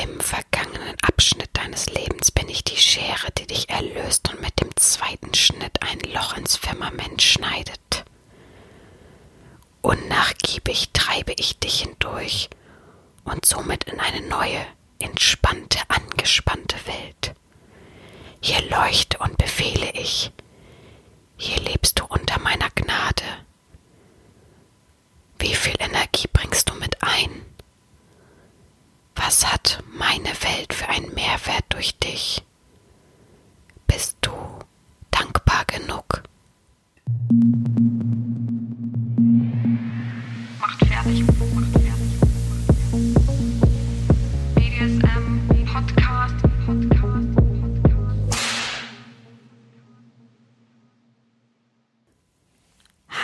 Im 0.00 0.20
vergangenen 0.20 0.94
Abschnitt 1.02 1.50
deines 1.54 1.86
Lebens 1.86 2.30
bin 2.30 2.48
ich 2.48 2.62
die 2.62 2.76
Schere, 2.76 3.32
die 3.36 3.48
dich 3.48 3.68
erlöst 3.68 4.32
und 4.32 4.40
mit 4.40 4.60
dem 4.60 4.70
zweiten 4.76 5.34
Schnitt 5.34 5.82
ein 5.82 5.98
Loch 6.12 6.36
ins 6.36 6.56
Firmament 6.56 7.20
schneidet. 7.20 8.04
Unnachgiebig 9.82 10.90
treibe 10.92 11.32
ich 11.36 11.58
dich 11.58 11.80
hindurch 11.80 12.48
und 13.24 13.44
somit 13.44 13.84
in 13.84 13.98
eine 13.98 14.20
neue, 14.28 14.64
entspannte, 15.00 15.80
angespannte 15.88 16.76
Welt. 16.86 17.34
Hier 18.40 18.62
leuchte 18.70 19.18
und 19.18 19.36
befehle 19.36 19.90
ich. 19.94 20.30
Hier 21.38 21.58
lebst 21.58 21.98
du 21.98 22.04
unter 22.04 22.38
meiner 22.38 22.70
Gnade. 22.76 23.24
Wie 25.40 25.56
viel 25.56 25.74
Energie 25.80 26.28
bringst 26.32 26.68
du 26.68 26.74
mit 26.74 27.02
ein? 27.02 27.47
Was 29.24 29.52
hat 29.52 29.82
meine 29.98 30.30
Welt 30.42 30.72
für 30.72 30.88
einen 30.88 31.12
Mehrwert 31.14 31.64
durch 31.70 31.98
dich? 31.98 32.42
Bist 33.86 34.16
du 34.20 34.32
dankbar 35.10 35.64
genug? 35.66 36.22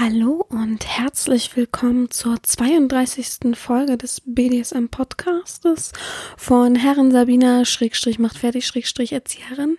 Hallo 0.01 0.45
und 0.49 0.85
herzlich 0.85 1.57
willkommen 1.57 2.11
zur 2.11 2.43
32. 2.43 3.57
Folge 3.57 3.97
des 3.97 4.23
BDSM 4.25 4.87
Podcastes 4.87 5.93
von 6.37 6.75
Herren 6.75 7.13
Sabina 7.13 7.65
Schrägstrich 7.65 8.19
macht 8.19 8.37
fertig 8.37 8.67
Schrägstrich 8.67 9.13
Erzieherin. 9.13 9.79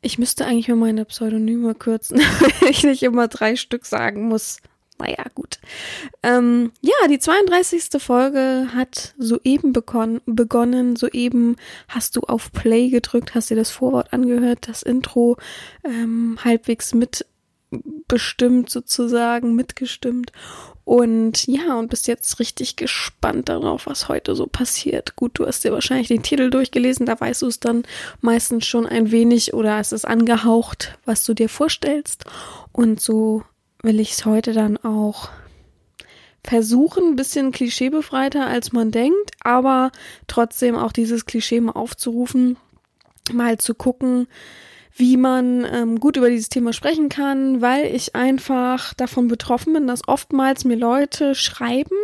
Ich 0.00 0.18
müsste 0.18 0.46
eigentlich 0.46 0.68
mal 0.68 0.76
meine 0.76 1.04
Pseudonyme 1.04 1.74
kürzen, 1.74 2.20
wenn 2.60 2.70
ich 2.70 2.84
nicht 2.84 3.02
immer 3.02 3.28
drei 3.28 3.56
Stück 3.56 3.84
sagen 3.84 4.28
muss. 4.28 4.60
Naja, 4.98 5.26
gut. 5.34 5.58
Ähm, 6.22 6.72
ja, 6.80 7.06
die 7.10 7.18
32. 7.18 8.00
Folge 8.00 8.68
hat 8.74 9.14
soeben 9.18 9.74
begonnen. 9.74 10.96
Soeben 10.96 11.56
hast 11.88 12.16
du 12.16 12.20
auf 12.20 12.50
Play 12.52 12.88
gedrückt, 12.88 13.34
hast 13.34 13.50
dir 13.50 13.56
das 13.56 13.70
Vorwort 13.70 14.14
angehört, 14.14 14.68
das 14.68 14.82
Intro 14.82 15.36
ähm, 15.84 16.38
halbwegs 16.42 16.94
mitbestimmt 17.72 18.70
sozusagen, 18.70 19.54
mitgestimmt. 19.54 20.32
Und 20.84 21.46
ja, 21.46 21.78
und 21.78 21.88
bist 21.88 22.08
jetzt 22.08 22.40
richtig 22.40 22.76
gespannt 22.76 23.48
darauf, 23.48 23.86
was 23.86 24.08
heute 24.08 24.34
so 24.34 24.46
passiert. 24.46 25.16
Gut, 25.16 25.38
du 25.38 25.46
hast 25.46 25.64
dir 25.64 25.72
wahrscheinlich 25.72 26.08
den 26.08 26.22
Titel 26.22 26.50
durchgelesen, 26.50 27.06
da 27.06 27.18
weißt 27.18 27.42
du 27.42 27.46
es 27.46 27.60
dann 27.60 27.84
meistens 28.20 28.66
schon 28.66 28.86
ein 28.86 29.10
wenig 29.12 29.54
oder 29.54 29.78
es 29.78 29.92
ist 29.92 30.04
angehaucht, 30.04 30.98
was 31.04 31.24
du 31.24 31.34
dir 31.34 31.48
vorstellst. 31.48 32.24
Und 32.72 33.00
so 33.00 33.44
will 33.82 34.00
ich 34.00 34.12
es 34.12 34.24
heute 34.26 34.52
dann 34.52 34.76
auch 34.76 35.30
versuchen, 36.44 37.12
ein 37.12 37.16
bisschen 37.16 37.52
klischeebefreiter 37.52 38.46
als 38.46 38.72
man 38.72 38.90
denkt, 38.90 39.30
aber 39.40 39.92
trotzdem 40.26 40.76
auch 40.76 40.92
dieses 40.92 41.26
Klischee 41.26 41.60
mal 41.60 41.72
aufzurufen, 41.72 42.56
mal 43.32 43.58
zu 43.58 43.74
gucken, 43.74 44.26
wie 44.94 45.16
man 45.16 45.64
ähm, 45.64 46.00
gut 46.00 46.16
über 46.16 46.28
dieses 46.28 46.48
Thema 46.48 46.72
sprechen 46.72 47.08
kann, 47.08 47.60
weil 47.60 47.94
ich 47.94 48.14
einfach 48.14 48.94
davon 48.94 49.28
betroffen 49.28 49.72
bin, 49.72 49.86
dass 49.86 50.06
oftmals 50.06 50.64
mir 50.64 50.76
Leute 50.76 51.34
schreiben, 51.34 51.96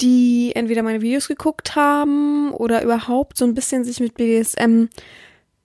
die 0.00 0.52
entweder 0.54 0.82
meine 0.82 1.00
Videos 1.00 1.28
geguckt 1.28 1.76
haben 1.76 2.52
oder 2.52 2.82
überhaupt 2.82 3.36
so 3.36 3.44
ein 3.44 3.54
bisschen 3.54 3.84
sich 3.84 4.00
mit 4.00 4.14
BDSM 4.14 4.86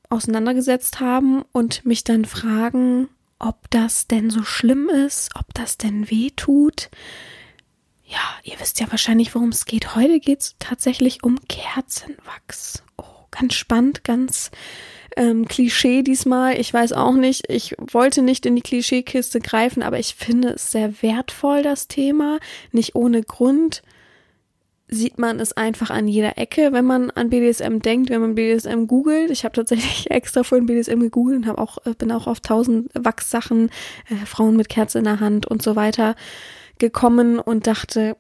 auseinandergesetzt 0.10 1.00
haben 1.00 1.44
und 1.52 1.86
mich 1.86 2.04
dann 2.04 2.26
fragen, 2.26 3.10
ob 3.40 3.70
das 3.70 4.08
denn 4.08 4.30
so 4.30 4.44
schlimm 4.44 4.90
ist, 4.90 5.32
ob 5.36 5.54
das 5.54 5.78
denn 5.78 6.10
weh 6.10 6.32
tut. 6.36 6.90
Ja, 8.06 8.20
ihr 8.44 8.60
wisst 8.60 8.80
ja 8.80 8.90
wahrscheinlich, 8.92 9.34
worum 9.36 9.50
es 9.50 9.66
geht. 9.66 9.96
Heute 9.96 10.20
geht 10.20 10.42
es 10.42 10.56
tatsächlich 10.60 11.24
um 11.24 11.40
Kerzenwachs. 11.48 12.84
Oh, 12.98 13.26
ganz 13.32 13.56
spannend, 13.56 14.04
ganz 14.04 14.52
ähm, 15.16 15.48
Klischee 15.48 16.04
diesmal. 16.04 16.60
Ich 16.60 16.74
weiß 16.74 16.94
auch 16.94 17.14
nicht, 17.14 17.50
ich 17.50 17.76
wollte 17.80 18.22
nicht 18.22 18.46
in 18.46 18.56
die 18.56 18.62
Klischeekiste 18.62 19.40
greifen, 19.40 19.84
aber 19.84 20.00
ich 20.00 20.16
finde 20.16 20.50
es 20.50 20.72
sehr 20.72 21.02
wertvoll, 21.02 21.64
das 21.64 21.88
Thema. 21.88 22.40
Nicht 22.72 22.96
ohne 22.96 23.24
Grund 23.24 23.82
sieht 24.88 25.18
man 25.18 25.40
es 25.40 25.54
einfach 25.54 25.90
an 25.90 26.08
jeder 26.08 26.38
Ecke, 26.38 26.72
wenn 26.72 26.86
man 26.86 27.10
an 27.12 27.30
BDSM 27.30 27.80
denkt, 27.80 28.10
wenn 28.10 28.22
man 28.22 28.36
BDSM 28.36 28.86
googelt. 28.86 29.32
Ich 29.32 29.44
habe 29.44 29.56
tatsächlich 29.56 30.12
extra 30.12 30.44
vorhin 30.44 30.68
BDSM 30.68 31.00
gegoogelt 31.00 31.38
und 31.38 31.48
habe 31.48 31.62
auch 31.62 31.78
äh, 31.86 31.94
bin 31.94 32.12
auch 32.12 32.28
auf 32.28 32.40
tausend 32.40 32.90
Wachssachen, 32.94 33.70
äh, 34.10 34.26
Frauen 34.26 34.56
mit 34.56 34.70
Kerze 34.70 35.00
in 35.00 35.06
der 35.06 35.20
Hand 35.20 35.48
und 35.48 35.62
so 35.62 35.76
weiter 35.76 36.16
gekommen 36.78 37.40
und 37.40 37.68
dachte, 37.68 38.18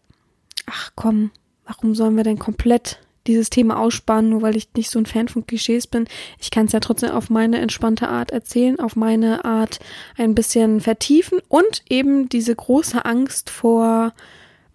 ach 0.65 0.91
komm, 0.95 1.31
warum 1.65 1.93
sollen 1.93 2.15
wir 2.15 2.23
denn 2.23 2.39
komplett 2.39 2.99
dieses 3.27 3.49
Thema 3.49 3.79
aussparen, 3.79 4.29
nur 4.29 4.41
weil 4.41 4.55
ich 4.55 4.69
nicht 4.75 4.89
so 4.89 4.99
ein 4.99 5.05
Fan 5.05 5.27
von 5.27 5.45
Klischees 5.45 5.87
bin. 5.87 6.05
Ich 6.39 6.51
kann 6.51 6.67
es 6.67 6.71
ja 6.71 6.79
trotzdem 6.79 7.11
auf 7.11 7.29
meine 7.29 7.59
entspannte 7.59 8.07
Art 8.07 8.31
erzählen, 8.31 8.79
auf 8.79 8.95
meine 8.95 9.45
Art 9.45 9.79
ein 10.17 10.35
bisschen 10.35 10.81
vertiefen 10.81 11.39
und 11.47 11.83
eben 11.89 12.29
diese 12.29 12.55
große 12.55 13.05
Angst 13.05 13.49
vor 13.49 14.13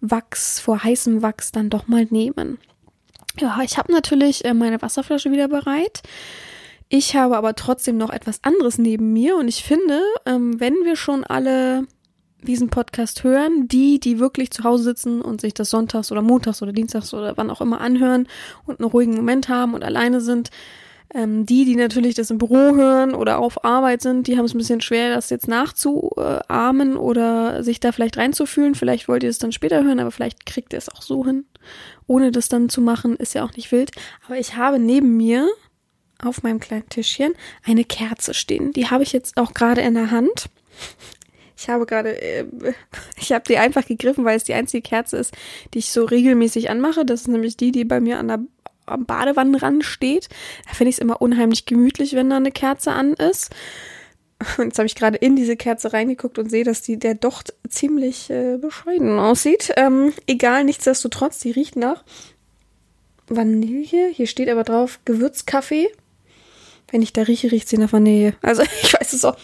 Wachs, 0.01 0.59
vor 0.59 0.83
heißem 0.83 1.21
Wachs 1.21 1.51
dann 1.51 1.69
doch 1.69 1.87
mal 1.87 2.07
nehmen. 2.09 2.57
Ja, 3.39 3.59
ich 3.63 3.77
habe 3.77 3.91
natürlich 3.91 4.43
äh, 4.43 4.53
meine 4.53 4.81
Wasserflasche 4.81 5.31
wieder 5.31 5.47
bereit. 5.47 6.01
Ich 6.89 7.15
habe 7.15 7.37
aber 7.37 7.55
trotzdem 7.55 7.97
noch 7.97 8.09
etwas 8.09 8.43
anderes 8.43 8.77
neben 8.77 9.13
mir 9.13 9.37
und 9.37 9.47
ich 9.47 9.63
finde, 9.63 10.01
ähm, 10.25 10.59
wenn 10.59 10.75
wir 10.83 10.97
schon 10.97 11.23
alle 11.23 11.87
diesen 12.43 12.69
Podcast 12.69 13.23
hören, 13.23 13.67
die, 13.67 13.99
die 13.99 14.19
wirklich 14.19 14.51
zu 14.51 14.63
Hause 14.63 14.83
sitzen 14.83 15.21
und 15.21 15.41
sich 15.41 15.53
das 15.53 15.69
sonntags 15.69 16.11
oder 16.11 16.21
montags 16.21 16.61
oder 16.61 16.73
dienstags 16.73 17.13
oder 17.13 17.37
wann 17.37 17.49
auch 17.49 17.61
immer 17.61 17.81
anhören 17.81 18.27
und 18.65 18.79
einen 18.79 18.89
ruhigen 18.89 19.15
Moment 19.15 19.49
haben 19.49 19.73
und 19.73 19.83
alleine 19.83 20.21
sind, 20.21 20.49
ähm, 21.13 21.45
die, 21.45 21.65
die 21.65 21.75
natürlich 21.75 22.15
das 22.15 22.31
im 22.31 22.37
Büro 22.37 22.75
hören 22.75 23.13
oder 23.13 23.39
auf 23.39 23.65
Arbeit 23.65 24.01
sind, 24.01 24.27
die 24.27 24.37
haben 24.37 24.45
es 24.45 24.53
ein 24.53 24.59
bisschen 24.59 24.81
schwer, 24.81 25.13
das 25.13 25.29
jetzt 25.29 25.47
nachzuahmen 25.47 26.95
oder 26.95 27.63
sich 27.63 27.79
da 27.79 27.91
vielleicht 27.91 28.17
reinzufühlen. 28.17 28.75
Vielleicht 28.75 29.07
wollt 29.07 29.23
ihr 29.23 29.29
es 29.29 29.39
dann 29.39 29.51
später 29.51 29.83
hören, 29.83 29.99
aber 29.99 30.11
vielleicht 30.11 30.45
kriegt 30.45 30.73
ihr 30.73 30.79
es 30.79 30.89
auch 30.89 31.01
so 31.01 31.25
hin. 31.25 31.45
Ohne 32.07 32.31
das 32.31 32.49
dann 32.49 32.69
zu 32.69 32.81
machen, 32.81 33.15
ist 33.17 33.33
ja 33.33 33.43
auch 33.43 33.53
nicht 33.55 33.71
wild. 33.71 33.91
Aber 34.25 34.37
ich 34.37 34.55
habe 34.55 34.79
neben 34.79 35.17
mir 35.17 35.47
auf 36.23 36.43
meinem 36.43 36.59
kleinen 36.59 36.87
Tischchen 36.89 37.33
eine 37.65 37.83
Kerze 37.83 38.33
stehen. 38.33 38.71
Die 38.73 38.87
habe 38.87 39.03
ich 39.03 39.11
jetzt 39.11 39.37
auch 39.37 39.53
gerade 39.53 39.81
in 39.81 39.95
der 39.95 40.11
Hand. 40.11 40.45
Ich 41.61 41.69
habe 41.69 41.85
gerade, 41.85 42.19
äh, 42.19 42.45
ich 43.17 43.31
habe 43.31 43.43
die 43.47 43.57
einfach 43.57 43.85
gegriffen, 43.85 44.25
weil 44.25 44.37
es 44.37 44.43
die 44.43 44.53
einzige 44.53 44.81
Kerze 44.81 45.17
ist, 45.17 45.33
die 45.73 45.79
ich 45.79 45.91
so 45.91 46.05
regelmäßig 46.05 46.69
anmache. 46.69 47.05
Das 47.05 47.21
ist 47.21 47.27
nämlich 47.27 47.55
die, 47.55 47.71
die 47.71 47.85
bei 47.85 47.99
mir 47.99 48.17
an 48.19 48.27
der 48.27 48.39
am 48.87 49.05
Badewannenrand 49.05 49.85
steht. 49.85 50.27
Da 50.67 50.73
finde 50.73 50.89
ich 50.89 50.95
es 50.95 50.99
immer 50.99 51.21
unheimlich 51.21 51.65
gemütlich, 51.65 52.13
wenn 52.13 52.29
da 52.29 52.37
eine 52.37 52.51
Kerze 52.51 52.91
an 52.91 53.13
ist. 53.13 53.51
Und 54.57 54.65
jetzt 54.65 54.79
habe 54.79 54.87
ich 54.87 54.95
gerade 54.95 55.17
in 55.17 55.35
diese 55.35 55.55
Kerze 55.55 55.93
reingeguckt 55.93 56.39
und 56.39 56.49
sehe, 56.49 56.63
dass 56.63 56.81
die 56.81 56.97
der 56.97 57.13
Docht 57.13 57.53
ziemlich 57.69 58.31
äh, 58.31 58.57
bescheiden 58.57 59.19
aussieht. 59.19 59.71
Ähm, 59.77 60.13
egal, 60.25 60.63
nichtsdestotrotz, 60.63 61.39
die 61.39 61.51
riecht 61.51 61.75
nach 61.75 62.03
Vanille. 63.27 64.09
Hier 64.11 64.25
steht 64.25 64.49
aber 64.49 64.63
drauf 64.63 64.99
Gewürzkaffee. 65.05 65.89
Wenn 66.89 67.03
ich 67.03 67.13
da 67.13 67.21
rieche, 67.21 67.51
riecht 67.51 67.69
sie 67.69 67.77
nach 67.77 67.93
Vanille. 67.93 68.33
Also 68.41 68.63
ich 68.81 68.93
weiß 68.93 69.13
es 69.13 69.23
auch. 69.23 69.37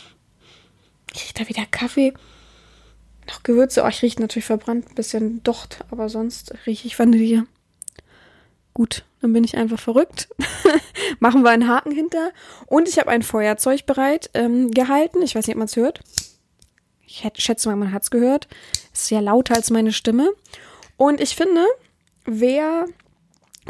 Ich 1.17 1.23
rieche 1.23 1.33
da 1.33 1.49
wieder 1.49 1.65
Kaffee. 1.65 2.13
Noch 3.27 3.41
Gewürze. 3.41 3.83
Oh, 3.83 3.87
ich 3.87 4.03
rieche 4.03 4.21
natürlich 4.21 4.45
verbrannt. 4.45 4.87
Ein 4.89 4.95
bisschen 4.95 5.43
Docht, 5.43 5.83
aber 5.89 6.09
sonst 6.09 6.53
rieche 6.67 6.87
ich 6.87 6.99
Vanille. 6.99 7.47
Gut, 8.75 9.03
dann 9.21 9.33
bin 9.33 9.43
ich 9.43 9.57
einfach 9.57 9.79
verrückt. 9.79 10.29
Machen 11.19 11.41
wir 11.41 11.49
einen 11.49 11.67
Haken 11.67 11.91
hinter. 11.91 12.31
Und 12.67 12.87
ich 12.87 12.99
habe 12.99 13.09
ein 13.09 13.23
Feuerzeug 13.23 13.87
bereit 13.87 14.29
ähm, 14.35 14.69
gehalten. 14.69 15.23
Ich 15.23 15.33
weiß 15.33 15.47
nicht, 15.47 15.55
ob 15.55 15.59
man 15.59 15.65
es 15.65 15.75
hört. 15.75 16.01
Ich 17.07 17.23
hätte, 17.23 17.41
schätze 17.41 17.67
mal, 17.67 17.75
man 17.75 17.93
hat 17.93 18.03
es 18.03 18.11
gehört. 18.11 18.47
Ist 18.93 19.09
ja 19.09 19.19
lauter 19.19 19.55
als 19.55 19.71
meine 19.71 19.93
Stimme. 19.93 20.29
Und 20.97 21.19
ich 21.19 21.35
finde, 21.35 21.65
wer 22.25 22.85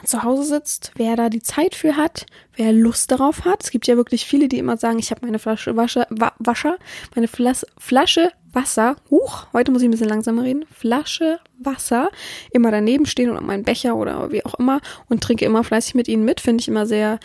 zu 0.03 0.23
Hause 0.23 0.43
sitzt, 0.43 0.91
wer 0.95 1.15
da 1.15 1.29
die 1.29 1.41
Zeit 1.41 1.75
für 1.75 1.95
hat, 1.95 2.25
wer 2.55 2.71
Lust 2.71 3.11
darauf 3.11 3.45
hat. 3.45 3.63
Es 3.63 3.71
gibt 3.71 3.87
ja 3.87 3.97
wirklich 3.97 4.25
viele, 4.25 4.47
die 4.47 4.57
immer 4.57 4.77
sagen, 4.77 4.99
ich 4.99 5.11
habe 5.11 5.25
meine 5.25 5.39
Flasche 5.39 5.75
Wascher, 5.75 6.07
Wa 6.09 6.33
Wascher, 6.39 6.77
meine 7.15 7.27
Flas 7.27 7.65
Flasche 7.77 8.31
Wasser, 8.53 8.95
huch, 9.11 9.47
heute 9.53 9.71
muss 9.71 9.81
ich 9.81 9.87
ein 9.87 9.91
bisschen 9.91 10.09
langsamer 10.09 10.43
reden, 10.43 10.65
Flasche 10.71 11.39
Wasser 11.59 12.09
immer 12.51 12.71
daneben 12.71 13.05
stehen 13.05 13.29
oder 13.29 13.41
meinen 13.41 13.63
Becher 13.63 13.95
oder 13.95 14.31
wie 14.31 14.43
auch 14.45 14.55
immer 14.55 14.81
und 15.09 15.21
trinke 15.21 15.45
immer 15.45 15.63
fleißig 15.63 15.95
mit 15.95 16.07
ihnen 16.07 16.25
mit, 16.25 16.41
finde 16.41 16.61
ich 16.61 16.67
immer 16.67 16.85
sehr 16.85 17.19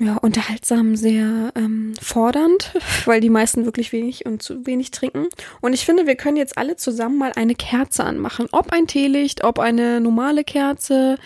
ja, 0.00 0.16
unterhaltsam, 0.16 0.96
sehr 0.96 1.52
ähm, 1.54 1.92
fordernd, 2.00 2.72
weil 3.04 3.20
die 3.20 3.28
meisten 3.28 3.66
wirklich 3.66 3.92
wenig 3.92 4.24
und 4.24 4.42
zu 4.42 4.66
wenig 4.66 4.90
trinken. 4.90 5.28
Und 5.60 5.74
ich 5.74 5.84
finde, 5.84 6.06
wir 6.06 6.16
können 6.16 6.38
jetzt 6.38 6.56
alle 6.56 6.76
zusammen 6.76 7.18
mal 7.18 7.32
eine 7.36 7.54
Kerze 7.54 8.04
anmachen. 8.04 8.48
Ob 8.50 8.72
ein 8.72 8.86
Teelicht, 8.86 9.44
ob 9.44 9.58
eine 9.58 10.00
normale 10.00 10.42
Kerze, 10.42 11.18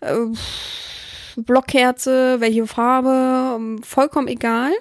äh, 0.00 0.14
Blockkerze, 1.36 2.40
welche 2.40 2.66
Farbe, 2.66 3.56
ähm, 3.56 3.82
vollkommen 3.82 4.28
egal. 4.28 4.72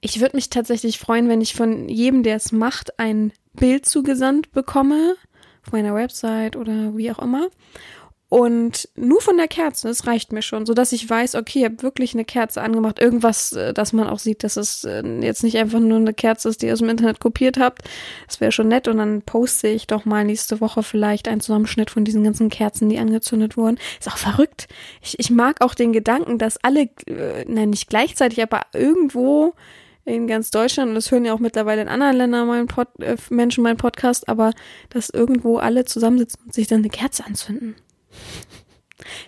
Ich 0.00 0.20
würde 0.20 0.36
mich 0.36 0.48
tatsächlich 0.48 1.00
freuen, 1.00 1.28
wenn 1.28 1.40
ich 1.40 1.54
von 1.54 1.88
jedem, 1.88 2.22
der 2.22 2.36
es 2.36 2.52
macht, 2.52 3.00
ein 3.00 3.32
Bild 3.54 3.86
zugesandt 3.86 4.52
bekomme, 4.52 5.16
auf 5.64 5.72
meiner 5.72 5.94
Website 5.94 6.54
oder 6.54 6.96
wie 6.96 7.10
auch 7.10 7.18
immer. 7.18 7.48
Und 8.28 8.88
nur 8.96 9.20
von 9.20 9.36
der 9.36 9.46
Kerze, 9.46 9.86
das 9.86 10.08
reicht 10.08 10.32
mir 10.32 10.42
schon, 10.42 10.66
so 10.66 10.74
dass 10.74 10.90
ich 10.90 11.08
weiß, 11.08 11.36
okay, 11.36 11.60
ich 11.60 11.64
habe 11.64 11.82
wirklich 11.84 12.12
eine 12.12 12.24
Kerze 12.24 12.60
angemacht. 12.60 12.98
Irgendwas, 12.98 13.52
äh, 13.52 13.72
dass 13.72 13.92
man 13.92 14.08
auch 14.08 14.18
sieht, 14.18 14.42
dass 14.42 14.56
es 14.56 14.82
äh, 14.82 15.02
jetzt 15.20 15.44
nicht 15.44 15.56
einfach 15.58 15.78
nur 15.78 15.98
eine 15.98 16.12
Kerze 16.12 16.48
ist, 16.48 16.60
die 16.60 16.66
ihr 16.66 16.72
aus 16.72 16.80
dem 16.80 16.88
Internet 16.88 17.20
kopiert 17.20 17.56
habt. 17.56 17.82
Das 18.26 18.40
wäre 18.40 18.50
schon 18.50 18.66
nett. 18.66 18.88
Und 18.88 18.98
dann 18.98 19.22
poste 19.22 19.68
ich 19.68 19.86
doch 19.86 20.04
mal 20.04 20.24
nächste 20.24 20.60
Woche 20.60 20.82
vielleicht 20.82 21.28
einen 21.28 21.40
Zusammenschnitt 21.40 21.90
von 21.90 22.04
diesen 22.04 22.24
ganzen 22.24 22.48
Kerzen, 22.48 22.88
die 22.88 22.98
angezündet 22.98 23.56
wurden. 23.56 23.78
Ist 24.00 24.08
auch 24.08 24.18
verrückt. 24.18 24.66
Ich, 25.02 25.20
ich 25.20 25.30
mag 25.30 25.64
auch 25.64 25.74
den 25.74 25.92
Gedanken, 25.92 26.38
dass 26.38 26.56
alle, 26.64 26.88
äh, 27.06 27.44
nein, 27.46 27.70
nicht 27.70 27.88
gleichzeitig, 27.88 28.42
aber 28.42 28.62
irgendwo 28.72 29.54
in 30.04 30.26
ganz 30.26 30.50
Deutschland, 30.50 30.88
und 30.88 30.94
das 30.96 31.12
hören 31.12 31.24
ja 31.24 31.32
auch 31.32 31.40
mittlerweile 31.40 31.82
in 31.82 31.88
anderen 31.88 32.16
Ländern 32.16 32.48
meinen 32.48 32.66
Pod, 32.66 32.88
äh, 33.00 33.16
Menschen 33.30 33.62
meinen 33.62 33.76
Podcast, 33.76 34.28
aber 34.28 34.52
dass 34.90 35.10
irgendwo 35.10 35.58
alle 35.58 35.84
zusammensitzen 35.84 36.40
und 36.44 36.54
sich 36.54 36.66
dann 36.66 36.78
eine 36.78 36.90
Kerze 36.90 37.24
anzünden. 37.24 37.76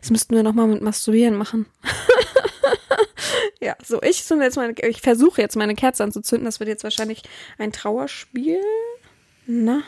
Das 0.01 0.11
müssten 0.11 0.35
wir 0.35 0.43
nochmal 0.43 0.67
mit 0.67 0.83
Masturbieren 0.83 1.37
machen. 1.37 1.67
ja, 3.61 3.77
so, 3.85 4.01
ich 4.03 4.25
ich 4.83 5.01
versuche 5.01 5.41
jetzt 5.41 5.57
meine 5.57 5.75
Kerze 5.75 6.05
anzuzünden. 6.05 6.47
Das 6.47 6.61
wird 6.61 6.69
jetzt 6.69 6.85
wahrscheinlich 6.85 7.23
ein 7.59 7.73
Trauerspiel. 7.73 8.61
Na, 9.47 9.83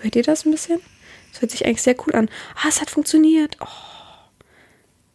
hört 0.00 0.16
ihr 0.16 0.22
das 0.22 0.44
ein 0.44 0.52
bisschen? 0.52 0.80
Das 1.32 1.42
hört 1.42 1.50
sich 1.50 1.64
eigentlich 1.64 1.82
sehr 1.82 1.96
cool 2.06 2.14
an. 2.14 2.28
Ah, 2.56 2.68
es 2.68 2.80
hat 2.80 2.90
funktioniert. 2.90 3.56
Oh. 3.60 3.66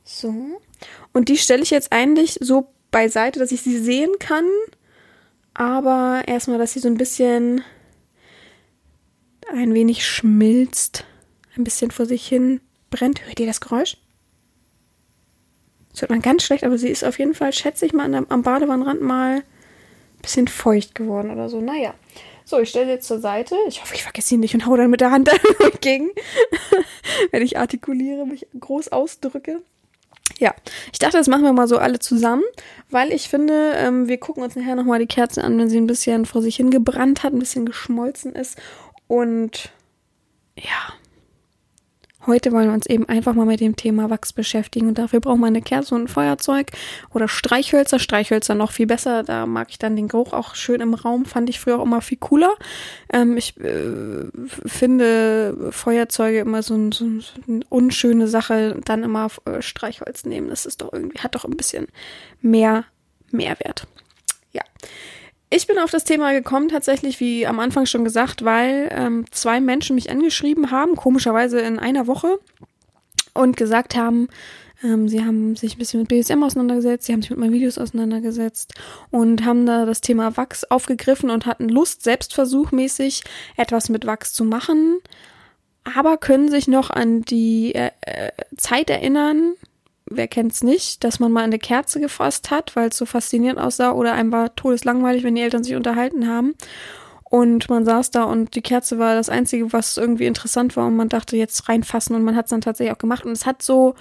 So. 0.04 0.62
Und 1.14 1.30
die 1.30 1.38
stelle 1.38 1.64
ich 1.64 1.72
jetzt 1.72 1.92
eigentlich 1.92 2.38
so 2.40 2.72
beiseite, 2.92 3.40
dass 3.40 3.52
ich 3.52 3.62
sie 3.62 3.78
sehen 3.78 4.12
kann. 4.20 4.46
Aber 5.54 6.24
erstmal, 6.28 6.58
dass 6.58 6.74
sie 6.74 6.80
so 6.80 6.88
ein 6.88 6.98
bisschen 6.98 7.64
ein 9.52 9.74
wenig 9.74 10.06
schmilzt. 10.06 11.06
Ein 11.58 11.64
bisschen 11.64 11.92
vor 11.92 12.06
sich 12.06 12.28
hin 12.28 12.62
brennt. 12.96 13.26
Hört 13.26 13.40
ihr 13.40 13.48
das 13.48 13.62
Geräusch? 13.62 13.98
Das 15.92 16.02
hört 16.02 16.12
man 16.12 16.22
ganz 16.22 16.44
schlecht, 16.44 16.64
aber 16.64 16.78
sie 16.78 16.90
ist 16.90 17.04
auf 17.04 17.20
jeden 17.20 17.34
Fall, 17.34 17.54
schätze 17.54 17.86
ich 17.86 17.94
mal, 17.94 18.14
am 18.14 18.42
Badewannenrand 18.42 19.02
mal 19.02 19.38
ein 19.38 20.22
bisschen 20.22 20.48
feucht 20.48 20.94
geworden 20.94 21.32
oder 21.32 21.48
so. 21.50 21.62
Naja. 21.62 21.94
So, 22.44 22.60
ich 22.60 22.70
stelle 22.70 22.86
sie 22.86 22.92
jetzt 22.92 23.08
zur 23.08 23.20
Seite. 23.20 23.56
Ich 23.68 23.82
hoffe, 23.82 23.96
ich 23.96 24.04
vergesse 24.04 24.28
sie 24.30 24.38
nicht 24.38 24.54
und 24.54 24.68
hau 24.68 24.78
dann 24.78 24.92
mit 24.92 25.02
der 25.02 25.10
Hand 25.12 25.30
dagegen, 25.60 26.12
wenn 27.32 27.42
ich 27.42 27.58
artikuliere, 27.58 28.28
mich 28.28 28.46
groß 28.60 28.90
ausdrücke. 28.90 29.64
Ja, 30.38 30.54
ich 30.92 31.00
dachte, 31.00 31.18
das 31.18 31.28
machen 31.28 31.44
wir 31.44 31.54
mal 31.54 31.68
so 31.68 31.78
alle 31.78 32.00
zusammen, 32.00 32.44
weil 32.90 33.12
ich 33.12 33.30
finde, 33.30 33.74
ähm, 33.78 34.08
wir 34.08 34.18
gucken 34.18 34.44
uns 34.44 34.56
nachher 34.56 34.76
nochmal 34.76 35.00
die 35.00 35.08
Kerzen 35.08 35.42
an, 35.42 35.58
wenn 35.58 35.70
sie 35.70 35.78
ein 35.78 35.88
bisschen 35.88 36.26
vor 36.26 36.42
sich 36.42 36.58
hingebrannt 36.58 37.24
hat, 37.24 37.34
ein 37.34 37.40
bisschen 37.40 37.66
geschmolzen 37.66 38.34
ist. 38.34 38.60
Und 39.08 39.72
ja, 40.58 40.94
Heute 42.28 42.52
wollen 42.52 42.68
wir 42.68 42.74
uns 42.74 42.88
eben 42.88 43.08
einfach 43.08 43.34
mal 43.34 43.46
mit 43.46 43.60
dem 43.60 43.76
Thema 43.76 44.10
Wachs 44.10 44.34
beschäftigen 44.34 44.88
und 44.88 44.98
dafür 44.98 45.20
braucht 45.20 45.38
man 45.38 45.50
eine 45.50 45.62
Kerze 45.62 45.94
und 45.94 46.04
ein 46.04 46.08
Feuerzeug 46.08 46.72
oder 47.14 47.28
Streichhölzer. 47.28 48.00
Streichhölzer 48.00 48.56
noch 48.56 48.72
viel 48.72 48.88
besser, 48.88 49.24
da 49.24 49.46
mag 49.46 49.70
ich 49.70 49.78
dann 49.78 49.96
den 49.96 50.08
Geruch 50.08 50.34
auch 50.34 50.56
schön 50.56 50.82
im 50.82 50.94
Raum, 50.96 51.26
fand 51.26 51.50
ich 51.50 51.60
früher 51.60 51.80
auch 51.80 51.84
immer 51.84 52.02
viel 52.02 52.18
cooler. 52.18 52.56
Ähm, 53.14 53.38
ich 53.38 53.58
äh, 53.58 54.26
finde 54.66 55.72
Feuerzeuge 55.72 56.40
immer 56.40 56.64
so, 56.64 56.76
ein, 56.76 56.92
so, 56.92 57.06
eine 57.48 57.62
unschöne 57.70 58.28
Sache, 58.28 58.80
dann 58.84 59.04
immer 59.04 59.30
äh, 59.46 59.62
Streichholz 59.62 60.26
nehmen. 60.26 60.50
Das 60.50 60.66
ist 60.66 60.82
doch 60.82 60.94
irgendwie, 60.94 61.20
hat 61.20 61.36
doch 61.36 61.46
ein 61.46 61.58
bisschen 61.58 61.88
mehr 62.42 62.86
Mehrwert. 63.32 63.88
Ja. 64.52 64.64
Ich 65.50 65.68
bin 65.68 65.78
auf 65.78 65.92
das 65.92 66.04
Thema 66.04 66.32
gekommen, 66.32 66.70
tatsächlich, 66.70 67.20
wie 67.20 67.46
am 67.46 67.60
Anfang 67.60 67.86
schon 67.86 68.04
gesagt, 68.04 68.44
weil 68.44 68.90
ähm, 68.92 69.26
zwei 69.32 69.60
Menschen 69.60 69.96
mich 69.96 70.10
angeschrieben 70.10 70.72
haben, 70.72 70.96
komischerweise 70.96 71.60
in 71.60 71.80
einer 71.80 72.08
Woche, 72.08 72.40
und 73.36 73.58
gesagt 73.58 73.96
haben, 73.96 74.30
ähm, 74.84 75.08
sie 75.08 75.24
haben 75.24 75.56
sich 75.56 75.76
ein 75.76 75.80
bisschen 75.80 76.00
mit 76.00 76.10
BSM 76.10 76.42
auseinandergesetzt, 76.42 77.06
sie 77.06 77.14
haben 77.14 77.22
sich 77.22 77.30
mit 77.30 77.40
meinen 77.40 77.54
Videos 77.54 77.78
auseinandergesetzt 77.78 78.74
und 79.12 79.46
haben 79.46 79.66
da 79.66 79.86
das 79.86 80.02
Thema 80.02 80.36
Wachs 80.38 80.64
aufgegriffen 80.64 81.30
und 81.30 81.46
hatten 81.46 81.70
Lust, 81.70 82.04
selbstversuchmäßig 82.04 83.24
etwas 83.58 83.90
mit 83.90 84.06
Wachs 84.08 84.34
zu 84.34 84.46
machen, 84.46 85.00
aber 85.84 86.18
können 86.18 86.50
sich 86.50 86.68
noch 86.68 86.90
an 86.90 87.22
die 87.22 87.76
äh, 87.76 87.92
äh 88.02 88.32
Zeit 88.58 88.90
erinnern, 88.90 89.54
wer 90.10 90.28
kennt's 90.28 90.64
nicht, 90.64 91.04
dass 91.04 91.20
man 91.20 91.32
mal 91.32 91.44
eine 91.44 91.60
Kerze 91.60 92.00
gefasst 92.00 92.52
hat, 92.52 92.76
weil 92.76 92.90
es 92.90 92.98
so 92.98 93.06
faszinierend 93.06 93.60
aussah 93.60 93.92
oder 93.92 94.14
einem 94.14 94.32
war 94.32 94.56
todeslangweilig, 94.56 95.24
wenn 95.24 95.36
die 95.36 95.42
Eltern 95.42 95.64
sich 95.64 95.76
unterhalten 95.76 96.28
haben. 96.28 96.56
Und 97.24 97.70
man 97.70 97.86
saß 97.86 98.12
da 98.12 98.24
und 98.24 98.56
die 98.56 98.62
Kerze 98.62 99.00
war 99.00 99.16
das 99.16 99.30
Einzige, 99.30 99.74
was 99.74 99.98
irgendwie 99.98 100.28
interessant 100.28 100.78
war 100.78 100.88
und 100.88 100.96
man 100.96 101.10
dachte 101.10 101.36
jetzt 101.36 101.68
reinfassen 101.68 102.16
und 102.16 102.24
man 102.24 102.36
hat 102.36 102.46
es 102.46 102.52
dann 102.52 102.62
tatsächlich 102.62 102.94
auch 102.94 103.00
gemacht 103.00 103.26
und 103.26 103.32
es 103.32 103.46
hat 103.46 103.62
so 103.62 103.96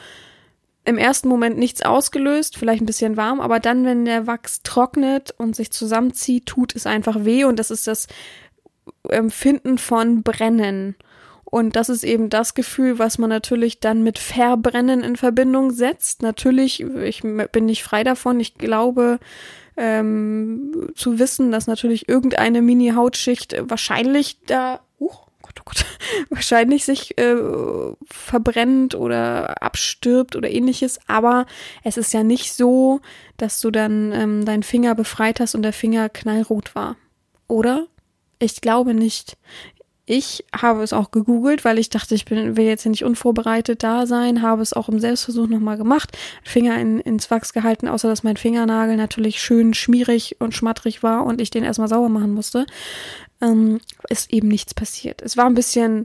im 0.84 0.98
ersten 0.98 1.28
Moment 1.28 1.56
nichts 1.56 1.82
ausgelöst, 1.82 2.58
vielleicht 2.58 2.82
ein 2.82 2.86
bisschen 2.86 3.16
warm, 3.16 3.40
aber 3.40 3.58
dann, 3.58 3.86
wenn 3.86 4.04
der 4.04 4.26
Wachs 4.26 4.62
trocknet 4.62 5.34
und 5.38 5.56
sich 5.56 5.70
zusammenzieht, 5.70 6.44
tut 6.44 6.76
es 6.76 6.86
einfach 6.86 7.24
weh 7.24 7.44
und 7.44 7.58
das 7.58 7.70
ist 7.70 7.86
das 7.86 8.06
Empfinden 9.08 9.78
von 9.78 10.22
Brennen. 10.22 10.94
Und 11.54 11.76
das 11.76 11.88
ist 11.88 12.02
eben 12.02 12.30
das 12.30 12.54
Gefühl, 12.54 12.98
was 12.98 13.16
man 13.16 13.30
natürlich 13.30 13.78
dann 13.78 14.02
mit 14.02 14.18
Verbrennen 14.18 15.04
in 15.04 15.14
Verbindung 15.14 15.70
setzt. 15.70 16.20
Natürlich, 16.20 16.80
ich 16.80 17.22
bin 17.22 17.66
nicht 17.66 17.84
frei 17.84 18.02
davon. 18.02 18.40
Ich 18.40 18.54
glaube, 18.54 19.20
ähm, 19.76 20.90
zu 20.96 21.20
wissen, 21.20 21.52
dass 21.52 21.68
natürlich 21.68 22.08
irgendeine 22.08 22.60
Mini-Hautschicht 22.60 23.54
wahrscheinlich 23.70 24.40
da, 24.46 24.80
uh, 24.98 25.10
Gott, 25.42 25.60
oh 25.60 25.62
Gott, 25.64 25.84
wahrscheinlich 26.30 26.84
sich 26.84 27.16
äh, 27.18 27.36
verbrennt 28.04 28.96
oder 28.96 29.62
abstirbt 29.62 30.34
oder 30.34 30.50
ähnliches. 30.50 30.98
Aber 31.06 31.46
es 31.84 31.96
ist 31.96 32.12
ja 32.12 32.24
nicht 32.24 32.52
so, 32.52 33.00
dass 33.36 33.60
du 33.60 33.70
dann 33.70 34.10
ähm, 34.10 34.44
deinen 34.44 34.64
Finger 34.64 34.96
befreit 34.96 35.38
hast 35.38 35.54
und 35.54 35.62
der 35.62 35.72
Finger 35.72 36.08
knallrot 36.08 36.74
war. 36.74 36.96
Oder? 37.46 37.86
Ich 38.40 38.60
glaube 38.60 38.92
nicht. 38.92 39.36
Ich 40.06 40.44
habe 40.54 40.82
es 40.82 40.92
auch 40.92 41.10
gegoogelt, 41.10 41.64
weil 41.64 41.78
ich 41.78 41.88
dachte, 41.88 42.14
ich 42.14 42.26
bin, 42.26 42.58
will 42.58 42.66
jetzt 42.66 42.84
nicht 42.84 43.04
unvorbereitet 43.04 43.82
da 43.82 44.06
sein, 44.06 44.42
habe 44.42 44.60
es 44.60 44.74
auch 44.74 44.90
im 44.90 45.00
Selbstversuch 45.00 45.46
nochmal 45.46 45.78
gemacht, 45.78 46.16
Finger 46.42 46.78
in, 46.78 47.00
ins 47.00 47.30
Wachs 47.30 47.54
gehalten, 47.54 47.88
außer 47.88 48.08
dass 48.08 48.22
mein 48.22 48.36
Fingernagel 48.36 48.96
natürlich 48.96 49.40
schön 49.40 49.72
schmierig 49.72 50.36
und 50.40 50.54
schmattrig 50.54 51.02
war 51.02 51.24
und 51.24 51.40
ich 51.40 51.48
den 51.48 51.64
erstmal 51.64 51.88
sauber 51.88 52.10
machen 52.10 52.34
musste. 52.34 52.66
Ähm, 53.40 53.80
ist 54.10 54.30
eben 54.30 54.48
nichts 54.48 54.74
passiert. 54.74 55.22
Es 55.22 55.38
war 55.38 55.46
ein 55.46 55.54
bisschen, 55.54 56.04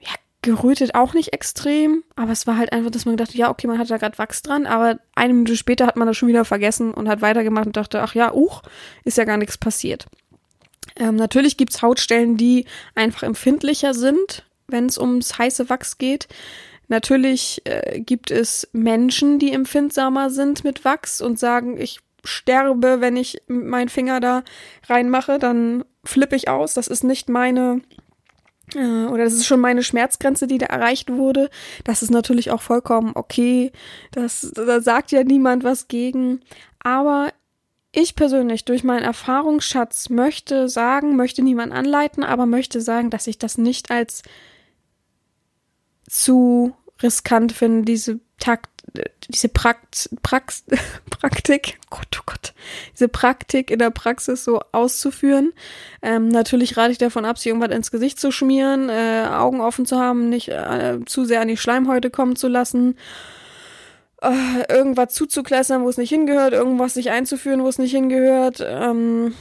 ja, 0.00 0.12
gerötet 0.42 0.94
auch 0.94 1.12
nicht 1.12 1.32
extrem, 1.32 2.04
aber 2.14 2.30
es 2.30 2.46
war 2.46 2.56
halt 2.56 2.72
einfach, 2.72 2.92
dass 2.92 3.04
man 3.04 3.16
gedacht, 3.16 3.34
ja, 3.34 3.50
okay, 3.50 3.66
man 3.66 3.80
hat 3.80 3.90
da 3.90 3.96
gerade 3.96 4.16
Wachs 4.16 4.42
dran, 4.42 4.64
aber 4.64 5.00
eine 5.16 5.34
Minute 5.34 5.56
später 5.56 5.88
hat 5.88 5.96
man 5.96 6.06
das 6.06 6.16
schon 6.16 6.28
wieder 6.28 6.44
vergessen 6.44 6.94
und 6.94 7.08
hat 7.08 7.20
weitergemacht 7.20 7.66
und 7.66 7.76
dachte, 7.76 8.00
ach 8.00 8.14
ja, 8.14 8.32
uch, 8.32 8.62
ist 9.02 9.18
ja 9.18 9.24
gar 9.24 9.38
nichts 9.38 9.58
passiert. 9.58 10.06
Ähm, 10.96 11.16
natürlich 11.16 11.56
gibt's 11.56 11.82
Hautstellen, 11.82 12.36
die 12.36 12.66
einfach 12.94 13.22
empfindlicher 13.22 13.94
sind, 13.94 14.44
wenn 14.66 14.86
es 14.86 14.98
ums 14.98 15.38
heiße 15.38 15.68
Wachs 15.68 15.98
geht. 15.98 16.28
Natürlich 16.88 17.62
äh, 17.64 18.00
gibt 18.00 18.30
es 18.30 18.68
Menschen, 18.72 19.38
die 19.38 19.52
empfindsamer 19.52 20.30
sind 20.30 20.64
mit 20.64 20.84
Wachs 20.84 21.20
und 21.20 21.38
sagen, 21.38 21.80
ich 21.80 22.00
sterbe, 22.24 23.00
wenn 23.00 23.16
ich 23.16 23.42
meinen 23.46 23.88
Finger 23.88 24.20
da 24.20 24.42
reinmache, 24.88 25.38
dann 25.38 25.84
flippe 26.04 26.36
ich 26.36 26.48
aus. 26.48 26.74
Das 26.74 26.88
ist 26.88 27.04
nicht 27.04 27.28
meine 27.28 27.82
äh, 28.74 29.06
oder 29.06 29.24
das 29.24 29.34
ist 29.34 29.46
schon 29.46 29.60
meine 29.60 29.82
Schmerzgrenze, 29.82 30.46
die 30.46 30.58
da 30.58 30.66
erreicht 30.66 31.10
wurde. 31.10 31.50
Das 31.84 32.02
ist 32.02 32.10
natürlich 32.10 32.50
auch 32.50 32.62
vollkommen 32.62 33.12
okay. 33.14 33.72
Das, 34.12 34.52
da 34.54 34.80
sagt 34.80 35.12
ja 35.12 35.22
niemand 35.24 35.64
was 35.64 35.88
gegen. 35.88 36.40
Aber 36.80 37.32
ich 37.96 38.14
persönlich 38.14 38.66
durch 38.66 38.84
meinen 38.84 39.04
Erfahrungsschatz 39.04 40.10
möchte 40.10 40.68
sagen, 40.68 41.16
möchte 41.16 41.42
niemand 41.42 41.72
anleiten, 41.72 42.24
aber 42.24 42.44
möchte 42.44 42.82
sagen, 42.82 43.08
dass 43.08 43.26
ich 43.26 43.38
das 43.38 43.56
nicht 43.56 43.90
als 43.90 44.22
zu 46.06 46.74
riskant 47.02 47.52
finde, 47.52 47.86
diese 47.86 48.20
Takt, 48.38 48.68
diese 49.28 49.48
Prakt, 49.48 50.10
Prax, 50.22 50.64
Praktik, 51.10 51.78
Gott, 51.88 52.20
oh 52.20 52.22
Gott, 52.26 52.52
diese 52.92 53.08
Praktik 53.08 53.70
in 53.70 53.78
der 53.78 53.90
Praxis 53.90 54.44
so 54.44 54.60
auszuführen. 54.72 55.54
Ähm, 56.02 56.28
natürlich 56.28 56.76
rate 56.76 56.92
ich 56.92 56.98
davon 56.98 57.24
ab, 57.24 57.38
sich 57.38 57.46
irgendwas 57.46 57.74
ins 57.74 57.90
Gesicht 57.90 58.20
zu 58.20 58.30
schmieren, 58.30 58.90
äh, 58.90 59.26
Augen 59.30 59.62
offen 59.62 59.86
zu 59.86 59.98
haben, 59.98 60.28
nicht 60.28 60.48
äh, 60.48 60.98
zu 61.06 61.24
sehr 61.24 61.40
an 61.40 61.48
die 61.48 61.56
Schleimhäute 61.56 62.10
kommen 62.10 62.36
zu 62.36 62.48
lassen 62.48 62.96
äh, 64.22 64.72
irgendwas 64.72 65.14
zuzuklässern, 65.14 65.82
wo 65.82 65.88
es 65.88 65.98
nicht 65.98 66.10
hingehört, 66.10 66.52
irgendwas 66.52 66.94
sich 66.94 67.10
einzuführen, 67.10 67.62
wo 67.62 67.68
es 67.68 67.78
nicht 67.78 67.92
hingehört. 67.92 68.64
Ähm, 68.66 69.34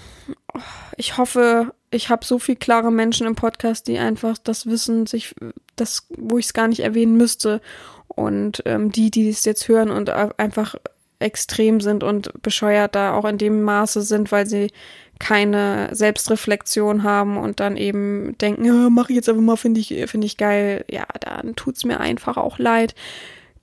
ich 0.97 1.17
hoffe, 1.17 1.73
ich 1.91 2.09
habe 2.09 2.25
so 2.25 2.39
viel 2.39 2.55
klare 2.55 2.91
Menschen 2.91 3.27
im 3.27 3.35
Podcast, 3.35 3.87
die 3.87 3.97
einfach 3.97 4.37
das 4.37 4.65
Wissen 4.65 5.05
sich 5.05 5.35
das, 5.75 6.07
wo 6.17 6.37
ich 6.37 6.45
es 6.45 6.53
gar 6.53 6.67
nicht 6.67 6.81
erwähnen 6.81 7.17
müsste. 7.17 7.61
Und 8.07 8.63
ähm, 8.65 8.91
die, 8.91 9.11
die 9.11 9.29
es 9.29 9.45
jetzt 9.45 9.67
hören 9.67 9.89
und 9.89 10.09
einfach 10.09 10.75
extrem 11.19 11.81
sind 11.81 12.03
und 12.03 12.41
bescheuert 12.41 12.95
da 12.95 13.13
auch 13.13 13.25
in 13.25 13.37
dem 13.37 13.63
Maße 13.63 14.01
sind, 14.01 14.31
weil 14.31 14.45
sie 14.45 14.71
keine 15.19 15.89
Selbstreflexion 15.93 17.03
haben 17.03 17.37
und 17.37 17.59
dann 17.59 17.77
eben 17.77 18.37
denken, 18.37 18.65
ja, 18.65 18.89
mach 18.89 19.09
ich 19.09 19.15
jetzt 19.15 19.29
einfach 19.29 19.41
mal, 19.41 19.55
finde 19.55 19.79
ich, 19.79 19.87
finde 20.07 20.27
ich 20.27 20.37
geil. 20.37 20.85
Ja, 20.89 21.05
dann 21.21 21.55
tut's 21.55 21.85
mir 21.85 21.99
einfach 21.99 22.37
auch 22.37 22.59
leid. 22.59 22.95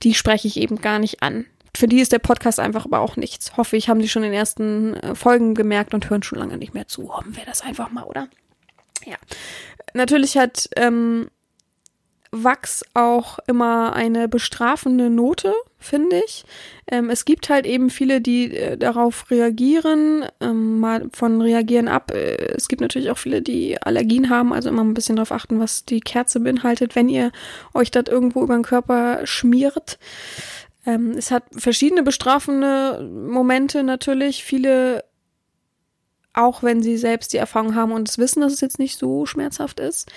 Die 0.01 0.13
spreche 0.13 0.47
ich 0.47 0.57
eben 0.57 0.81
gar 0.81 0.99
nicht 0.99 1.21
an. 1.21 1.45
Für 1.75 1.87
die 1.87 2.01
ist 2.01 2.11
der 2.11 2.19
Podcast 2.19 2.59
einfach 2.59 2.85
aber 2.85 2.99
auch 2.99 3.15
nichts. 3.15 3.57
Hoffe 3.57 3.77
ich, 3.77 3.89
haben 3.89 3.99
die 3.99 4.09
schon 4.09 4.23
in 4.23 4.31
den 4.31 4.39
ersten 4.39 4.93
äh, 4.95 5.15
Folgen 5.15 5.55
gemerkt 5.55 5.93
und 5.93 6.09
hören 6.09 6.23
schon 6.23 6.39
lange 6.39 6.57
nicht 6.57 6.73
mehr 6.73 6.87
zu. 6.87 7.15
Hoffen 7.15 7.35
wir 7.35 7.45
das 7.45 7.61
einfach 7.61 7.91
mal, 7.91 8.03
oder? 8.03 8.27
Ja. 9.05 9.17
Natürlich 9.93 10.37
hat 10.37 10.69
ähm, 10.75 11.29
Wachs 12.31 12.83
auch 12.93 13.39
immer 13.47 13.93
eine 13.93 14.27
bestrafende 14.27 15.09
Note, 15.09 15.53
finde 15.83 16.21
ich. 16.25 16.45
Ähm, 16.87 17.09
es 17.09 17.25
gibt 17.25 17.49
halt 17.49 17.65
eben 17.65 17.89
viele, 17.89 18.21
die 18.21 18.55
äh, 18.55 18.77
darauf 18.77 19.29
reagieren, 19.29 20.25
ähm, 20.39 20.79
mal 20.79 21.09
von 21.13 21.41
reagieren 21.41 21.87
ab. 21.87 22.11
Äh, 22.11 22.53
es 22.55 22.67
gibt 22.67 22.81
natürlich 22.81 23.09
auch 23.09 23.17
viele, 23.17 23.41
die 23.41 23.81
Allergien 23.81 24.29
haben, 24.29 24.53
also 24.53 24.69
immer 24.69 24.83
ein 24.83 24.93
bisschen 24.93 25.15
darauf 25.15 25.31
achten, 25.31 25.59
was 25.59 25.85
die 25.85 25.99
Kerze 25.99 26.39
beinhaltet, 26.39 26.95
wenn 26.95 27.09
ihr 27.09 27.31
euch 27.73 27.91
das 27.91 28.05
irgendwo 28.07 28.43
über 28.43 28.55
den 28.55 28.63
Körper 28.63 29.25
schmiert. 29.25 29.99
Ähm, 30.85 31.11
es 31.11 31.31
hat 31.31 31.43
verschiedene 31.55 32.03
bestrafende 32.03 33.09
Momente 33.09 33.83
natürlich. 33.83 34.43
Viele 34.43 35.03
auch 36.35 36.63
wenn 36.63 36.81
sie 36.81 36.97
selbst 36.97 37.33
die 37.33 37.37
Erfahrung 37.37 37.75
haben 37.75 37.91
und 37.91 38.09
es 38.09 38.17
wissen, 38.17 38.41
dass 38.41 38.53
es 38.53 38.61
jetzt 38.61 38.79
nicht 38.79 38.97
so 38.97 39.27
schmerzhaft 39.27 39.79
ist 39.79 40.11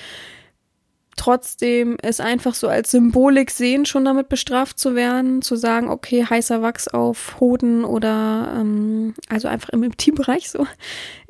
trotzdem 1.17 1.97
es 2.03 2.21
einfach 2.21 2.55
so 2.55 2.69
als 2.69 2.91
Symbolik 2.91 3.51
sehen, 3.51 3.87
schon 3.87 4.05
damit 4.05 4.29
bestraft 4.29 4.79
zu 4.79 4.95
werden, 4.95 5.43
zu 5.43 5.57
sagen, 5.57 5.89
okay, 5.89 6.25
heißer 6.25 6.63
Wachs 6.63 6.89
auf 6.89 7.41
Hoden 7.41 7.85
oder 7.85 8.55
ähm, 8.59 9.15
also 9.29 9.49
einfach 9.49 9.71
im 9.71 9.83
Intimbereich 9.83 10.51
so, 10.51 10.67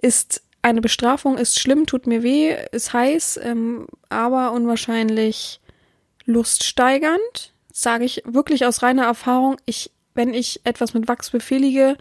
ist 0.02 0.43
eine 0.62 0.81
Bestrafung, 0.81 1.38
ist 1.38 1.61
schlimm, 1.61 1.87
tut 1.87 2.07
mir 2.07 2.23
weh, 2.25 2.57
ist 2.73 2.93
heiß, 2.93 3.38
ähm, 3.43 3.87
aber 4.09 4.52
unwahrscheinlich 4.52 5.61
luststeigernd, 6.25 7.52
sage 7.73 8.05
ich 8.05 8.23
wirklich 8.26 8.66
aus 8.66 8.83
reiner 8.83 9.05
Erfahrung. 9.05 9.57
Ich, 9.64 9.93
wenn 10.14 10.35
ich 10.35 10.61
etwas 10.64 10.93
mit 10.93 11.07
Wachs 11.07 11.31
befehlige, 11.31 11.97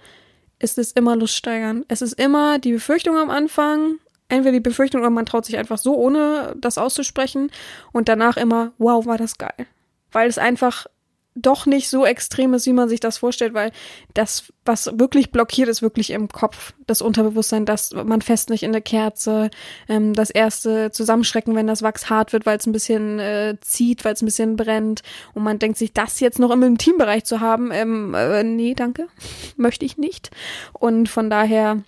ist 0.58 0.80
es 0.80 0.92
immer 0.94 1.15
luststeigernd. 1.15 1.86
Es 1.89 2.01
ist 2.01 2.13
immer 2.13 2.58
die 2.58 2.72
Befürchtung 2.72 3.18
am 3.18 3.30
Anfang, 3.30 4.00
entweder 4.29 4.53
die 4.53 4.60
Befürchtung 4.60 5.01
oder 5.01 5.10
man 5.10 5.25
traut 5.25 5.46
sich 5.46 5.58
einfach 5.58 5.77
so, 5.77 5.96
ohne 5.96 6.55
das 6.60 6.77
auszusprechen 6.77 7.51
und 7.91 8.10
danach 8.10 8.38
immer, 8.38 8.72
wow, 8.77 9.05
war 9.05 9.17
das 9.17 9.38
geil. 9.38 9.67
Weil 10.12 10.29
es 10.29 10.38
einfach 10.38 10.88
doch 11.36 11.65
nicht 11.65 11.89
so 11.89 12.05
extrem 12.05 12.53
ist, 12.53 12.65
wie 12.65 12.74
man 12.74 12.88
sich 12.88 13.01
das 13.01 13.17
vorstellt, 13.17 13.53
weil 13.53 13.72
das, 14.13 14.53
was 14.63 14.89
wirklich 14.98 15.32
blockiert, 15.32 15.67
ist 15.67 15.82
wirklich 15.82 16.12
im 16.12 16.29
Kopf, 16.29 16.74
das 16.88 17.01
Unterbewusstsein, 17.01 17.65
dass 17.65 17.91
man 17.91 18.22
fest 18.22 18.50
nicht 18.50 18.63
in 18.63 18.72
der 18.72 18.82
Kerze, 18.82 19.50
ähm, 19.89 20.13
das 20.13 20.29
erste 20.29 20.91
Zusammenschrecken, 20.91 21.53
wenn 21.53 21.67
das 21.67 21.82
Wachs 21.82 22.10
hart 22.10 22.32
wird, 22.32 22.46
weil 22.46 22.58
es 22.58 22.65
ein 22.65 22.72
bisschen 22.72 23.20
äh, 23.20 23.58
zieht, 23.60 24.05
weil 24.05 24.13
es 24.13 24.22
ein 24.22 24.27
bisschen 24.27 24.55
brennt 24.55 25.01
und 25.34 25.44
man 25.44 25.60
denkt 25.60 25.77
sich, 25.77 25.91
das 25.91 26.22
jetzt 26.22 26.39
noch 26.39 26.51
im 26.51 26.63
Intimbereich 26.63 27.25
zu 27.25 27.41
haben, 27.41 27.70
ähm, 27.74 28.13
äh, 28.13 28.44
nee, 28.44 28.74
danke, 28.74 29.08
möchte 29.58 29.84
ich 29.84 29.98
nicht. 29.98 30.32
Und 30.72 31.10
von 31.10 31.29
daher 31.29 31.84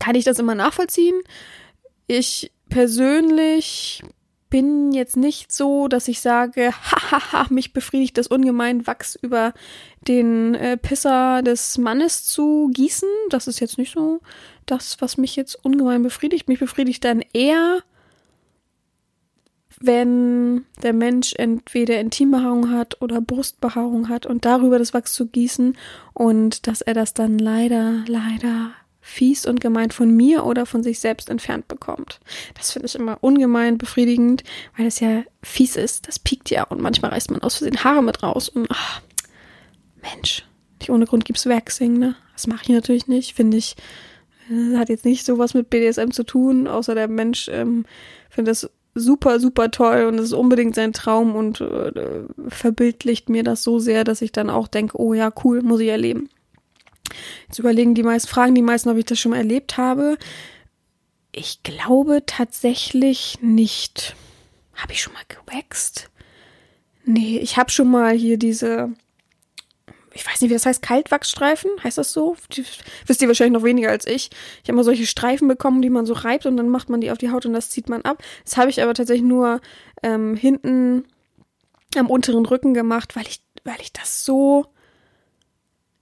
kann 0.00 0.14
ich 0.14 0.24
das 0.24 0.38
immer 0.38 0.54
nachvollziehen. 0.54 1.20
Ich 2.06 2.52
persönlich 2.68 4.02
bin 4.54 4.92
jetzt 4.92 5.16
nicht 5.16 5.50
so, 5.50 5.88
dass 5.88 6.06
ich 6.06 6.20
sage, 6.20 6.70
hahaha, 6.72 7.46
mich 7.50 7.72
befriedigt 7.72 8.16
das 8.16 8.28
ungemein, 8.28 8.86
Wachs 8.86 9.16
über 9.16 9.52
den 10.06 10.54
äh, 10.54 10.76
Pisser 10.76 11.42
des 11.42 11.76
Mannes 11.76 12.24
zu 12.24 12.70
gießen. 12.72 13.08
Das 13.30 13.48
ist 13.48 13.58
jetzt 13.58 13.78
nicht 13.78 13.92
so 13.92 14.20
das, 14.66 15.00
was 15.00 15.16
mich 15.16 15.34
jetzt 15.34 15.64
ungemein 15.64 16.04
befriedigt. 16.04 16.46
Mich 16.46 16.60
befriedigt 16.60 17.04
dann 17.04 17.24
eher, 17.32 17.80
wenn 19.80 20.64
der 20.84 20.92
Mensch 20.92 21.34
entweder 21.36 21.98
Intimbehaarung 21.98 22.70
hat 22.70 23.02
oder 23.02 23.20
Brustbehaarung 23.20 24.08
hat 24.08 24.24
und 24.24 24.44
darüber 24.44 24.78
das 24.78 24.94
Wachs 24.94 25.14
zu 25.14 25.26
gießen 25.26 25.76
und 26.12 26.68
dass 26.68 26.80
er 26.80 26.94
das 26.94 27.12
dann 27.12 27.38
leider, 27.38 28.04
leider 28.06 28.70
fies 29.06 29.44
und 29.44 29.60
gemein 29.60 29.90
von 29.90 30.10
mir 30.10 30.46
oder 30.46 30.64
von 30.64 30.82
sich 30.82 30.98
selbst 30.98 31.28
entfernt 31.28 31.68
bekommt. 31.68 32.20
Das 32.54 32.72
finde 32.72 32.86
ich 32.86 32.94
immer 32.94 33.18
ungemein 33.20 33.76
befriedigend, 33.76 34.42
weil 34.78 34.86
es 34.86 34.98
ja 34.98 35.24
fies 35.42 35.76
ist. 35.76 36.08
Das 36.08 36.18
piekt 36.18 36.48
ja 36.48 36.64
und 36.64 36.80
manchmal 36.80 37.10
reißt 37.10 37.30
man 37.30 37.42
aus 37.42 37.56
Versehen 37.58 37.84
Haare 37.84 38.02
mit 38.02 38.22
raus 38.22 38.48
und 38.48 38.66
ach, 38.70 39.02
Mensch, 40.00 40.46
nicht 40.80 40.88
ohne 40.88 41.04
Grund 41.04 41.26
gibt's 41.26 41.46
Waxing, 41.46 41.98
ne? 41.98 42.16
Das 42.32 42.46
mache 42.46 42.62
ich 42.62 42.68
natürlich 42.70 43.06
nicht, 43.06 43.36
finde 43.36 43.58
ich. 43.58 43.76
Das 44.48 44.78
hat 44.78 44.88
jetzt 44.88 45.04
nicht 45.04 45.26
so 45.26 45.36
was 45.36 45.52
mit 45.52 45.68
BDSM 45.68 46.10
zu 46.10 46.24
tun, 46.24 46.66
außer 46.66 46.94
der 46.94 47.08
Mensch 47.08 47.48
ähm, 47.52 47.84
findet 48.30 48.52
das 48.52 48.70
super, 48.94 49.38
super 49.38 49.70
toll 49.70 50.06
und 50.06 50.14
es 50.14 50.26
ist 50.26 50.32
unbedingt 50.32 50.74
sein 50.74 50.94
Traum 50.94 51.36
und 51.36 51.60
äh, 51.60 51.92
verbildlicht 52.48 53.28
mir 53.28 53.42
das 53.42 53.62
so 53.62 53.78
sehr, 53.78 54.02
dass 54.02 54.22
ich 54.22 54.32
dann 54.32 54.48
auch 54.48 54.66
denke, 54.66 54.98
oh 54.98 55.12
ja, 55.12 55.30
cool, 55.44 55.60
muss 55.60 55.80
ich 55.80 55.88
erleben. 55.88 56.30
Jetzt 57.46 57.58
überlegen 57.58 57.94
die 57.94 58.02
meisten, 58.02 58.28
fragen 58.28 58.54
die 58.54 58.62
meisten, 58.62 58.88
ob 58.88 58.96
ich 58.96 59.04
das 59.04 59.18
schon 59.18 59.30
mal 59.30 59.38
erlebt 59.38 59.76
habe. 59.76 60.18
Ich 61.32 61.62
glaube 61.62 62.22
tatsächlich 62.26 63.38
nicht. 63.40 64.14
Habe 64.74 64.92
ich 64.92 65.02
schon 65.02 65.12
mal 65.12 65.22
gewaxt? 65.28 66.10
Nee, 67.04 67.38
ich 67.38 67.56
habe 67.56 67.70
schon 67.70 67.90
mal 67.90 68.14
hier 68.14 68.38
diese, 68.38 68.92
ich 70.14 70.26
weiß 70.26 70.40
nicht, 70.40 70.50
wie 70.50 70.54
das 70.54 70.64
heißt, 70.64 70.80
Kaltwachsstreifen, 70.80 71.70
heißt 71.82 71.98
das 71.98 72.12
so? 72.12 72.36
Die, 72.52 72.64
wisst 73.06 73.20
ihr 73.20 73.28
wahrscheinlich 73.28 73.60
noch 73.60 73.66
weniger 73.66 73.90
als 73.90 74.06
ich. 74.06 74.30
Ich 74.62 74.68
habe 74.68 74.76
mal 74.76 74.84
solche 74.84 75.06
Streifen 75.06 75.48
bekommen, 75.48 75.82
die 75.82 75.90
man 75.90 76.06
so 76.06 76.14
reibt 76.14 76.46
und 76.46 76.56
dann 76.56 76.68
macht 76.68 76.88
man 76.88 77.00
die 77.00 77.10
auf 77.10 77.18
die 77.18 77.30
Haut 77.30 77.46
und 77.46 77.52
das 77.52 77.70
zieht 77.70 77.88
man 77.88 78.02
ab. 78.02 78.22
Das 78.44 78.56
habe 78.56 78.70
ich 78.70 78.82
aber 78.82 78.94
tatsächlich 78.94 79.26
nur 79.26 79.60
ähm, 80.02 80.36
hinten 80.36 81.04
am 81.96 82.08
unteren 82.08 82.46
Rücken 82.46 82.74
gemacht, 82.74 83.16
weil 83.16 83.26
ich, 83.26 83.42
weil 83.64 83.80
ich 83.80 83.92
das 83.92 84.24
so 84.24 84.66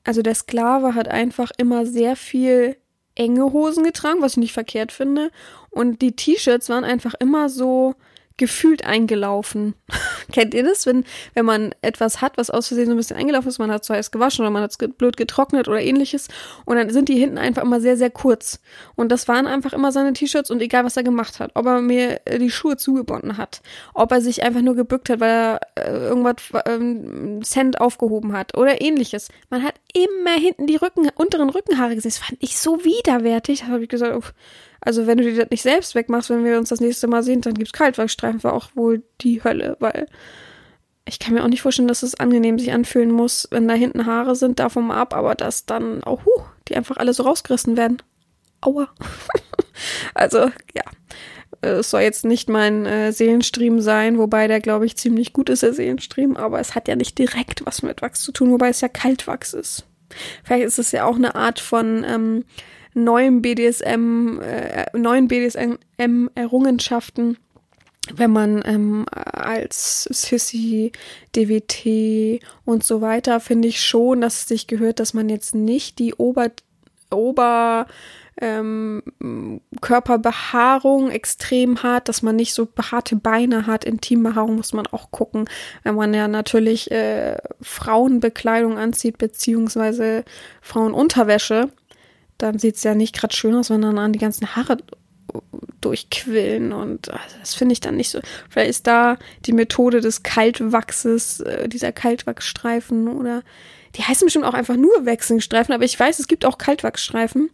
also 0.04 0.22
der 0.22 0.34
Sklave 0.34 0.94
hat 0.94 1.08
einfach 1.08 1.50
immer 1.58 1.86
sehr 1.86 2.16
viel 2.16 2.76
enge 3.14 3.52
Hosen 3.52 3.84
getragen, 3.84 4.22
was 4.22 4.32
ich 4.32 4.38
nicht 4.38 4.52
verkehrt 4.52 4.92
finde. 4.92 5.30
Und 5.70 6.02
die 6.02 6.12
T-Shirts 6.12 6.68
waren 6.68 6.84
einfach 6.84 7.14
immer 7.18 7.48
so 7.48 7.94
gefühlt 8.36 8.84
eingelaufen. 8.84 9.74
Kennt 10.32 10.54
ihr 10.54 10.64
das, 10.64 10.86
wenn, 10.86 11.04
wenn 11.34 11.44
man 11.44 11.74
etwas 11.82 12.20
hat, 12.20 12.38
was 12.38 12.50
aus 12.50 12.68
Versehen 12.68 12.86
so 12.86 12.92
ein 12.92 12.96
bisschen 12.96 13.16
eingelaufen 13.16 13.48
ist, 13.48 13.58
man 13.58 13.70
hat 13.70 13.82
es 13.82 13.90
heiß 13.90 14.10
gewaschen 14.10 14.42
oder 14.42 14.50
man 14.50 14.62
hat 14.62 14.70
es 14.72 14.78
blöd 14.78 15.16
getrocknet 15.16 15.68
oder 15.68 15.80
ähnliches 15.80 16.28
und 16.64 16.76
dann 16.76 16.90
sind 16.90 17.08
die 17.08 17.18
hinten 17.18 17.38
einfach 17.38 17.62
immer 17.62 17.80
sehr, 17.80 17.96
sehr 17.96 18.10
kurz. 18.10 18.60
Und 18.96 19.12
das 19.12 19.28
waren 19.28 19.46
einfach 19.46 19.72
immer 19.72 19.92
seine 19.92 20.12
T-Shirts 20.12 20.50
und 20.50 20.60
egal, 20.60 20.84
was 20.84 20.96
er 20.96 21.02
gemacht 21.02 21.40
hat, 21.40 21.52
ob 21.54 21.66
er 21.66 21.80
mir 21.80 22.20
die 22.38 22.50
Schuhe 22.50 22.76
zugebunden 22.76 23.36
hat, 23.36 23.62
ob 23.94 24.10
er 24.12 24.20
sich 24.20 24.42
einfach 24.42 24.62
nur 24.62 24.74
gebückt 24.74 25.10
hat, 25.10 25.20
weil 25.20 25.30
er 25.30 25.60
äh, 25.76 26.08
irgendwas 26.08 26.36
ähm, 26.66 27.44
Cent 27.44 27.80
aufgehoben 27.80 28.32
hat 28.32 28.56
oder 28.56 28.80
ähnliches. 28.80 29.28
Man 29.50 29.62
hat 29.62 29.74
immer 29.92 30.32
hinten 30.38 30.66
die 30.66 30.76
Rücken, 30.76 31.08
unteren 31.14 31.50
Rückenhaare 31.50 31.94
gesehen. 31.94 32.10
Das 32.10 32.18
fand 32.18 32.42
ich 32.42 32.58
so 32.58 32.84
widerwärtig. 32.84 33.60
Da 33.60 33.66
habe 33.68 33.82
ich 33.82 33.88
gesagt, 33.88 34.14
oh, 34.16 34.28
also 34.80 35.06
wenn 35.06 35.18
du 35.18 35.24
dir 35.24 35.36
das 35.36 35.50
nicht 35.50 35.62
selbst 35.62 35.94
wegmachst, 35.94 36.30
wenn 36.30 36.44
wir 36.44 36.58
uns 36.58 36.70
das 36.70 36.80
nächste 36.80 37.06
Mal 37.06 37.22
sehen, 37.22 37.40
dann 37.40 37.54
gibt's 37.54 37.72
Kaltwachsstreifen, 37.72 38.42
war 38.42 38.54
auch 38.54 38.70
wohl 38.74 39.02
die 39.20 39.44
Hölle, 39.44 39.76
weil 39.80 40.06
ich 41.04 41.18
kann 41.18 41.34
mir 41.34 41.44
auch 41.44 41.48
nicht 41.48 41.62
vorstellen, 41.62 41.88
dass 41.88 42.02
es 42.02 42.14
angenehm 42.14 42.58
sich 42.58 42.72
anfühlen 42.72 43.10
muss, 43.10 43.48
wenn 43.50 43.68
da 43.68 43.74
hinten 43.74 44.06
Haare 44.06 44.36
sind, 44.36 44.58
davon 44.58 44.86
mal 44.86 45.00
ab, 45.00 45.14
aber 45.14 45.34
dass 45.34 45.66
dann 45.66 46.02
auch, 46.04 46.24
huh, 46.24 46.42
die 46.68 46.76
einfach 46.76 46.96
alle 46.96 47.12
so 47.12 47.24
rausgerissen 47.24 47.76
werden. 47.76 47.98
Aua. 48.60 48.88
also, 50.14 50.50
ja. 50.74 50.84
Es 51.62 51.90
soll 51.90 52.02
jetzt 52.02 52.24
nicht 52.24 52.48
mein 52.48 52.86
äh, 52.86 53.12
Seelenstream 53.12 53.80
sein, 53.80 54.18
wobei 54.18 54.48
der, 54.48 54.60
glaube 54.60 54.84
ich, 54.84 54.96
ziemlich 54.96 55.32
gut 55.32 55.48
ist, 55.48 55.62
der 55.62 55.72
Seelenstream, 55.72 56.36
aber 56.36 56.58
es 56.58 56.74
hat 56.74 56.88
ja 56.88 56.96
nicht 56.96 57.16
direkt 57.18 57.64
was 57.64 57.82
mit 57.82 58.02
Wachs 58.02 58.22
zu 58.22 58.32
tun, 58.32 58.50
wobei 58.50 58.68
es 58.68 58.80
ja 58.80 58.88
Kaltwachs 58.88 59.54
ist. 59.54 59.86
Vielleicht 60.44 60.64
ist 60.64 60.80
es 60.80 60.90
ja 60.92 61.04
auch 61.04 61.16
eine 61.16 61.36
Art 61.36 61.60
von 61.60 62.04
ähm, 62.06 62.44
neuen 62.94 63.42
BDSM, 63.42 64.40
äh, 64.40 64.86
neuen 64.96 65.28
BDSM-Errungenschaften, 65.28 67.36
wenn 68.12 68.32
man 68.32 68.62
ähm, 68.64 69.06
als 69.10 70.08
Sissy, 70.10 70.90
DWT 71.36 72.40
und 72.64 72.82
so 72.82 73.00
weiter, 73.00 73.38
finde 73.38 73.68
ich 73.68 73.80
schon, 73.80 74.20
dass 74.20 74.40
es 74.40 74.48
sich 74.48 74.66
gehört, 74.66 74.98
dass 74.98 75.14
man 75.14 75.28
jetzt 75.28 75.54
nicht 75.54 76.00
die 76.00 76.14
Ober, 76.14 76.50
Ober 77.10 77.86
ähm, 78.40 79.02
Körperbehaarung 79.80 81.10
extrem 81.10 81.82
hat, 81.82 82.08
dass 82.08 82.22
man 82.22 82.36
nicht 82.36 82.54
so 82.54 82.66
behaarte 82.66 83.16
Beine 83.16 83.66
hat. 83.66 83.84
Intimbehaarung 83.84 84.56
muss 84.56 84.72
man 84.72 84.86
auch 84.86 85.10
gucken, 85.10 85.48
wenn 85.82 85.94
man 85.94 86.14
ja 86.14 86.28
natürlich 86.28 86.90
äh, 86.90 87.36
Frauenbekleidung 87.60 88.78
anzieht, 88.78 89.18
beziehungsweise 89.18 90.24
Frauenunterwäsche 90.60 91.70
dann 92.42 92.58
sieht 92.58 92.76
es 92.76 92.82
ja 92.82 92.94
nicht 92.94 93.14
gerade 93.14 93.34
schön 93.34 93.54
aus, 93.54 93.70
wenn 93.70 93.82
dann 93.82 93.98
an 93.98 94.12
die 94.12 94.18
ganzen 94.18 94.56
Haare 94.56 94.78
durchquillen 95.80 96.72
und 96.72 97.08
also 97.10 97.36
das 97.40 97.54
finde 97.54 97.72
ich 97.72 97.80
dann 97.80 97.96
nicht 97.96 98.10
so. 98.10 98.20
Vielleicht 98.50 98.70
ist 98.70 98.86
da 98.86 99.16
die 99.46 99.52
Methode 99.52 100.00
des 100.00 100.22
Kaltwachses, 100.22 101.40
äh, 101.40 101.68
dieser 101.68 101.92
Kaltwachsstreifen 101.92 103.08
oder 103.08 103.42
die 103.96 104.02
heißen 104.02 104.26
bestimmt 104.26 104.44
auch 104.44 104.54
einfach 104.54 104.76
nur 104.76 105.06
Wechselstreifen, 105.06 105.72
aber 105.72 105.84
ich 105.84 105.98
weiß, 105.98 106.18
es 106.18 106.26
gibt 106.26 106.44
auch 106.44 106.58
Kaltwachsstreifen. 106.58 107.50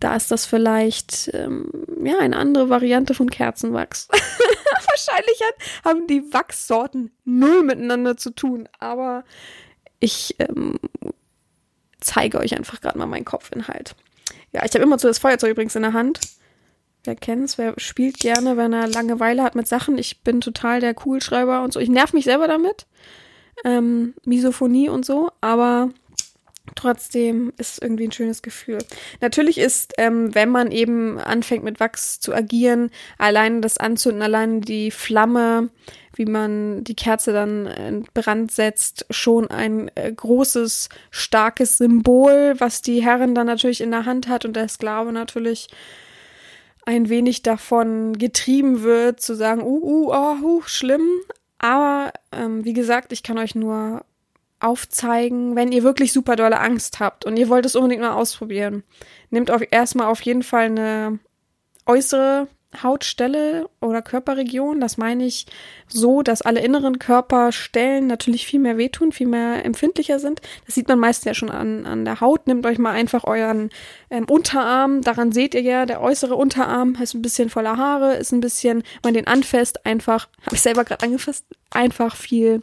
Da 0.00 0.16
ist 0.16 0.30
das 0.30 0.46
vielleicht 0.46 1.30
ähm, 1.34 1.70
ja 2.02 2.18
eine 2.18 2.36
andere 2.36 2.70
Variante 2.70 3.14
von 3.14 3.30
Kerzenwachs. 3.30 4.08
Wahrscheinlich 4.88 5.40
hat, 5.42 5.84
haben 5.84 6.06
die 6.06 6.32
Wachssorten 6.32 7.12
null 7.24 7.62
miteinander 7.62 8.16
zu 8.16 8.30
tun, 8.30 8.68
aber 8.78 9.24
ich 10.00 10.36
ähm, 10.38 10.78
zeige 12.00 12.38
euch 12.38 12.56
einfach 12.56 12.80
gerade 12.80 12.98
mal 12.98 13.06
meinen 13.06 13.26
Kopfinhalt. 13.26 13.94
Ja, 14.52 14.64
ich 14.64 14.72
habe 14.72 14.82
immer 14.82 14.98
so 14.98 15.06
das 15.06 15.18
Feuerzeug 15.18 15.52
übrigens 15.52 15.76
in 15.76 15.82
der 15.82 15.92
Hand. 15.92 16.20
Wer 17.04 17.16
kennt's, 17.16 17.56
wer 17.56 17.74
spielt 17.78 18.18
gerne, 18.18 18.56
wenn 18.56 18.72
er 18.72 18.86
Langeweile 18.86 19.42
hat 19.42 19.54
mit 19.54 19.68
Sachen. 19.68 19.96
Ich 19.96 20.22
bin 20.22 20.40
total 20.40 20.80
der 20.80 20.94
Kugelschreiber 20.94 21.62
und 21.62 21.72
so. 21.72 21.80
Ich 21.80 21.88
nerv 21.88 22.12
mich 22.12 22.24
selber 22.24 22.48
damit. 22.48 22.86
Ähm, 23.64 24.14
Misophonie 24.24 24.88
und 24.88 25.04
so, 25.04 25.30
aber 25.40 25.90
trotzdem 26.74 27.52
ist 27.56 27.74
es 27.74 27.78
irgendwie 27.78 28.04
ein 28.04 28.12
schönes 28.12 28.42
Gefühl. 28.42 28.78
Natürlich 29.20 29.58
ist, 29.58 29.94
ähm, 29.98 30.34
wenn 30.34 30.50
man 30.50 30.70
eben 30.70 31.18
anfängt 31.18 31.64
mit 31.64 31.80
Wachs 31.80 32.20
zu 32.20 32.34
agieren, 32.34 32.90
allein 33.18 33.62
das 33.62 33.78
Anzünden, 33.78 34.22
allein 34.22 34.60
die 34.60 34.90
Flamme, 34.90 35.70
wie 36.14 36.26
man 36.26 36.84
die 36.84 36.96
Kerze 36.96 37.32
dann 37.32 37.66
in 37.66 38.06
Brand 38.14 38.50
setzt, 38.50 39.06
schon 39.10 39.50
ein 39.50 39.90
äh, 39.94 40.12
großes, 40.12 40.88
starkes 41.10 41.78
Symbol, 41.78 42.54
was 42.58 42.82
die 42.82 43.02
Herren 43.02 43.34
dann 43.34 43.46
natürlich 43.46 43.80
in 43.80 43.90
der 43.90 44.06
Hand 44.06 44.28
hat 44.28 44.44
und 44.44 44.54
der 44.54 44.68
Sklave 44.68 45.12
natürlich 45.12 45.68
ein 46.86 47.08
wenig 47.08 47.42
davon 47.42 48.18
getrieben 48.18 48.82
wird, 48.82 49.20
zu 49.20 49.34
sagen, 49.34 49.62
uh, 49.62 49.80
uh, 49.82 50.12
oh, 50.12 50.36
uh, 50.42 50.62
schlimm. 50.66 51.06
Aber 51.58 52.12
ähm, 52.32 52.64
wie 52.64 52.72
gesagt, 52.72 53.12
ich 53.12 53.22
kann 53.22 53.38
euch 53.38 53.54
nur 53.54 54.04
aufzeigen, 54.60 55.56
wenn 55.56 55.72
ihr 55.72 55.82
wirklich 55.82 56.12
super 56.12 56.36
dolle 56.36 56.60
Angst 56.60 57.00
habt 57.00 57.24
und 57.24 57.36
ihr 57.36 57.48
wollt 57.48 57.66
es 57.66 57.76
unbedingt 57.76 58.02
mal 58.02 58.12
ausprobieren. 58.12 58.82
Nehmt 59.30 59.50
auf, 59.50 59.62
erstmal 59.70 60.08
auf 60.08 60.20
jeden 60.20 60.42
Fall 60.42 60.66
eine 60.66 61.18
äußere 61.86 62.46
Hautstelle 62.82 63.68
oder 63.80 64.00
Körperregion. 64.00 64.80
Das 64.80 64.96
meine 64.96 65.24
ich 65.24 65.46
so, 65.88 66.22
dass 66.22 66.42
alle 66.42 66.60
inneren 66.60 66.98
Körperstellen 66.98 68.06
natürlich 68.06 68.46
viel 68.46 68.60
mehr 68.60 68.78
wehtun, 68.78 69.12
viel 69.12 69.26
mehr 69.26 69.64
empfindlicher 69.64 70.18
sind. 70.18 70.40
Das 70.66 70.76
sieht 70.76 70.88
man 70.88 70.98
meistens 70.98 71.24
ja 71.24 71.34
schon 71.34 71.50
an, 71.50 71.86
an 71.86 72.04
der 72.04 72.20
Haut. 72.20 72.46
Nehmt 72.46 72.64
euch 72.66 72.78
mal 72.78 72.92
einfach 72.92 73.24
euren 73.24 73.70
ähm, 74.10 74.24
Unterarm. 74.28 75.02
Daran 75.02 75.32
seht 75.32 75.54
ihr 75.54 75.62
ja, 75.62 75.84
der 75.84 76.00
äußere 76.00 76.36
Unterarm 76.36 76.96
ist 77.00 77.14
ein 77.14 77.22
bisschen 77.22 77.50
voller 77.50 77.76
Haare, 77.76 78.14
ist 78.14 78.32
ein 78.32 78.40
bisschen, 78.40 78.78
wenn 79.02 79.12
man 79.12 79.14
den 79.14 79.26
anfasst, 79.26 79.84
einfach, 79.84 80.28
habe 80.46 80.54
ich 80.54 80.62
selber 80.62 80.84
gerade 80.84 81.04
angefasst, 81.04 81.44
einfach 81.70 82.14
viel 82.14 82.62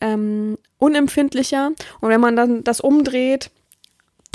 ähm, 0.00 0.58
unempfindlicher. 0.78 1.72
Und 2.00 2.08
wenn 2.08 2.20
man 2.20 2.36
dann 2.36 2.62
das 2.62 2.80
umdreht, 2.80 3.50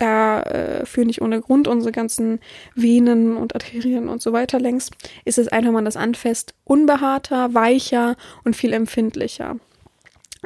da 0.01 0.41
äh, 0.41 0.85
führen 0.85 1.07
nicht 1.07 1.21
ohne 1.21 1.41
Grund 1.41 1.67
unsere 1.67 1.91
ganzen 1.91 2.39
Venen 2.75 3.37
und 3.37 3.55
Arterien 3.55 4.09
und 4.09 4.21
so 4.21 4.33
weiter 4.33 4.59
längs, 4.59 4.89
ist 5.25 5.37
es 5.37 5.47
einfach, 5.47 5.67
wenn 5.67 5.75
man 5.75 5.85
das 5.85 5.97
anfasst, 5.97 6.53
unbehaarter, 6.63 7.53
weicher 7.53 8.15
und 8.43 8.55
viel 8.55 8.73
empfindlicher. 8.73 9.57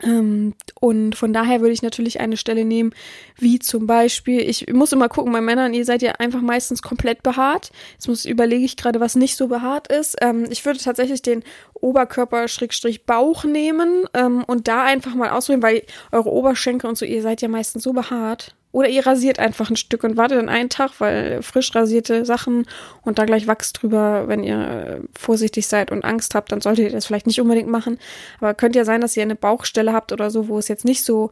Ähm, 0.04 0.56
und 0.82 1.16
von 1.16 1.32
daher 1.32 1.62
würde 1.62 1.72
ich 1.72 1.82
natürlich 1.82 2.20
eine 2.20 2.36
Stelle 2.36 2.66
nehmen, 2.66 2.92
wie 3.38 3.60
zum 3.60 3.88
Beispiel, 3.88 4.42
ich 4.42 4.72
muss 4.74 4.92
immer 4.92 5.08
gucken, 5.08 5.32
bei 5.32 5.40
Männern, 5.40 5.74
ihr 5.74 5.86
seid 5.86 6.02
ja 6.02 6.14
einfach 6.14 6.42
meistens 6.42 6.82
komplett 6.82 7.24
behaart. 7.24 7.72
Jetzt 7.94 8.08
muss 8.08 8.26
überlege 8.26 8.66
ich 8.66 8.76
gerade, 8.76 9.00
was 9.00 9.16
nicht 9.16 9.38
so 9.38 9.48
behaart 9.48 9.88
ist. 9.88 10.18
Ähm, 10.22 10.48
ich 10.50 10.66
würde 10.66 10.80
tatsächlich 10.80 11.22
den 11.22 11.44
Oberkörper-Bauch 11.76 13.46
nehmen 13.46 14.06
ähm, 14.14 14.44
und 14.44 14.68
da 14.68 14.84
einfach 14.84 15.16
mal 15.16 15.30
ausprobieren, 15.30 15.64
weil 15.64 15.84
eure 16.12 16.32
Oberschenkel 16.32 16.90
und 16.90 16.98
so, 16.98 17.06
ihr 17.06 17.22
seid 17.22 17.42
ja 17.42 17.48
meistens 17.48 17.84
so 17.84 17.94
behaart. 17.94 18.56
Oder 18.76 18.90
ihr 18.90 19.08
rasiert 19.08 19.40
einfach 19.40 19.70
ein 19.70 19.78
Stück 19.78 20.04
und 20.04 20.18
wartet 20.18 20.38
dann 20.38 20.50
einen 20.50 20.68
Tag, 20.68 21.00
weil 21.00 21.42
frisch 21.42 21.74
rasierte 21.74 22.26
Sachen 22.26 22.66
und 23.04 23.18
da 23.18 23.24
gleich 23.24 23.48
Wachs 23.48 23.72
drüber, 23.72 24.28
wenn 24.28 24.44
ihr 24.44 24.60
äh, 24.60 25.00
vorsichtig 25.18 25.66
seid 25.68 25.94
und 25.94 26.04
Angst 26.04 26.36
habt, 26.36 26.52
dann 26.52 26.60
solltet 26.60 26.88
ihr 26.88 26.92
das 26.92 27.06
vielleicht 27.06 27.26
nicht 27.26 27.40
unbedingt 27.40 27.70
machen. 27.70 28.00
Aber 28.42 28.54
könnte 28.54 28.78
ja 28.78 28.84
sein, 28.84 29.00
dass 29.00 29.16
ihr 29.16 29.24
eine 29.24 29.38
Bauchstelle 29.38 29.94
habt 29.94 30.12
oder 30.12 30.30
so, 30.30 30.50
wo 30.50 30.60
es 30.60 30.68
jetzt 30.68 30.84
nicht 30.84 31.06
so 31.06 31.32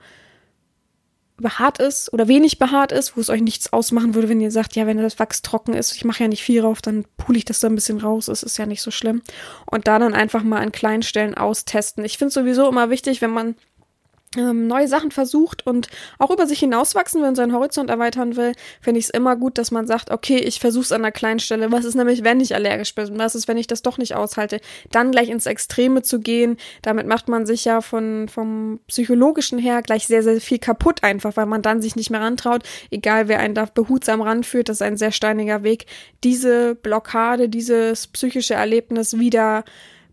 behaart 1.35 1.79
ist 1.79 2.13
oder 2.13 2.29
wenig 2.29 2.59
behaart 2.59 2.93
ist, 2.93 3.17
wo 3.17 3.19
es 3.19 3.29
euch 3.29 3.41
nichts 3.41 3.73
ausmachen 3.73 4.15
würde, 4.15 4.29
wenn 4.29 4.39
ihr 4.39 4.49
sagt, 4.51 4.77
ja, 4.77 4.87
wenn 4.87 4.97
das 4.97 5.19
Wachs 5.19 5.41
trocken 5.41 5.73
ist, 5.73 5.93
ich 5.97 6.05
mache 6.05 6.23
ja 6.23 6.29
nicht 6.29 6.43
viel 6.43 6.61
drauf, 6.61 6.81
dann 6.81 7.03
pule 7.17 7.37
ich 7.37 7.43
das 7.43 7.59
da 7.59 7.67
ein 7.67 7.75
bisschen 7.75 7.99
raus, 7.99 8.29
es 8.29 8.43
ist 8.43 8.57
ja 8.57 8.65
nicht 8.65 8.81
so 8.81 8.89
schlimm. 8.89 9.21
Und 9.69 9.89
da 9.89 9.99
dann 9.99 10.13
einfach 10.13 10.43
mal 10.43 10.61
an 10.61 10.71
kleinen 10.71 11.03
Stellen 11.03 11.35
austesten. 11.35 12.05
Ich 12.05 12.17
finde 12.17 12.29
es 12.29 12.35
sowieso 12.35 12.69
immer 12.69 12.89
wichtig, 12.89 13.21
wenn 13.21 13.31
man 13.31 13.55
ähm, 14.37 14.67
neue 14.67 14.87
Sachen 14.87 15.11
versucht 15.11 15.65
und 15.65 15.87
auch 16.19 16.31
über 16.31 16.47
sich 16.47 16.59
hinauswachsen 16.59 17.21
will 17.21 17.29
und 17.29 17.35
seinen 17.35 17.53
Horizont 17.53 17.89
erweitern 17.89 18.35
will, 18.35 18.53
finde 18.81 18.99
ich 18.99 19.05
es 19.05 19.09
immer 19.11 19.35
gut, 19.35 19.57
dass 19.57 19.71
man 19.71 19.87
sagt, 19.87 20.11
okay, 20.11 20.37
ich 20.37 20.59
versuche 20.59 20.83
es 20.83 20.91
an 20.91 21.01
einer 21.01 21.11
kleinen 21.11 21.39
Stelle. 21.39 21.71
Was 21.71 21.85
ist 21.85 21.95
nämlich, 21.95 22.23
wenn 22.23 22.39
ich 22.39 22.55
allergisch 22.55 22.95
bin? 22.95 23.17
Was 23.19 23.35
ist, 23.35 23.47
wenn 23.47 23.57
ich 23.57 23.67
das 23.67 23.81
doch 23.81 23.97
nicht 23.97 24.15
aushalte? 24.15 24.59
Dann 24.91 25.11
gleich 25.11 25.29
ins 25.29 25.45
Extreme 25.45 26.01
zu 26.01 26.19
gehen. 26.19 26.57
Damit 26.81 27.07
macht 27.07 27.27
man 27.27 27.45
sich 27.45 27.65
ja 27.65 27.81
von, 27.81 28.27
vom 28.27 28.79
psychologischen 28.87 29.59
her 29.59 29.81
gleich 29.81 30.07
sehr, 30.07 30.23
sehr 30.23 30.41
viel 30.41 30.59
kaputt 30.59 31.03
einfach, 31.03 31.35
weil 31.37 31.45
man 31.45 31.61
dann 31.61 31.81
sich 31.81 31.95
nicht 31.95 32.09
mehr 32.09 32.21
rantraut. 32.21 32.63
Egal, 32.91 33.27
wer 33.27 33.39
einen 33.39 33.55
da 33.55 33.65
behutsam 33.65 34.21
ranführt, 34.21 34.69
das 34.69 34.77
ist 34.77 34.81
ein 34.81 34.97
sehr 34.97 35.11
steiniger 35.11 35.63
Weg, 35.63 35.85
diese 36.23 36.75
Blockade, 36.75 37.49
dieses 37.49 38.07
psychische 38.07 38.55
Erlebnis 38.55 39.17
wieder 39.19 39.63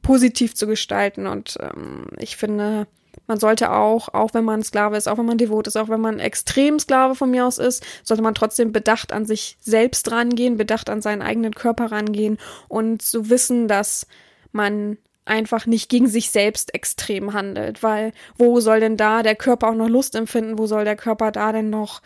positiv 0.03 0.55
zu 0.55 0.67
gestalten. 0.67 1.27
Und 1.27 1.59
ähm, 1.61 2.07
ich 2.19 2.37
finde, 2.37 2.87
man 3.27 3.39
sollte 3.39 3.73
auch, 3.73 4.09
auch 4.13 4.35
wenn 4.35 4.45
man 4.45 4.63
Sklave 4.63 4.97
ist, 4.97 5.09
auch 5.09 5.19
wenn 5.19 5.27
man 5.27 5.39
devot 5.39 5.67
ist, 5.67 5.77
auch 5.77 5.89
wenn 5.89 6.01
man 6.01 6.19
extrem 6.19 6.79
Sklave 6.79 7.15
von 7.15 7.31
mir 7.31 7.47
aus 7.47 7.59
ist, 7.59 7.85
sollte 8.03 8.23
man 8.23 8.35
trotzdem 8.35 8.73
bedacht 8.73 9.13
an 9.13 9.27
sich 9.27 9.57
selbst 9.61 10.11
rangehen, 10.11 10.57
bedacht 10.57 10.91
an 10.91 11.03
seinen 11.03 11.23
eigenen 11.23 11.55
Körper 11.55 11.93
rangehen 11.93 12.39
und 12.69 13.03
so 13.03 13.31
wissen, 13.31 13.69
dass 13.69 14.07
man 14.53 14.99
einfach 15.25 15.67
nicht 15.67 15.89
gegen 15.89 16.09
sich 16.09 16.31
selbst 16.31 16.75
extrem 16.75 17.33
handelt, 17.33 17.83
weil 17.83 18.13
wo 18.37 18.61
soll 18.61 18.81
denn 18.81 18.97
da 18.97 19.23
der 19.23 19.37
Körper 19.37 19.69
auch 19.69 19.75
noch 19.75 19.89
Lust 19.89 20.15
empfinden, 20.17 20.59
wo 20.59 20.67
soll 20.67 20.85
der 20.85 20.97
Körper 20.97 21.31
da 21.31 21.53
denn 21.53 21.71
noch 21.71 22.03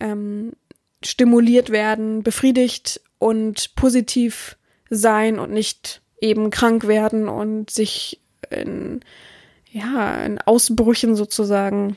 ähm, 0.00 0.52
stimuliert 1.04 1.70
werden, 1.70 2.22
befriedigt 2.22 3.00
und 3.18 3.74
positiv 3.74 4.56
sein 4.88 5.38
und 5.38 5.52
nicht 5.52 6.00
eben 6.20 6.50
krank 6.50 6.86
werden 6.86 7.28
und 7.28 7.70
sich 7.70 8.20
in 8.50 9.00
ja, 9.72 10.22
in 10.24 10.38
Ausbrüchen 10.38 11.16
sozusagen 11.16 11.96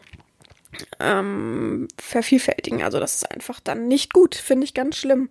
ähm, 1.00 1.88
vervielfältigen. 2.00 2.84
Also 2.84 3.00
das 3.00 3.16
ist 3.16 3.32
einfach 3.32 3.60
dann 3.60 3.88
nicht 3.88 4.14
gut, 4.14 4.36
finde 4.36 4.66
ich 4.66 4.74
ganz 4.74 4.98
schlimm. 4.98 5.30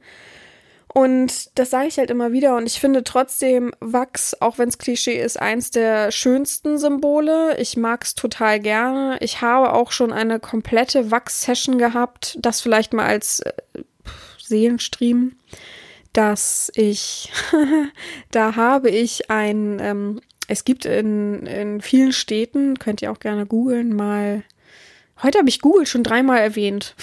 Und 0.95 1.59
das 1.59 1.71
sage 1.71 1.89
ich 1.89 1.99
halt 1.99 2.11
immer 2.11 2.31
wieder. 2.31 2.57
Und 2.57 2.67
ich 2.67 2.79
finde 2.79 3.03
trotzdem 3.03 3.73
Wachs, 3.81 4.41
auch 4.41 4.59
wenn 4.59 4.69
es 4.69 4.79
Klischee 4.79 5.21
ist, 5.21 5.41
eins 5.41 5.73
der 5.73 6.13
schönsten 6.13 6.79
Symbole. 6.79 7.59
Ich 7.59 7.77
mag 7.77 8.05
es 8.05 8.15
total 8.15 8.61
gerne. 8.61 9.17
Ich 9.21 9.41
habe 9.41 9.73
auch 9.73 9.91
schon 9.91 10.13
eine 10.13 10.39
komplette 10.39 11.11
Wachs-Session 11.11 11.79
gehabt. 11.79 12.39
Das 12.41 12.61
vielleicht 12.61 12.93
mal 12.93 13.07
als 13.07 13.41
äh, 13.41 13.53
Seelenstream, 14.39 15.33
dass 16.13 16.71
ich, 16.77 17.33
da 18.31 18.55
habe 18.55 18.89
ich 18.89 19.31
ein 19.31 19.81
ähm, 19.81 20.21
es 20.49 20.65
gibt 20.65 20.85
in, 20.85 21.47
in 21.47 21.81
vielen 21.81 22.13
Städten, 22.13 22.79
könnt 22.79 23.03
ihr 23.03 23.11
auch 23.11 23.21
gerne 23.21 23.47
googeln, 23.47 23.95
mal. 23.95 24.43
Heute 25.23 25.39
habe 25.39 25.49
ich 25.49 25.61
Google 25.61 25.87
schon 25.87 26.03
dreimal 26.03 26.39
erwähnt. 26.39 26.95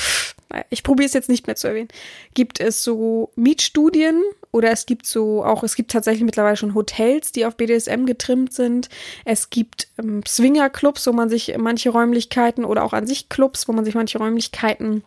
Ich 0.69 0.83
probiere 0.83 1.07
es 1.07 1.13
jetzt 1.13 1.29
nicht 1.29 1.47
mehr 1.47 1.55
zu 1.55 1.67
erwähnen. 1.67 1.87
Gibt 2.33 2.59
es 2.59 2.83
so 2.83 3.31
Mietstudien 3.35 4.21
oder 4.51 4.69
es 4.71 4.85
gibt 4.85 5.05
so 5.05 5.45
auch, 5.45 5.63
es 5.63 5.75
gibt 5.75 5.91
tatsächlich 5.91 6.25
mittlerweile 6.25 6.57
schon 6.57 6.75
Hotels, 6.75 7.31
die 7.31 7.45
auf 7.45 7.55
BDSM 7.55 8.05
getrimmt 8.05 8.51
sind. 8.53 8.89
Es 9.23 9.49
gibt 9.49 9.87
ähm, 9.97 10.21
Swingerclubs, 10.27 11.07
wo 11.07 11.13
man 11.13 11.29
sich 11.29 11.55
manche 11.57 11.89
Räumlichkeiten 11.89 12.65
oder 12.65 12.83
auch 12.83 12.93
an 12.93 13.07
sich 13.07 13.29
Clubs, 13.29 13.67
wo 13.67 13.71
man 13.71 13.85
sich 13.85 13.95
manche 13.95 14.17
Räumlichkeiten 14.17 15.03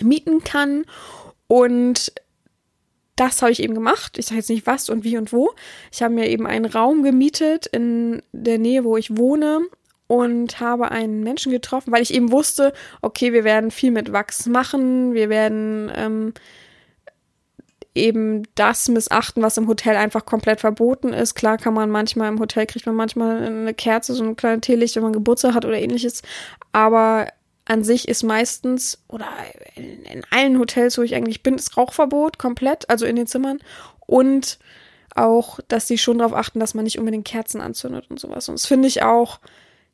mieten 0.00 0.44
kann. 0.44 0.84
Und 1.48 2.12
das 3.16 3.42
habe 3.42 3.52
ich 3.52 3.62
eben 3.62 3.74
gemacht. 3.74 4.18
Ich 4.18 4.26
sage 4.26 4.38
jetzt 4.38 4.50
nicht 4.50 4.66
was 4.66 4.88
und 4.88 5.04
wie 5.04 5.16
und 5.16 5.32
wo. 5.32 5.50
Ich 5.90 6.02
habe 6.02 6.14
mir 6.14 6.28
eben 6.28 6.46
einen 6.46 6.66
Raum 6.66 7.02
gemietet 7.02 7.66
in 7.66 8.22
der 8.32 8.58
Nähe, 8.58 8.84
wo 8.84 8.96
ich 8.96 9.16
wohne 9.16 9.60
und 10.06 10.60
habe 10.60 10.90
einen 10.90 11.24
Menschen 11.24 11.50
getroffen, 11.50 11.92
weil 11.92 12.02
ich 12.02 12.14
eben 12.14 12.30
wusste, 12.30 12.72
okay, 13.02 13.32
wir 13.32 13.44
werden 13.44 13.70
viel 13.70 13.90
mit 13.90 14.12
Wachs 14.12 14.46
machen, 14.46 15.14
wir 15.14 15.28
werden 15.28 15.90
ähm, 15.94 16.34
eben 17.94 18.42
das 18.54 18.88
missachten, 18.88 19.42
was 19.42 19.56
im 19.56 19.66
Hotel 19.66 19.96
einfach 19.96 20.26
komplett 20.26 20.60
verboten 20.60 21.12
ist. 21.12 21.34
Klar 21.34 21.56
kann 21.56 21.74
man 21.74 21.90
manchmal 21.90 22.28
im 22.28 22.38
Hotel 22.38 22.66
kriegt 22.66 22.86
man 22.86 22.94
manchmal 22.94 23.42
eine 23.42 23.74
Kerze, 23.74 24.14
so 24.14 24.22
ein 24.22 24.36
kleines 24.36 24.60
Teelicht, 24.60 24.96
wenn 24.96 25.02
man 25.02 25.12
Geburtstag 25.12 25.54
hat 25.54 25.64
oder 25.64 25.78
ähnliches, 25.78 26.22
aber 26.72 27.26
an 27.66 27.84
sich 27.84 28.08
ist 28.08 28.22
meistens, 28.22 28.98
oder 29.08 29.28
in, 29.74 30.02
in 30.04 30.22
allen 30.30 30.58
Hotels, 30.58 30.96
wo 30.98 31.02
ich 31.02 31.14
eigentlich 31.14 31.42
bin, 31.42 31.56
ist 31.56 31.76
Rauchverbot 31.76 32.38
komplett, 32.38 32.88
also 32.88 33.04
in 33.06 33.16
den 33.16 33.26
Zimmern. 33.26 33.58
Und 34.06 34.58
auch, 35.14 35.60
dass 35.68 35.88
sie 35.88 35.98
schon 35.98 36.18
darauf 36.18 36.34
achten, 36.34 36.60
dass 36.60 36.74
man 36.74 36.84
nicht 36.84 36.98
unbedingt 36.98 37.26
Kerzen 37.26 37.60
anzündet 37.60 38.06
und 38.08 38.20
sowas. 38.20 38.48
Und 38.48 38.54
das 38.54 38.66
finde 38.66 38.88
ich 38.88 39.02
auch, 39.02 39.40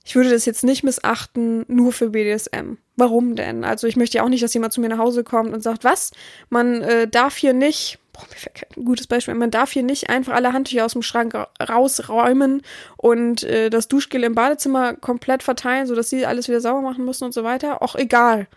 ich 0.04 0.16
würde 0.16 0.30
das 0.30 0.44
jetzt 0.44 0.64
nicht 0.64 0.82
missachten, 0.82 1.64
nur 1.68 1.92
für 1.92 2.10
BDSM. 2.10 2.76
Warum 2.96 3.36
denn? 3.36 3.64
Also 3.64 3.86
ich 3.86 3.96
möchte 3.96 4.18
ja 4.18 4.24
auch 4.24 4.28
nicht, 4.28 4.42
dass 4.42 4.54
jemand 4.54 4.72
zu 4.72 4.80
mir 4.80 4.88
nach 4.88 4.98
Hause 4.98 5.24
kommt 5.24 5.54
und 5.54 5.62
sagt, 5.62 5.84
was? 5.84 6.10
Man 6.50 6.82
äh, 6.82 7.08
darf 7.08 7.36
hier 7.36 7.52
nicht, 7.52 7.98
boah, 8.12 8.24
mir 8.30 8.36
fällt 8.36 8.54
kein 8.54 8.84
gutes 8.84 9.06
Beispiel, 9.06 9.34
man 9.34 9.50
darf 9.50 9.72
hier 9.72 9.82
nicht 9.82 10.10
einfach 10.10 10.34
alle 10.34 10.52
Handtücher 10.52 10.84
aus 10.84 10.92
dem 10.92 11.02
Schrank 11.02 11.34
ra- 11.34 11.48
rausräumen 11.60 12.62
und 12.96 13.42
äh, 13.44 13.70
das 13.70 13.88
Duschgel 13.88 14.22
im 14.24 14.34
Badezimmer 14.34 14.94
komplett 14.94 15.42
verteilen, 15.42 15.86
sodass 15.86 16.10
sie 16.10 16.26
alles 16.26 16.48
wieder 16.48 16.60
sauber 16.60 16.82
machen 16.82 17.04
müssen 17.04 17.24
und 17.24 17.32
so 17.32 17.44
weiter. 17.44 17.82
Auch 17.82 17.94
egal. 17.96 18.48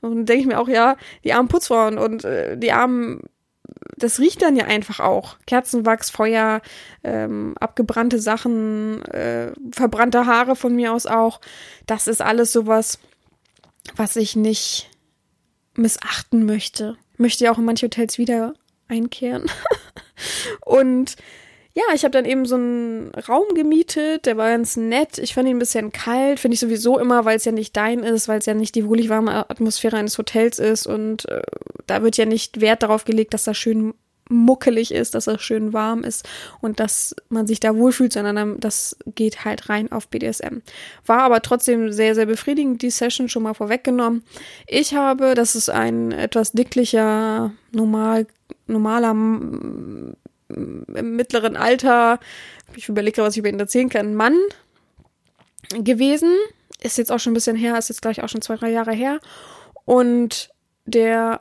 Und 0.00 0.26
denke 0.26 0.40
ich 0.40 0.46
mir 0.46 0.58
auch, 0.58 0.68
ja, 0.68 0.96
die 1.24 1.32
armen 1.32 1.48
Putzfrauen 1.48 1.98
und 1.98 2.24
äh, 2.24 2.56
die 2.56 2.72
armen 2.72 3.20
das 3.96 4.18
riecht 4.18 4.42
dann 4.42 4.56
ja 4.56 4.64
einfach 4.64 5.00
auch. 5.00 5.36
Kerzenwachs, 5.46 6.10
Feuer, 6.10 6.60
ähm, 7.04 7.54
abgebrannte 7.60 8.18
Sachen, 8.18 9.02
äh, 9.06 9.52
verbrannte 9.72 10.26
Haare 10.26 10.56
von 10.56 10.74
mir 10.74 10.92
aus 10.92 11.06
auch. 11.06 11.40
Das 11.86 12.08
ist 12.08 12.20
alles 12.20 12.52
sowas, 12.52 12.98
was 13.94 14.16
ich 14.16 14.36
nicht 14.36 14.90
missachten 15.74 16.44
möchte. 16.44 16.96
Möchte 17.16 17.44
ja 17.44 17.52
auch 17.52 17.58
in 17.58 17.64
manche 17.64 17.86
Hotels 17.86 18.18
wieder 18.18 18.54
einkehren. 18.92 19.46
Und 20.64 21.16
ja, 21.74 21.84
ich 21.94 22.04
habe 22.04 22.12
dann 22.12 22.26
eben 22.26 22.44
so 22.44 22.56
einen 22.56 23.12
Raum 23.28 23.54
gemietet, 23.54 24.26
der 24.26 24.36
war 24.36 24.50
ganz 24.50 24.76
nett. 24.76 25.18
Ich 25.18 25.32
fand 25.32 25.48
ihn 25.48 25.56
ein 25.56 25.58
bisschen 25.58 25.90
kalt, 25.90 26.38
finde 26.38 26.54
ich 26.54 26.60
sowieso 26.60 26.98
immer, 26.98 27.24
weil 27.24 27.38
es 27.38 27.46
ja 27.46 27.52
nicht 27.52 27.74
dein 27.76 28.00
ist, 28.00 28.28
weil 28.28 28.38
es 28.38 28.46
ja 28.46 28.52
nicht 28.52 28.74
die 28.74 28.86
wohlig 28.86 29.08
warme 29.08 29.48
Atmosphäre 29.50 29.96
eines 29.96 30.18
Hotels 30.18 30.58
ist 30.58 30.86
und 30.86 31.26
äh, 31.30 31.40
da 31.86 32.02
wird 32.02 32.18
ja 32.18 32.26
nicht 32.26 32.60
Wert 32.60 32.82
darauf 32.82 33.04
gelegt, 33.04 33.32
dass 33.32 33.44
das 33.44 33.56
schön 33.56 33.94
muckelig 34.28 34.92
ist, 34.92 35.14
dass 35.14 35.26
das 35.26 35.42
schön 35.42 35.72
warm 35.72 36.04
ist 36.04 36.28
und 36.60 36.80
dass 36.80 37.14
man 37.28 37.46
sich 37.46 37.60
da 37.60 37.76
wohlfühlt, 37.76 38.12
sondern 38.12 38.60
das 38.60 38.96
geht 39.14 39.44
halt 39.44 39.68
rein 39.68 39.92
auf 39.92 40.08
BDSM. 40.08 40.58
War 41.06 41.20
aber 41.20 41.42
trotzdem 41.42 41.92
sehr, 41.92 42.14
sehr 42.14 42.26
befriedigend, 42.26 42.82
die 42.82 42.90
Session 42.90 43.28
schon 43.28 43.42
mal 43.42 43.54
vorweggenommen. 43.54 44.22
Ich 44.66 44.94
habe, 44.94 45.34
das 45.34 45.54
ist 45.54 45.70
ein 45.70 46.12
etwas 46.12 46.52
dicklicher, 46.52 47.52
normal, 47.72 48.26
normaler 48.66 49.10
im 49.10 50.16
mittleren 51.16 51.56
Alter, 51.56 52.20
ich 52.74 52.88
überlege, 52.88 53.22
was 53.22 53.34
ich 53.34 53.38
über 53.38 53.48
ihn 53.48 53.58
erzählen 53.58 53.88
kann, 53.88 54.14
Mann 54.14 54.36
gewesen. 55.70 56.34
Ist 56.82 56.98
jetzt 56.98 57.12
auch 57.12 57.18
schon 57.18 57.32
ein 57.32 57.34
bisschen 57.34 57.56
her, 57.56 57.78
ist 57.78 57.88
jetzt 57.88 58.02
gleich 58.02 58.22
auch 58.22 58.28
schon 58.28 58.42
zwei, 58.42 58.56
drei 58.56 58.70
Jahre 58.70 58.92
her. 58.92 59.20
Und 59.84 60.50
der 60.84 61.40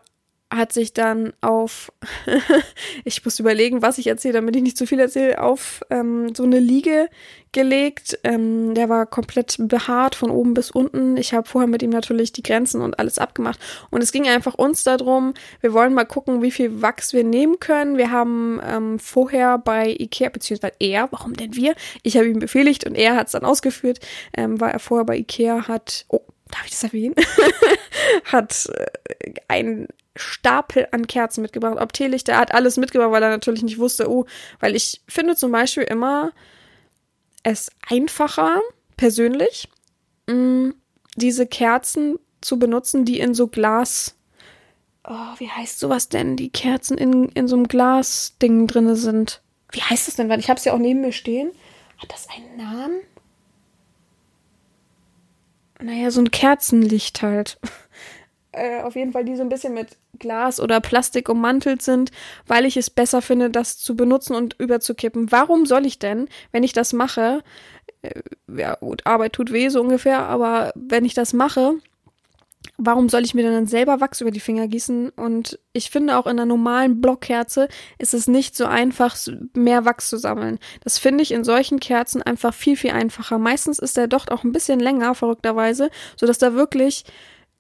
hat 0.52 0.74
sich 0.74 0.92
dann 0.92 1.32
auf, 1.40 1.92
ich 3.06 3.24
muss 3.24 3.40
überlegen, 3.40 3.82
was 3.82 3.98
ich 3.98 4.08
erzähle, 4.08 4.36
damit 4.36 4.56
ich 4.56 4.62
nicht 4.62 4.78
zu 4.78 4.86
viel 4.86 5.00
erzähle, 5.00 5.42
auf 5.42 5.82
ähm, 5.90 6.36
so 6.36 6.44
eine 6.44 6.60
Liege 6.60 7.08
gelegt. 7.54 8.20
Ähm, 8.24 8.76
der 8.76 8.90
war 8.90 9.06
komplett 9.06 9.56
behaart 9.60 10.16
von 10.16 10.30
oben 10.30 10.54
bis 10.54 10.70
unten. 10.70 11.16
Ich 11.16 11.34
habe 11.34 11.48
vorher 11.48 11.70
mit 11.70 11.82
ihm 11.82 11.90
natürlich 11.90 12.34
die 12.34 12.44
Grenzen 12.44 12.82
und 12.82 13.00
alles 13.00 13.18
abgemacht. 13.18 13.60
Und 13.92 14.04
es 14.04 14.12
ging 14.12 14.28
einfach 14.28 14.56
uns 14.56 14.84
darum, 14.84 15.34
wir 15.62 15.74
wollen 15.74 15.94
mal 15.94 16.06
gucken, 16.06 16.42
wie 16.42 16.52
viel 16.52 16.82
Wachs 16.82 17.14
wir 17.14 17.24
nehmen 17.24 17.60
können. 17.60 17.98
Wir 17.98 18.12
haben 18.12 18.60
ähm, 18.66 19.00
vorher 19.00 19.58
bei 19.58 19.96
Ikea, 19.98 20.30
beziehungsweise 20.30 20.74
er, 20.80 21.08
warum 21.12 21.34
denn 21.34 21.56
wir? 21.56 21.76
Ich 22.04 22.18
habe 22.18 22.28
ihm 22.28 22.40
befehligt 22.40 22.86
und 22.86 22.96
er 22.96 23.16
hat 23.16 23.28
es 23.28 23.34
dann 23.34 23.46
ausgeführt, 23.46 24.00
ähm, 24.36 24.60
war 24.60 24.72
er 24.72 24.80
vorher 24.80 25.06
bei 25.06 25.18
Ikea, 25.18 25.70
hat, 25.70 26.06
oh, 26.10 26.22
darf 26.50 26.66
ich 26.66 26.72
das 26.72 26.84
erwähnen? 26.84 27.16
hat 28.26 28.70
äh, 28.74 29.34
ein 29.48 29.88
Stapel 30.16 30.88
an 30.92 31.08
Kerzen 31.08 31.42
mitgebracht. 31.42 31.78
Ob 31.80 31.94
Teelichter, 31.94 32.34
er 32.34 32.40
hat 32.40 32.54
alles 32.54 32.78
mitgebracht, 32.78 33.12
weil 33.12 33.24
er 33.24 33.30
natürlich 33.30 33.64
nicht 33.64 33.80
wusste, 33.80 34.10
oh, 34.10 34.26
weil 34.60 34.76
ich 34.76 35.02
finde 35.08 35.36
zum 35.36 35.52
Beispiel 35.52 35.84
immer 35.84 36.34
es 37.44 37.72
einfacher, 37.90 38.62
persönlich, 38.98 39.70
mh, 40.28 40.74
diese 41.16 41.48
Kerzen 41.48 42.20
zu 42.42 42.60
benutzen, 42.60 43.06
die 43.06 43.20
in 43.20 43.34
so 43.34 43.48
Glas, 43.48 44.16
oh, 45.08 45.34
wie 45.38 45.50
heißt 45.50 45.80
sowas 45.80 46.10
denn, 46.10 46.36
die 46.36 46.50
Kerzen 46.50 46.98
in, 46.98 47.30
in 47.30 47.48
so 47.48 47.56
einem 47.56 47.68
Glasding 47.68 48.68
drinne 48.68 48.96
sind. 48.96 49.42
Wie 49.72 49.82
heißt 49.82 50.08
das 50.08 50.16
denn? 50.16 50.30
Weil 50.30 50.40
ich 50.40 50.50
habe 50.50 50.58
es 50.58 50.66
ja 50.66 50.74
auch 50.74 50.80
neben 50.80 51.02
mir 51.02 51.14
stehen. 51.14 51.52
Hat 51.98 52.12
das 52.12 52.28
einen 52.30 52.58
Namen? 52.58 53.00
Naja, 55.82 56.12
so 56.12 56.22
ein 56.22 56.32
Kerzenlicht 56.32 57.22
halt. 57.22 57.60
äh, 58.52 58.82
auf 58.82 58.96
jeden 58.96 59.14
Fall, 59.14 59.26
die 59.26 59.36
so 59.36 59.44
ein 59.44 59.50
bisschen 59.50 59.74
mit 59.74 59.98
Glas 60.20 60.60
oder 60.60 60.82
Plastik 60.82 61.30
ummantelt 61.30 61.82
sind, 61.82 62.12
weil 62.48 62.66
ich 62.66 62.78
es 62.78 62.90
besser 62.90 63.22
finde, 63.22 63.50
das 63.50 63.78
zu 63.78 63.96
benutzen 63.96 64.36
und 64.36 64.56
überzukippen. 64.60 65.32
Warum 65.32 65.66
soll 65.66 65.86
ich 65.86 66.00
denn, 66.00 66.28
wenn 66.52 66.64
ich 66.64 66.74
das 66.74 66.94
mache, 66.94 67.44
äh, 68.02 68.22
ja 68.56 68.76
gut, 68.76 69.06
Arbeit 69.06 69.34
tut 69.34 69.52
weh 69.52 69.70
so 69.70 69.82
ungefähr, 69.82 70.20
aber 70.20 70.72
wenn 70.76 71.06
ich 71.06 71.14
das 71.14 71.34
mache, 71.34 71.76
warum 72.78 73.10
soll 73.10 73.24
ich 73.24 73.34
mir 73.34 73.44
dann 73.44 73.68
selber 73.68 74.02
Wachs 74.02 74.22
über 74.22 74.32
die 74.32 74.40
Finger 74.40 74.68
gießen? 74.68 75.10
Und 75.10 75.60
ich 75.74 75.90
finde 75.90 76.18
auch 76.18 76.26
in 76.26 76.32
einer 76.32 76.46
normalen 76.46 77.02
Blockkerze 77.02 77.68
ist 77.98 78.14
es 78.14 78.28
nicht 78.28 78.56
so 78.56 78.66
einfach, 78.66 79.16
mehr 79.54 79.86
Wachs 79.86 80.10
zu 80.10 80.18
sammeln. 80.18 80.60
Das 80.84 80.98
finde 80.98 81.24
ich 81.24 81.32
in 81.32 81.44
solchen 81.44 81.80
Kerzen 81.80 82.22
einfach 82.22 82.54
viel, 82.54 82.76
viel 82.76 82.92
einfacher. 82.92 83.38
Meistens 83.38 83.80
ist 83.80 83.98
der 83.98 84.08
Docht 84.08 84.32
auch 84.32 84.44
ein 84.44 84.52
bisschen 84.52 84.80
länger, 84.80 85.16
verrückterweise, 85.16 85.90
sodass 86.18 86.38
da 86.38 86.54
wirklich 86.54 87.06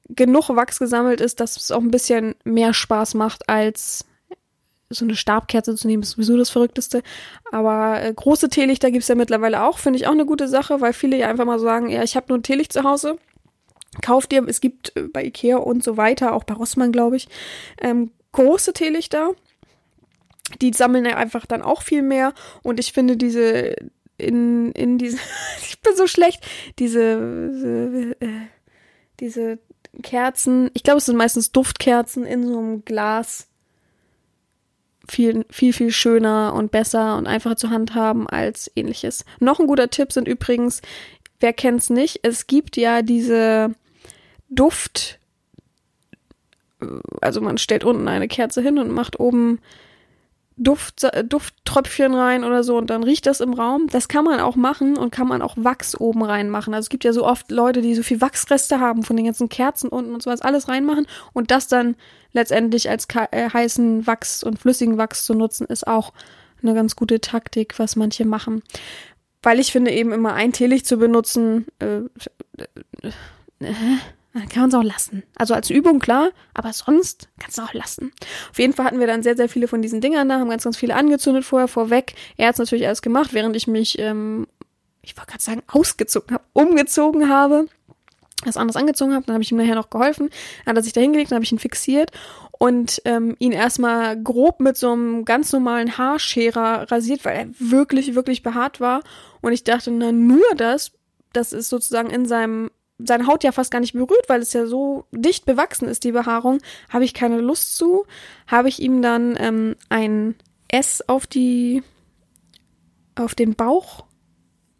genug 0.09 0.49
Wachs 0.49 0.79
gesammelt 0.79 1.21
ist, 1.21 1.39
dass 1.39 1.57
es 1.57 1.71
auch 1.71 1.81
ein 1.81 1.91
bisschen 1.91 2.35
mehr 2.43 2.73
Spaß 2.73 3.13
macht, 3.13 3.49
als 3.49 4.05
so 4.89 5.05
eine 5.05 5.15
Stabkerze 5.15 5.75
zu 5.75 5.87
nehmen, 5.87 6.03
ist 6.03 6.11
sowieso 6.11 6.37
das 6.37 6.49
Verrückteste. 6.49 7.01
Aber 7.51 8.01
äh, 8.01 8.13
große 8.13 8.49
Teelichter 8.49 8.91
gibt's 8.91 9.07
ja 9.07 9.15
mittlerweile 9.15 9.63
auch, 9.63 9.77
finde 9.77 9.97
ich 9.97 10.07
auch 10.07 10.11
eine 10.11 10.25
gute 10.25 10.47
Sache, 10.47 10.81
weil 10.81 10.93
viele 10.93 11.17
ja 11.17 11.29
einfach 11.29 11.45
mal 11.45 11.59
sagen, 11.59 11.89
ja, 11.89 12.03
ich 12.03 12.15
habe 12.15 12.27
nur 12.29 12.37
ein 12.37 12.43
Teelicht 12.43 12.73
zu 12.73 12.83
Hause. 12.83 13.17
Kauf 14.01 14.27
dir, 14.27 14.45
es 14.47 14.61
gibt 14.61 14.95
äh, 14.95 15.03
bei 15.03 15.25
Ikea 15.25 15.57
und 15.57 15.83
so 15.83 15.97
weiter, 15.97 16.33
auch 16.33 16.43
bei 16.43 16.53
Rossmann, 16.53 16.91
glaube 16.91 17.17
ich, 17.17 17.27
ähm, 17.79 18.11
große 18.33 18.73
Teelichter. 18.73 19.31
Die 20.61 20.73
sammeln 20.73 21.05
ja 21.05 21.15
einfach 21.15 21.45
dann 21.45 21.61
auch 21.61 21.81
viel 21.81 22.01
mehr. 22.01 22.33
Und 22.63 22.79
ich 22.79 22.91
finde 22.91 23.15
diese 23.15 23.75
in, 24.17 24.71
in 24.73 24.97
diese, 24.97 25.17
ich 25.61 25.81
bin 25.81 25.95
so 25.95 26.07
schlecht, 26.07 26.45
diese, 26.79 28.15
äh, 28.19 28.25
diese 29.19 29.59
Kerzen, 30.01 30.71
ich 30.73 30.83
glaube, 30.83 30.99
es 30.99 31.05
sind 31.05 31.17
meistens 31.17 31.51
Duftkerzen 31.51 32.25
in 32.25 32.47
so 32.47 32.57
einem 32.57 32.85
Glas. 32.85 33.47
Viel, 35.07 35.45
viel, 35.49 35.73
viel 35.73 35.91
schöner 35.91 36.53
und 36.53 36.71
besser 36.71 37.17
und 37.17 37.27
einfacher 37.27 37.57
zu 37.57 37.69
handhaben 37.69 38.27
als 38.27 38.71
ähnliches. 38.75 39.25
Noch 39.39 39.59
ein 39.59 39.67
guter 39.67 39.89
Tipp 39.89 40.11
sind 40.11 40.27
übrigens, 40.27 40.81
wer 41.39 41.53
kennt's 41.53 41.89
nicht, 41.89 42.19
es 42.23 42.47
gibt 42.47 42.77
ja 42.77 43.01
diese 43.01 43.73
Duft, 44.49 45.19
also 47.19 47.41
man 47.41 47.57
stellt 47.57 47.83
unten 47.83 48.07
eine 48.07 48.27
Kerze 48.27 48.61
hin 48.61 48.77
und 48.77 48.91
macht 48.91 49.19
oben 49.19 49.59
Duft, 50.57 51.07
Dufttröpfchen 51.27 52.13
rein 52.13 52.43
oder 52.43 52.63
so 52.63 52.77
und 52.77 52.89
dann 52.89 53.03
riecht 53.03 53.25
das 53.25 53.39
im 53.39 53.53
Raum. 53.53 53.87
Das 53.87 54.07
kann 54.07 54.25
man 54.25 54.39
auch 54.39 54.55
machen 54.55 54.97
und 54.97 55.11
kann 55.11 55.27
man 55.27 55.41
auch 55.41 55.55
Wachs 55.57 55.99
oben 55.99 56.23
reinmachen. 56.23 56.73
Also 56.73 56.85
es 56.85 56.89
gibt 56.89 57.03
ja 57.03 57.13
so 57.13 57.25
oft 57.25 57.49
Leute, 57.51 57.81
die 57.81 57.95
so 57.95 58.03
viel 58.03 58.21
Wachsreste 58.21 58.79
haben 58.79 59.03
von 59.03 59.15
den 59.15 59.25
ganzen 59.25 59.49
Kerzen 59.49 59.89
unten 59.89 60.13
und 60.13 60.21
sowas 60.21 60.41
alles 60.41 60.67
reinmachen 60.67 61.07
und 61.33 61.51
das 61.51 61.67
dann 61.67 61.95
letztendlich 62.33 62.89
als 62.89 63.07
äh, 63.31 63.49
heißen 63.49 64.05
Wachs 64.07 64.43
und 64.43 64.59
flüssigen 64.59 64.97
Wachs 64.97 65.25
zu 65.25 65.33
nutzen, 65.33 65.65
ist 65.67 65.87
auch 65.87 66.13
eine 66.61 66.73
ganz 66.73 66.95
gute 66.95 67.19
Taktik, 67.21 67.79
was 67.79 67.95
manche 67.95 68.25
machen. 68.25 68.61
Weil 69.43 69.59
ich 69.59 69.71
finde 69.71 69.91
eben 69.91 70.11
immer 70.11 70.33
ein 70.33 70.53
Teelicht 70.53 70.85
zu 70.85 70.97
benutzen, 70.97 71.65
äh, 71.79 71.97
äh, 71.97 73.67
äh 73.67 73.73
kann 74.33 74.61
man 74.61 74.69
es 74.69 74.75
auch 74.75 74.83
lassen. 74.83 75.23
Also 75.35 75.53
als 75.53 75.69
Übung 75.69 75.99
klar, 75.99 76.29
aber 76.53 76.71
sonst 76.71 77.29
kannst 77.39 77.57
du 77.57 77.63
auch 77.63 77.73
lassen. 77.73 78.13
Auf 78.51 78.59
jeden 78.59 78.73
Fall 78.73 78.85
hatten 78.85 78.99
wir 78.99 79.07
dann 79.07 79.23
sehr, 79.23 79.35
sehr 79.35 79.49
viele 79.49 79.67
von 79.67 79.81
diesen 79.81 79.99
Dingern 79.99 80.29
da, 80.29 80.39
haben 80.39 80.49
ganz, 80.49 80.63
ganz 80.63 80.77
viele 80.77 80.95
angezündet 80.95 81.43
vorher, 81.43 81.67
vorweg. 81.67 82.13
Er 82.37 82.47
hat 82.47 82.55
es 82.55 82.59
natürlich 82.59 82.87
alles 82.87 83.01
gemacht, 83.01 83.33
während 83.33 83.55
ich 83.55 83.67
mich, 83.67 83.99
ähm, 83.99 84.47
ich 85.01 85.17
wollte 85.17 85.31
gerade 85.31 85.43
sagen, 85.43 85.63
ausgezogen 85.67 86.33
habe, 86.33 86.43
umgezogen 86.53 87.27
habe, 87.27 87.67
was 88.45 88.57
anderes 88.57 88.77
angezogen 88.77 89.13
habe. 89.13 89.25
Dann 89.25 89.33
habe 89.33 89.43
ich 89.43 89.51
ihm 89.51 89.57
nachher 89.57 89.75
noch 89.75 89.89
geholfen. 89.89 90.29
Dann 90.65 90.71
hat 90.71 90.77
er 90.77 90.83
sich 90.83 90.93
da 90.93 91.01
hingelegt, 91.01 91.31
dann 91.31 91.35
habe 91.35 91.45
ich 91.45 91.51
ihn 91.51 91.59
fixiert 91.59 92.11
und 92.61 93.01
ähm, 93.05 93.35
ihn 93.39 93.51
erstmal 93.51 94.21
grob 94.21 94.59
mit 94.59 94.77
so 94.77 94.91
einem 94.91 95.25
ganz 95.25 95.51
normalen 95.51 95.97
Haarscherer 95.97 96.89
rasiert, 96.89 97.25
weil 97.25 97.35
er 97.35 97.47
wirklich, 97.59 98.15
wirklich 98.15 98.43
behaart 98.43 98.79
war. 98.79 99.01
Und 99.41 99.51
ich 99.51 99.63
dachte, 99.63 99.91
na 99.91 100.11
nur 100.11 100.45
das, 100.55 100.91
das 101.33 101.51
ist 101.51 101.69
sozusagen 101.69 102.09
in 102.09 102.25
seinem 102.25 102.71
seine 103.05 103.27
Haut 103.27 103.43
ja 103.43 103.51
fast 103.51 103.71
gar 103.71 103.79
nicht 103.79 103.93
berührt, 103.93 104.27
weil 104.27 104.41
es 104.41 104.53
ja 104.53 104.65
so 104.65 105.05
dicht 105.11 105.45
bewachsen 105.45 105.87
ist, 105.87 106.03
die 106.03 106.11
Behaarung, 106.11 106.59
habe 106.89 107.05
ich 107.05 107.13
keine 107.13 107.39
Lust 107.39 107.75
zu. 107.75 108.05
Habe 108.47 108.69
ich 108.69 108.81
ihm 108.81 109.01
dann 109.01 109.35
ähm, 109.39 109.75
ein 109.89 110.35
S 110.67 111.03
auf 111.07 111.27
die 111.27 111.83
auf 113.15 113.35
den 113.35 113.55
Bauch 113.55 114.05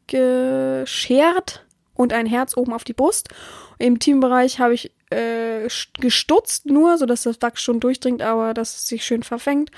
geschert 0.08 1.66
und 1.94 2.14
ein 2.14 2.26
Herz 2.26 2.58
oben 2.58 2.74
auf 2.74 2.84
die 2.84 2.94
Brust. 2.94 3.30
Im 3.78 4.00
Teambereich 4.00 4.60
habe 4.60 4.74
ich 4.74 4.92
äh, 5.10 5.68
gestutzt 6.00 6.66
nur, 6.66 6.98
sodass 6.98 7.24
das 7.24 7.42
Wachs 7.42 7.62
schon 7.62 7.80
durchdringt, 7.80 8.22
aber 8.22 8.54
dass 8.54 8.76
es 8.76 8.88
sich 8.88 9.06
schön 9.06 9.24
verfängt. 9.24 9.72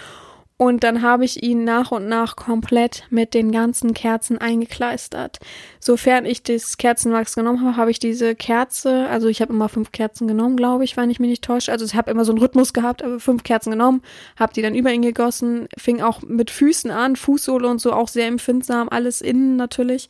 Und 0.58 0.84
dann 0.84 1.02
habe 1.02 1.26
ich 1.26 1.42
ihn 1.42 1.64
nach 1.64 1.92
und 1.92 2.08
nach 2.08 2.36
komplett 2.36 3.06
mit 3.10 3.34
den 3.34 3.52
ganzen 3.52 3.94
Kerzen 3.94 4.38
eingekleistert. 4.38 5.40
Sofern 5.80 6.26
ich 6.26 6.44
das 6.44 6.78
Kerzenwachs 6.78 7.36
genommen 7.36 7.62
habe, 7.62 7.76
habe 7.76 7.92
ich 7.92 8.00
diese 8.00 8.36
Kerze, 8.36 9.08
also 9.10 9.28
ich 9.28 9.42
habe 9.42 9.52
immer 9.52 9.68
fünf 9.68 9.92
Kerzen 9.92 10.28
genommen, 10.28 10.56
glaube 10.56 10.84
ich, 10.84 10.96
wenn 10.96 11.10
ich 11.10 11.20
mich 11.20 11.30
nicht 11.30 11.44
täusche. 11.44 11.72
Also 11.72 11.86
ich 11.86 11.96
habe 11.96 12.12
immer 12.12 12.24
so 12.24 12.32
einen 12.32 12.40
Rhythmus 12.40 12.72
gehabt, 12.72 13.04
aber 13.04 13.20
fünf 13.20 13.44
Kerzen 13.44 13.72
genommen, 13.72 14.04
habe 14.38 14.54
die 14.54 14.62
dann 14.62 14.76
über 14.76 14.92
ihn 14.92 15.02
gegossen, 15.02 15.68
fing 15.78 16.02
auch 16.02 16.22
mit 16.22 16.52
Füßen 16.52 16.92
an, 16.92 17.16
Fußsohle 17.16 17.68
und 17.68 17.82
so, 17.82 17.92
auch 17.92 18.08
sehr 18.08 18.28
empfindsam, 18.28 18.90
alles 18.90 19.22
innen 19.22 19.56
natürlich. 19.56 20.08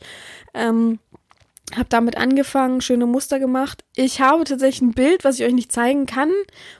Ähm, 0.52 0.98
habe 1.72 1.86
damit 1.88 2.18
angefangen, 2.18 2.82
schöne 2.82 3.06
Muster 3.06 3.38
gemacht. 3.38 3.84
Ich 3.96 4.20
habe 4.20 4.44
tatsächlich 4.44 4.82
ein 4.82 4.92
Bild, 4.92 5.24
was 5.24 5.40
ich 5.40 5.46
euch 5.46 5.54
nicht 5.54 5.72
zeigen 5.72 6.04
kann 6.04 6.30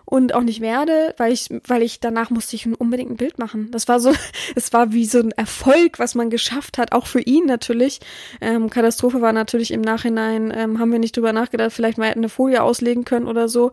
und 0.05 0.35
auch 0.35 0.43
nicht 0.43 0.61
werde, 0.61 1.15
weil 1.17 1.33
ich, 1.33 1.49
weil 1.67 1.83
ich 1.83 2.01
danach 2.01 2.29
musste 2.29 2.55
ich 2.55 2.67
unbedingt 2.67 3.11
ein 3.11 3.17
Bild 3.17 3.39
machen. 3.39 3.71
Das 3.71 3.89
war 3.89 3.99
so, 3.99 4.13
es 4.55 4.73
war 4.75 4.93
wie 4.93 5.07
so 5.07 5.21
ein 5.21 5.33
Erfolg, 5.33 5.99
was 5.99 6.15
man 6.15 6.29
geschafft 6.29 6.77
hat, 6.77 6.93
auch 6.93 7.07
für 7.07 7.21
ihn 7.21 7.47
natürlich. 7.47 8.01
Ähm, 8.43 8.69
Katastrophe 8.69 9.23
war 9.23 9.33
natürlich 9.33 9.71
im 9.71 9.81
Nachhinein, 9.81 10.53
ähm, 10.55 10.79
haben 10.79 10.93
wir 10.93 10.99
nicht 10.99 11.17
drüber 11.17 11.33
nachgedacht, 11.33 11.73
vielleicht 11.73 11.97
mal 11.97 12.13
eine 12.13 12.29
Folie 12.29 12.63
auslegen 12.63 13.05
können 13.05 13.27
oder 13.27 13.49
so. 13.49 13.71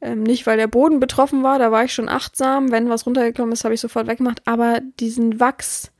Ähm, 0.00 0.22
nicht, 0.22 0.46
weil 0.46 0.58
der 0.58 0.68
Boden 0.68 1.00
betroffen 1.00 1.42
war, 1.42 1.58
da 1.58 1.72
war 1.72 1.84
ich 1.84 1.92
schon 1.92 2.08
achtsam. 2.08 2.70
Wenn 2.70 2.88
was 2.88 3.04
runtergekommen 3.04 3.52
ist, 3.52 3.64
habe 3.64 3.74
ich 3.74 3.80
sofort 3.80 4.06
weggemacht. 4.06 4.42
Aber 4.46 4.80
diesen 5.00 5.40
Wachs, 5.40 5.90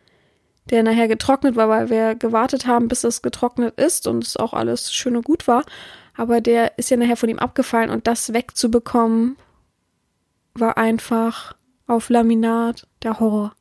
der 0.71 0.83
nachher 0.83 1.09
getrocknet 1.09 1.57
war, 1.57 1.69
weil 1.69 1.91
wir 1.91 2.15
gewartet 2.15 2.67
haben, 2.67 2.89
bis 2.89 3.05
es 3.05 3.23
getrocknet 3.23 3.79
ist 3.79 4.07
und 4.07 4.25
es 4.25 4.37
auch 4.37 4.53
alles 4.53 4.93
schön 4.93 5.17
und 5.17 5.25
gut 5.25 5.49
war. 5.49 5.65
Aber 6.17 6.41
der 6.41 6.79
ist 6.79 6.91
ja 6.91 6.97
nachher 6.97 7.17
von 7.17 7.29
ihm 7.29 7.39
abgefallen 7.39 7.91
und 7.91 8.07
das 8.07 8.33
wegzubekommen 8.33 9.37
war 10.55 10.77
einfach 10.77 11.55
auf 11.87 12.11
Laminat 12.11 12.87
der 13.03 13.19
Horror. 13.21 13.55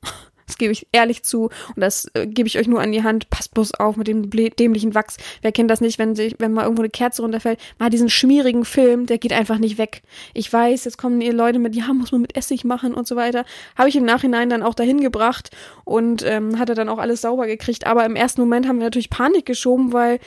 Das 0.52 0.58
gebe 0.58 0.74
ich 0.74 0.86
ehrlich 0.92 1.24
zu 1.24 1.46
und 1.46 1.78
das 1.78 2.12
äh, 2.14 2.28
gebe 2.28 2.46
ich 2.46 2.60
euch 2.60 2.68
nur 2.68 2.82
an 2.82 2.92
die 2.92 3.04
Hand. 3.04 3.30
Passt 3.30 3.54
bloß 3.54 3.74
auf 3.76 3.96
mit 3.96 4.08
dem 4.08 4.30
dämlichen 4.30 4.94
Wachs. 4.94 5.16
Wer 5.42 5.54
kennt 5.54 5.72
das 5.72 5.80
nicht, 5.80 5.98
wenn 5.98 6.14
sich, 6.14 6.36
wenn 6.40 6.52
mal 6.52 6.64
irgendwo 6.64 6.82
eine 6.82 6.90
Kerze 6.90 7.22
runterfällt, 7.22 7.58
mal 7.80 7.90
diesen 7.90 8.10
schmierigen 8.10 8.66
Film, 8.66 9.06
der 9.06 9.18
geht 9.18 9.32
einfach 9.32 9.60
nicht 9.60 9.78
weg. 9.78 10.02
Ich 10.34 10.52
weiß, 10.52 10.84
jetzt 10.84 10.98
kommen 10.98 11.22
ihr 11.22 11.32
Leute 11.32 11.58
mit, 11.58 11.74
ja, 11.74 11.94
muss 11.94 12.12
man 12.12 12.20
mit 12.20 12.36
Essig 12.36 12.66
machen 12.66 12.94
und 12.94 13.08
so 13.08 13.16
weiter. 13.16 13.46
Habe 13.78 13.88
ich 13.88 13.96
im 13.96 14.04
Nachhinein 14.04 14.50
dann 14.50 14.62
auch 14.62 14.74
dahin 14.74 15.00
gebracht 15.00 15.52
und 15.86 16.22
ähm, 16.26 16.60
hatte 16.60 16.74
dann 16.74 16.90
auch 16.90 17.00
alles 17.00 17.22
sauber 17.22 17.48
gekriegt. 17.48 17.88
Aber 17.88 18.06
im 18.06 18.18
ersten 18.18 18.42
Moment 18.42 18.68
haben 18.68 18.80
wir 18.80 18.86
natürlich 18.86 19.10
Panik 19.10 19.46
geschoben, 19.46 19.94
weil 19.94 20.20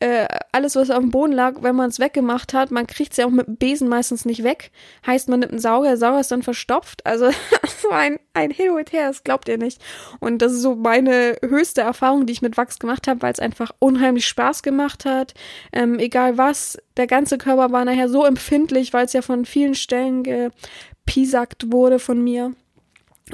äh, 0.00 0.28
alles, 0.52 0.76
was 0.76 0.90
auf 0.90 1.00
dem 1.00 1.10
Boden 1.10 1.32
lag, 1.32 1.62
wenn 1.62 1.74
man 1.74 1.90
es 1.90 1.98
weggemacht 1.98 2.54
hat, 2.54 2.70
man 2.70 2.86
kriegt 2.86 3.12
es 3.12 3.16
ja 3.16 3.26
auch 3.26 3.30
mit 3.30 3.48
dem 3.48 3.56
Besen 3.56 3.88
meistens 3.88 4.24
nicht 4.24 4.44
weg. 4.44 4.70
Heißt, 5.04 5.28
man 5.28 5.40
nimmt 5.40 5.52
einen 5.52 5.60
Sauger, 5.60 5.88
der 5.88 5.96
Sauger 5.96 6.20
ist 6.20 6.30
dann 6.30 6.44
verstopft. 6.44 7.04
Also 7.04 7.30
so 7.82 7.90
ein, 7.90 8.20
ein 8.32 8.52
Hin 8.52 8.70
und 8.70 8.92
Her, 8.92 9.08
das 9.08 9.24
glaubt 9.24 9.48
ihr 9.48 9.58
nicht. 9.58 9.82
Und 10.20 10.40
das 10.40 10.52
ist 10.52 10.62
so 10.62 10.76
meine 10.76 11.36
höchste 11.42 11.80
Erfahrung, 11.80 12.26
die 12.26 12.32
ich 12.32 12.42
mit 12.42 12.56
Wachs 12.56 12.78
gemacht 12.78 13.08
habe, 13.08 13.22
weil 13.22 13.32
es 13.32 13.40
einfach 13.40 13.72
unheimlich 13.80 14.26
Spaß 14.26 14.62
gemacht 14.62 15.04
hat. 15.04 15.34
Ähm, 15.72 15.98
egal 15.98 16.38
was, 16.38 16.78
der 16.96 17.08
ganze 17.08 17.36
Körper 17.36 17.72
war 17.72 17.84
nachher 17.84 18.08
so 18.08 18.24
empfindlich, 18.24 18.92
weil 18.92 19.06
es 19.06 19.12
ja 19.14 19.22
von 19.22 19.44
vielen 19.46 19.74
Stellen 19.74 20.22
gepiesackt 20.22 21.72
wurde 21.72 21.98
von 21.98 22.22
mir. 22.22 22.52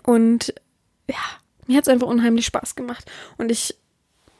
Und 0.02 0.54
ja, 1.10 1.16
mir 1.66 1.76
hat 1.76 1.84
es 1.84 1.92
einfach 1.92 2.08
unheimlich 2.08 2.46
Spaß 2.46 2.74
gemacht. 2.74 3.10
Und 3.36 3.50
ich 3.50 3.76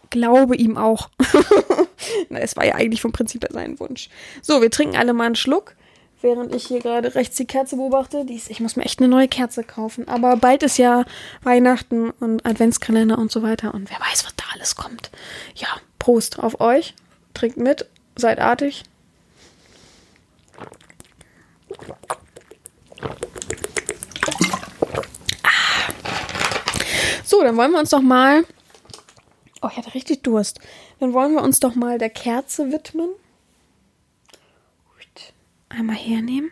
glaube 0.08 0.56
ihm 0.56 0.78
auch. 0.78 1.10
Es 2.30 2.56
war 2.56 2.64
ja 2.64 2.74
eigentlich 2.74 3.00
vom 3.00 3.12
Prinzip 3.12 3.42
her 3.42 3.50
sein 3.52 3.78
Wunsch. 3.80 4.08
So, 4.42 4.60
wir 4.60 4.70
trinken 4.70 4.96
alle 4.96 5.12
mal 5.12 5.26
einen 5.26 5.36
Schluck, 5.36 5.74
während 6.20 6.54
ich 6.54 6.66
hier 6.66 6.80
gerade 6.80 7.14
rechts 7.14 7.36
die 7.36 7.46
Kerze 7.46 7.76
beobachte. 7.76 8.24
Die 8.24 8.34
ist, 8.34 8.50
ich 8.50 8.60
muss 8.60 8.76
mir 8.76 8.84
echt 8.84 9.00
eine 9.00 9.08
neue 9.08 9.28
Kerze 9.28 9.64
kaufen. 9.64 10.08
Aber 10.08 10.36
bald 10.36 10.62
ist 10.62 10.78
ja 10.78 11.04
Weihnachten 11.42 12.10
und 12.10 12.44
Adventskalender 12.46 13.18
und 13.18 13.30
so 13.30 13.42
weiter. 13.42 13.74
Und 13.74 13.90
wer 13.90 14.00
weiß, 14.00 14.24
was 14.24 14.34
da 14.36 14.44
alles 14.54 14.76
kommt. 14.76 15.10
Ja, 15.54 15.68
Prost 15.98 16.38
auf 16.38 16.60
euch. 16.60 16.94
Trinkt 17.34 17.56
mit, 17.56 17.86
seid 18.16 18.38
artig. 18.38 18.84
Ah. 25.42 25.48
So, 27.24 27.42
dann 27.42 27.56
wollen 27.56 27.72
wir 27.72 27.80
uns 27.80 27.90
doch 27.90 28.02
mal 28.02 28.44
Oh, 29.64 29.68
ich 29.70 29.78
hatte 29.78 29.94
richtig 29.94 30.22
Durst. 30.22 30.60
Dann 31.04 31.12
wollen 31.12 31.34
wir 31.34 31.42
uns 31.42 31.60
doch 31.60 31.74
mal 31.74 31.98
der 31.98 32.08
Kerze 32.08 32.72
widmen. 32.72 33.10
Einmal 35.68 35.96
hernehmen. 35.96 36.50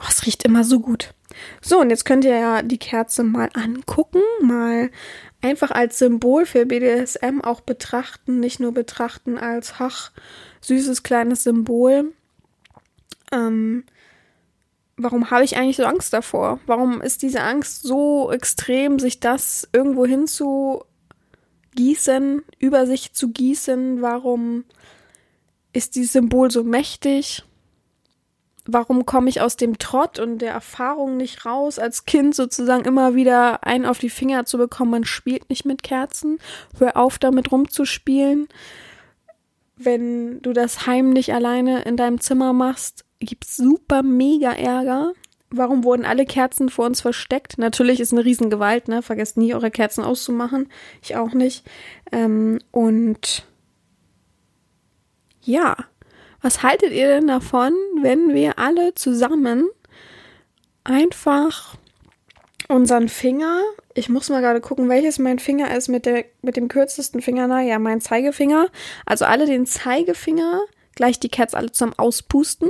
Oh, 0.00 0.06
es 0.06 0.26
riecht 0.26 0.44
immer 0.44 0.64
so 0.64 0.80
gut. 0.80 1.14
So, 1.62 1.80
und 1.80 1.88
jetzt 1.88 2.04
könnt 2.04 2.26
ihr 2.26 2.36
ja 2.36 2.60
die 2.60 2.76
Kerze 2.76 3.22
mal 3.22 3.48
angucken, 3.54 4.20
mal 4.42 4.90
einfach 5.40 5.70
als 5.70 5.98
Symbol 5.98 6.44
für 6.44 6.66
BDSM 6.66 7.40
auch 7.40 7.62
betrachten, 7.62 8.38
nicht 8.38 8.60
nur 8.60 8.74
betrachten 8.74 9.38
als, 9.38 9.72
ach, 9.78 10.12
süßes 10.60 11.02
kleines 11.02 11.44
Symbol. 11.44 12.12
Ähm, 13.32 13.84
warum 14.98 15.30
habe 15.30 15.44
ich 15.44 15.56
eigentlich 15.56 15.78
so 15.78 15.84
Angst 15.84 16.12
davor? 16.12 16.60
Warum 16.66 17.00
ist 17.00 17.22
diese 17.22 17.40
Angst 17.40 17.82
so 17.84 18.30
extrem, 18.30 18.98
sich 18.98 19.20
das 19.20 19.66
irgendwo 19.72 20.04
hinzu 20.04 20.84
gießen, 21.74 22.42
über 22.58 22.86
sich 22.86 23.12
zu 23.12 23.30
gießen? 23.30 24.02
Warum 24.02 24.64
ist 25.72 25.94
dieses 25.94 26.12
Symbol 26.12 26.50
so 26.50 26.64
mächtig? 26.64 27.44
Warum 28.66 29.06
komme 29.06 29.30
ich 29.30 29.40
aus 29.40 29.56
dem 29.56 29.78
Trott 29.78 30.18
und 30.18 30.38
der 30.38 30.52
Erfahrung 30.52 31.16
nicht 31.16 31.46
raus, 31.46 31.78
als 31.78 32.04
Kind 32.04 32.34
sozusagen 32.34 32.84
immer 32.84 33.14
wieder 33.14 33.64
einen 33.64 33.86
auf 33.86 33.98
die 33.98 34.10
Finger 34.10 34.44
zu 34.44 34.58
bekommen, 34.58 34.90
man 34.90 35.04
spielt 35.04 35.48
nicht 35.48 35.64
mit 35.64 35.82
Kerzen, 35.82 36.38
hör 36.78 36.96
auf 36.96 37.18
damit 37.18 37.50
rumzuspielen. 37.50 38.48
Wenn 39.76 40.42
du 40.42 40.52
das 40.52 40.86
heimlich 40.86 41.32
alleine 41.32 41.82
in 41.82 41.96
deinem 41.96 42.20
Zimmer 42.20 42.52
machst, 42.52 43.06
gibt's 43.18 43.56
super 43.56 44.02
mega 44.02 44.52
Ärger. 44.52 45.12
Warum 45.52 45.82
wurden 45.82 46.04
alle 46.04 46.26
Kerzen 46.26 46.68
vor 46.68 46.86
uns 46.86 47.00
versteckt? 47.00 47.58
Natürlich 47.58 47.98
ist 47.98 48.12
eine 48.12 48.24
Riesengewalt, 48.24 48.86
ne? 48.86 49.02
Vergesst 49.02 49.36
nie, 49.36 49.54
eure 49.54 49.70
Kerzen 49.70 50.04
auszumachen. 50.04 50.68
Ich 51.02 51.16
auch 51.16 51.32
nicht. 51.32 51.66
Ähm, 52.12 52.60
und 52.70 53.44
ja, 55.42 55.76
was 56.40 56.62
haltet 56.62 56.92
ihr 56.92 57.08
denn 57.08 57.26
davon, 57.26 57.72
wenn 58.00 58.32
wir 58.32 58.58
alle 58.58 58.94
zusammen 58.94 59.68
einfach 60.84 61.76
unseren 62.68 63.08
Finger, 63.08 63.60
ich 63.94 64.08
muss 64.08 64.28
mal 64.28 64.40
gerade 64.40 64.60
gucken, 64.60 64.88
welches 64.88 65.18
mein 65.18 65.40
Finger 65.40 65.76
ist 65.76 65.88
mit, 65.88 66.06
der, 66.06 66.24
mit 66.42 66.56
dem 66.56 66.68
kürzesten 66.68 67.20
Fingernagel, 67.20 67.68
ja, 67.68 67.78
mein 67.78 68.00
Zeigefinger. 68.00 68.68
Also 69.04 69.24
alle 69.24 69.46
den 69.46 69.66
Zeigefinger 69.66 70.60
gleich 71.00 71.18
die 71.18 71.30
Kerze 71.30 71.56
alle 71.56 71.72
zusammen 71.72 71.94
auspusten 71.96 72.68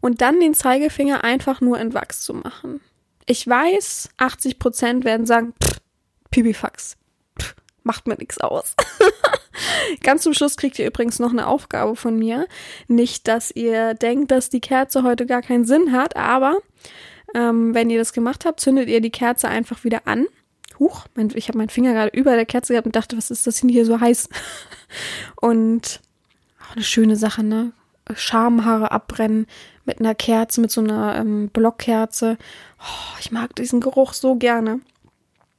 und 0.00 0.20
dann 0.20 0.40
den 0.40 0.52
Zeigefinger 0.52 1.22
einfach 1.22 1.60
nur 1.60 1.78
in 1.78 1.94
Wachs 1.94 2.22
zu 2.22 2.34
machen. 2.34 2.80
Ich 3.24 3.46
weiß, 3.46 4.08
80 4.16 4.58
Prozent 4.58 5.04
werden 5.04 5.26
sagen, 5.26 5.54
pff, 5.62 5.78
Pipifax, 6.32 6.96
pff, 7.40 7.54
macht 7.84 8.08
mir 8.08 8.16
nichts 8.16 8.38
aus. 8.38 8.74
Ganz 10.02 10.24
zum 10.24 10.34
Schluss 10.34 10.56
kriegt 10.56 10.76
ihr 10.80 10.88
übrigens 10.88 11.20
noch 11.20 11.30
eine 11.30 11.46
Aufgabe 11.46 11.94
von 11.94 12.18
mir. 12.18 12.48
Nicht, 12.88 13.28
dass 13.28 13.52
ihr 13.52 13.94
denkt, 13.94 14.32
dass 14.32 14.50
die 14.50 14.60
Kerze 14.60 15.04
heute 15.04 15.24
gar 15.24 15.42
keinen 15.42 15.64
Sinn 15.64 15.92
hat, 15.92 16.16
aber 16.16 16.58
ähm, 17.32 17.74
wenn 17.74 17.90
ihr 17.90 17.98
das 18.00 18.12
gemacht 18.12 18.44
habt, 18.44 18.58
zündet 18.58 18.88
ihr 18.88 19.00
die 19.00 19.12
Kerze 19.12 19.46
einfach 19.46 19.84
wieder 19.84 20.08
an. 20.08 20.26
Huch, 20.80 21.06
mein, 21.14 21.30
ich 21.36 21.46
habe 21.46 21.58
meinen 21.58 21.68
Finger 21.68 21.92
gerade 21.92 22.18
über 22.18 22.34
der 22.34 22.46
Kerze 22.46 22.72
gehabt 22.72 22.86
und 22.86 22.96
dachte, 22.96 23.16
was 23.16 23.30
ist 23.30 23.46
das 23.46 23.60
denn 23.60 23.68
hier 23.68 23.86
so 23.86 24.00
heiß? 24.00 24.28
und 25.40 26.00
eine 26.72 26.84
schöne 26.84 27.16
Sache, 27.16 27.42
ne? 27.42 27.72
Schamhaare 28.14 28.90
abbrennen 28.90 29.46
mit 29.84 30.00
einer 30.00 30.14
Kerze, 30.14 30.60
mit 30.60 30.70
so 30.70 30.80
einer 30.80 31.16
ähm, 31.16 31.48
Blockkerze. 31.50 32.38
Oh, 32.80 33.16
ich 33.20 33.32
mag 33.32 33.54
diesen 33.56 33.80
Geruch 33.80 34.14
so 34.14 34.36
gerne. 34.36 34.80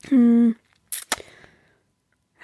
Hm. 0.07 0.55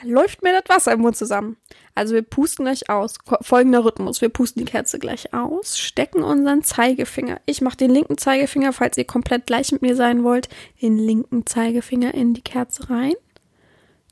Läuft 0.04 0.44
mir 0.44 0.52
das 0.52 0.70
Wasser 0.70 0.92
im 0.92 1.02
Mund 1.02 1.16
zusammen. 1.16 1.58
Also 1.96 2.14
wir 2.14 2.22
pusten 2.22 2.66
gleich 2.66 2.90
aus. 2.90 3.16
Folgender 3.42 3.84
Rhythmus. 3.84 4.22
Wir 4.22 4.30
pusten 4.30 4.64
die 4.64 4.70
Kerze 4.70 5.00
gleich 5.00 5.34
aus, 5.34 5.80
stecken 5.80 6.22
unseren 6.22 6.62
Zeigefinger. 6.64 7.40
Ich 7.46 7.62
mache 7.62 7.78
den 7.78 7.90
linken 7.90 8.18
Zeigefinger, 8.18 8.74
falls 8.74 8.98
ihr 8.98 9.06
komplett 9.06 9.48
gleich 9.48 9.72
mit 9.72 9.82
mir 9.82 9.96
sein 9.96 10.24
wollt, 10.24 10.50
den 10.82 10.98
linken 10.98 11.46
Zeigefinger 11.46 12.14
in 12.14 12.34
die 12.34 12.44
Kerze 12.44 12.90
rein 12.90 13.16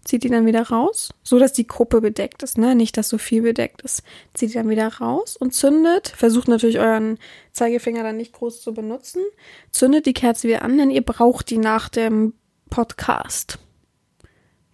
zieht 0.03 0.23
die 0.23 0.29
dann 0.29 0.45
wieder 0.45 0.63
raus, 0.63 1.13
so 1.23 1.39
dass 1.39 1.53
die 1.53 1.67
Gruppe 1.67 2.01
bedeckt 2.01 2.43
ist, 2.43 2.57
ne? 2.57 2.75
Nicht, 2.75 2.97
dass 2.97 3.09
so 3.09 3.17
viel 3.17 3.41
bedeckt 3.41 3.81
ist. 3.81 4.03
Zieht 4.33 4.49
die 4.49 4.55
dann 4.55 4.69
wieder 4.69 4.87
raus 4.87 5.37
und 5.37 5.53
zündet. 5.53 6.09
Versucht 6.09 6.47
natürlich 6.47 6.79
euren 6.79 7.17
Zeigefinger 7.51 8.03
dann 8.03 8.17
nicht 8.17 8.33
groß 8.33 8.61
zu 8.61 8.73
benutzen. 8.73 9.23
Zündet 9.71 10.05
die 10.05 10.13
Kerze 10.13 10.47
wieder 10.47 10.61
an, 10.61 10.77
denn 10.77 10.91
ihr 10.91 11.03
braucht 11.03 11.49
die 11.49 11.57
nach 11.57 11.89
dem 11.89 12.33
Podcast. 12.69 13.59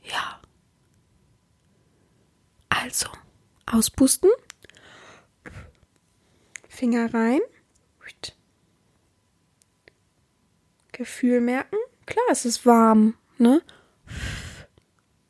Ja. 0.04 0.40
Also, 2.70 3.10
auspusten. 3.66 4.30
Finger 6.68 7.14
rein. 7.14 7.42
Gefühl 11.00 11.40
merken. 11.40 11.78
Klar, 12.06 12.26
es 12.30 12.44
ist 12.44 12.66
warm, 12.66 13.14
ne? 13.38 13.62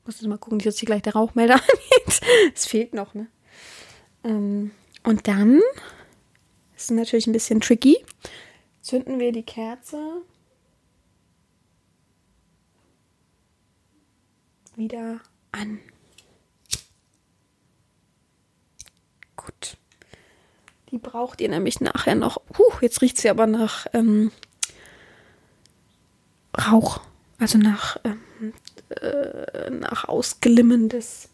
Muss 0.10 0.22
jetzt 0.22 0.28
mal 0.28 0.39
gucken, 0.39 0.58
dass 0.58 0.80
hier 0.80 0.88
gleich 0.88 1.04
der 1.04 1.13
Rauchmelder 1.13 1.54
angeht. 1.62 2.22
Es 2.56 2.65
fehlt 2.65 2.95
noch, 2.95 3.13
ne? 3.13 3.28
Ähm, 4.24 4.72
und 5.04 5.28
dann 5.28 5.62
ist 6.76 6.89
natürlich 6.89 7.28
ein 7.28 7.32
bisschen 7.32 7.62
tricky. 7.62 8.04
Zünden 8.82 9.19
wir 9.19 9.32
die 9.32 9.43
Kerze 9.43 10.24
wieder 14.76 15.19
an. 15.52 15.80
Gut. 19.36 19.78
Die 20.89 20.98
braucht 20.98 21.39
ihr 21.39 21.50
nämlich 21.50 21.82
nachher 21.82 22.15
noch. 22.15 22.43
Puh, 22.48 22.63
jetzt 22.82 23.04
riecht 23.04 23.19
sie 23.19 23.30
aber 23.30 23.45
nach 23.45 23.86
ähm, 23.93 24.32
Rauch. 26.58 27.00
Also 27.38 27.60
nach, 27.60 27.98
ähm, 28.04 28.19
äh, 28.89 29.69
nach 29.69 30.08
Ausglimmen 30.08 30.89
des, 30.89 31.30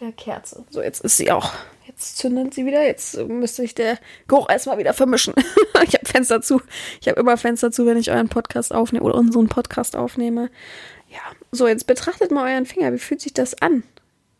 der 0.00 0.12
Kerze. 0.12 0.64
So, 0.70 0.82
jetzt 0.82 1.02
ist 1.02 1.16
sie 1.16 1.30
auch. 1.30 1.52
Jetzt 1.86 2.18
zündet 2.18 2.54
sie 2.54 2.66
wieder. 2.66 2.84
Jetzt 2.84 3.16
müsste 3.16 3.62
ich 3.62 3.74
der 3.74 3.98
Geruch 4.28 4.48
erstmal 4.48 4.78
wieder 4.78 4.94
vermischen. 4.94 5.34
ich 5.84 5.94
habe 5.94 6.06
Fenster 6.06 6.40
zu. 6.40 6.60
Ich 7.00 7.08
habe 7.08 7.20
immer 7.20 7.36
Fenster 7.36 7.70
zu, 7.72 7.86
wenn 7.86 7.96
ich 7.96 8.10
euren 8.10 8.28
Podcast 8.28 8.72
aufnehme 8.72 9.04
oder 9.04 9.16
unseren 9.16 9.48
Podcast 9.48 9.96
aufnehme. 9.96 10.50
Ja, 11.08 11.18
so, 11.50 11.66
jetzt 11.66 11.86
betrachtet 11.86 12.30
mal 12.30 12.52
euren 12.52 12.66
Finger. 12.66 12.92
Wie 12.92 12.98
fühlt 12.98 13.20
sich 13.20 13.34
das 13.34 13.60
an? 13.60 13.82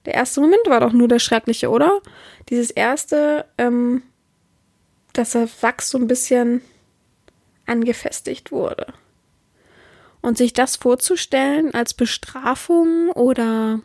Der 0.06 0.14
erste 0.14 0.40
Moment 0.40 0.62
war 0.68 0.80
doch 0.80 0.92
nur 0.92 1.08
der 1.08 1.18
schreckliche, 1.18 1.70
oder? 1.70 2.00
Dieses 2.48 2.70
erste, 2.70 3.44
ähm, 3.58 4.02
dass 5.12 5.32
der 5.32 5.48
Wachs 5.60 5.90
so 5.90 5.98
ein 5.98 6.06
bisschen 6.06 6.62
angefestigt 7.66 8.52
wurde. 8.52 8.94
Und 10.22 10.36
sich 10.36 10.52
das 10.52 10.76
vorzustellen 10.76 11.72
als 11.74 11.94
Bestrafung 11.94 13.10
oder 13.10 13.80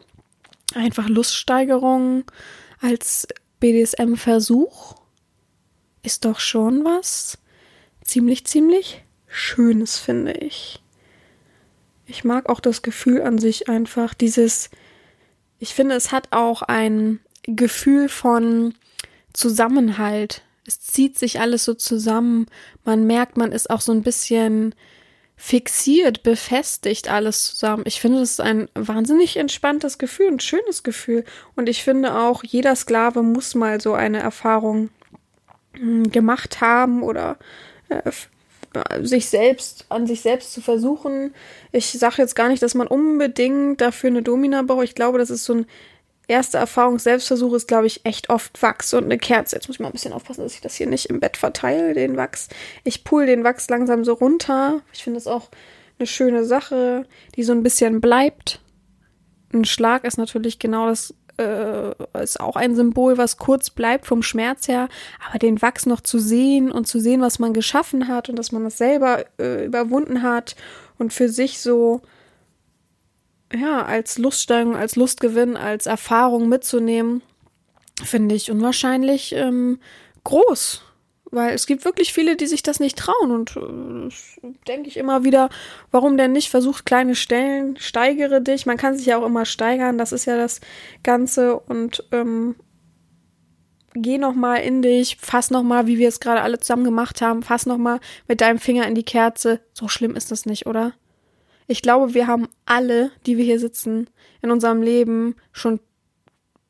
einfach 0.73 1.07
Luststeigerung 1.07 2.25
als 2.81 3.27
BDSM-Versuch 3.59 4.95
ist 6.03 6.25
doch 6.25 6.39
schon 6.39 6.83
was 6.83 7.37
ziemlich, 8.03 8.45
ziemlich 8.45 9.03
Schönes, 9.27 9.97
finde 9.97 10.33
ich. 10.33 10.81
Ich 12.05 12.23
mag 12.23 12.49
auch 12.49 12.59
das 12.59 12.81
Gefühl 12.81 13.21
an 13.21 13.39
sich 13.39 13.67
einfach, 13.67 14.13
dieses, 14.13 14.69
ich 15.59 15.73
finde, 15.73 15.95
es 15.95 16.11
hat 16.11 16.27
auch 16.31 16.61
ein 16.61 17.19
Gefühl 17.43 18.09
von 18.09 18.75
Zusammenhalt. 19.33 20.43
Es 20.65 20.79
zieht 20.81 21.17
sich 21.17 21.39
alles 21.39 21.65
so 21.65 21.73
zusammen. 21.73 22.45
Man 22.83 23.07
merkt, 23.07 23.37
man 23.37 23.51
ist 23.51 23.69
auch 23.69 23.81
so 23.81 23.91
ein 23.91 24.03
bisschen 24.03 24.75
fixiert, 25.37 26.23
befestigt 26.23 27.09
alles 27.09 27.43
zusammen. 27.43 27.83
Ich 27.85 27.99
finde, 27.99 28.19
das 28.19 28.31
ist 28.31 28.41
ein 28.41 28.69
wahnsinnig 28.73 29.37
entspanntes 29.37 29.97
Gefühl, 29.97 30.27
ein 30.27 30.39
schönes 30.39 30.83
Gefühl. 30.83 31.25
Und 31.55 31.67
ich 31.67 31.83
finde 31.83 32.17
auch, 32.17 32.43
jeder 32.43 32.75
Sklave 32.75 33.21
muss 33.21 33.53
mal 33.53 33.81
so 33.81 33.93
eine 33.93 34.19
Erfahrung 34.19 34.89
hm, 35.73 36.11
gemacht 36.11 36.61
haben 36.61 37.03
oder 37.03 37.37
äh, 37.89 38.11
sich 39.01 39.29
selbst, 39.29 39.85
an 39.89 40.07
sich 40.07 40.21
selbst 40.21 40.53
zu 40.53 40.61
versuchen. 40.61 41.33
Ich 41.71 41.91
sage 41.91 42.15
jetzt 42.17 42.35
gar 42.35 42.49
nicht, 42.49 42.63
dass 42.63 42.75
man 42.75 42.87
unbedingt 42.87 43.81
dafür 43.81 44.09
eine 44.09 44.21
Domina 44.21 44.61
braucht. 44.61 44.83
Ich 44.83 44.95
glaube, 44.95 45.17
das 45.17 45.29
ist 45.29 45.45
so 45.45 45.53
ein 45.53 45.65
erste 46.27 46.57
Erfahrung, 46.57 46.99
Selbstversuch 46.99 47.53
ist, 47.53 47.67
glaube 47.67 47.87
ich, 47.87 48.05
echt 48.05 48.29
oft 48.29 48.61
Wachs 48.61 48.93
und 48.93 49.05
eine 49.05 49.17
Kerze. 49.17 49.55
Jetzt 49.55 49.67
muss 49.67 49.77
ich 49.77 49.79
mal 49.79 49.87
ein 49.87 49.93
bisschen 49.93 50.13
aufpassen, 50.13 50.41
dass 50.41 50.53
ich 50.53 50.61
das 50.61 50.75
hier 50.75 50.87
nicht 50.87 51.07
im 51.07 51.19
Bett 51.19 51.37
verteile, 51.37 51.93
den 51.93 52.17
Wachs. 52.17 52.49
Ich 52.83 53.03
pull 53.03 53.25
den 53.25 53.43
Wachs 53.43 53.69
langsam 53.69 54.03
so 54.03 54.13
runter. 54.13 54.81
Ich 54.93 55.03
finde 55.03 55.17
das 55.17 55.27
auch 55.27 55.49
eine 55.99 56.07
schöne 56.07 56.45
Sache, 56.45 57.05
die 57.35 57.43
so 57.43 57.53
ein 57.53 57.63
bisschen 57.63 58.01
bleibt. 58.01 58.59
Ein 59.53 59.65
Schlag 59.65 60.03
ist 60.03 60.17
natürlich 60.17 60.59
genau 60.59 60.87
das, 60.87 61.13
äh, 61.37 61.91
ist 62.21 62.39
auch 62.39 62.55
ein 62.55 62.75
Symbol, 62.75 63.17
was 63.17 63.37
kurz 63.37 63.69
bleibt 63.69 64.05
vom 64.05 64.23
Schmerz 64.23 64.67
her, 64.67 64.89
aber 65.29 65.39
den 65.39 65.61
Wachs 65.61 65.85
noch 65.85 66.01
zu 66.01 66.19
sehen 66.19 66.71
und 66.71 66.87
zu 66.87 66.99
sehen, 66.99 67.21
was 67.21 67.39
man 67.39 67.53
geschaffen 67.53 68.07
hat 68.07 68.29
und 68.29 68.37
dass 68.37 68.51
man 68.51 68.63
das 68.63 68.77
selber 68.77 69.25
äh, 69.39 69.65
überwunden 69.65 70.23
hat 70.23 70.55
und 70.97 71.13
für 71.13 71.29
sich 71.29 71.59
so 71.59 72.01
ja, 73.53 73.83
als 73.83 74.17
Luststeigerung, 74.17 74.75
als 74.75 74.95
Lustgewinn, 74.95 75.57
als 75.57 75.85
Erfahrung 75.85 76.49
mitzunehmen, 76.49 77.21
finde 78.03 78.35
ich 78.35 78.51
unwahrscheinlich 78.51 79.33
ähm, 79.33 79.79
groß. 80.23 80.81
Weil 81.31 81.53
es 81.53 81.65
gibt 81.65 81.83
wirklich 81.85 82.13
viele, 82.13 82.37
die 82.37 82.45
sich 82.47 82.63
das 82.63 82.79
nicht 82.79 82.97
trauen. 82.97 83.31
Und 83.31 83.57
äh, 83.57 84.53
denke 84.67 84.87
ich 84.87 84.97
immer 84.97 85.23
wieder, 85.23 85.49
warum 85.91 86.17
denn 86.17 86.31
nicht? 86.31 86.49
Versucht 86.49 86.85
kleine 86.85 87.15
Stellen, 87.15 87.77
steigere 87.77 88.41
dich. 88.41 88.65
Man 88.65 88.77
kann 88.77 88.97
sich 88.97 89.07
ja 89.07 89.17
auch 89.17 89.25
immer 89.25 89.45
steigern, 89.45 89.97
das 89.97 90.11
ist 90.11 90.25
ja 90.25 90.37
das 90.37 90.61
Ganze. 91.03 91.59
Und 91.59 92.03
ähm, 92.11 92.55
geh 93.95 94.17
noch 94.17 94.35
mal 94.35 94.57
in 94.57 94.81
dich, 94.81 95.17
fass 95.19 95.51
noch 95.51 95.63
mal, 95.63 95.87
wie 95.87 95.97
wir 95.97 96.09
es 96.09 96.19
gerade 96.19 96.41
alle 96.41 96.59
zusammen 96.59 96.83
gemacht 96.83 97.21
haben, 97.21 97.43
fass 97.43 97.65
noch 97.65 97.77
mal 97.77 97.99
mit 98.27 98.41
deinem 98.41 98.59
Finger 98.59 98.87
in 98.87 98.95
die 98.95 99.03
Kerze. 99.03 99.61
So 99.73 99.87
schlimm 99.87 100.15
ist 100.15 100.31
das 100.31 100.45
nicht, 100.45 100.67
oder? 100.67 100.93
Ich 101.67 101.81
glaube, 101.81 102.13
wir 102.13 102.27
haben 102.27 102.47
alle, 102.65 103.11
die 103.25 103.37
wir 103.37 103.45
hier 103.45 103.59
sitzen, 103.59 104.09
in 104.41 104.51
unserem 104.51 104.81
Leben 104.81 105.35
schon 105.51 105.79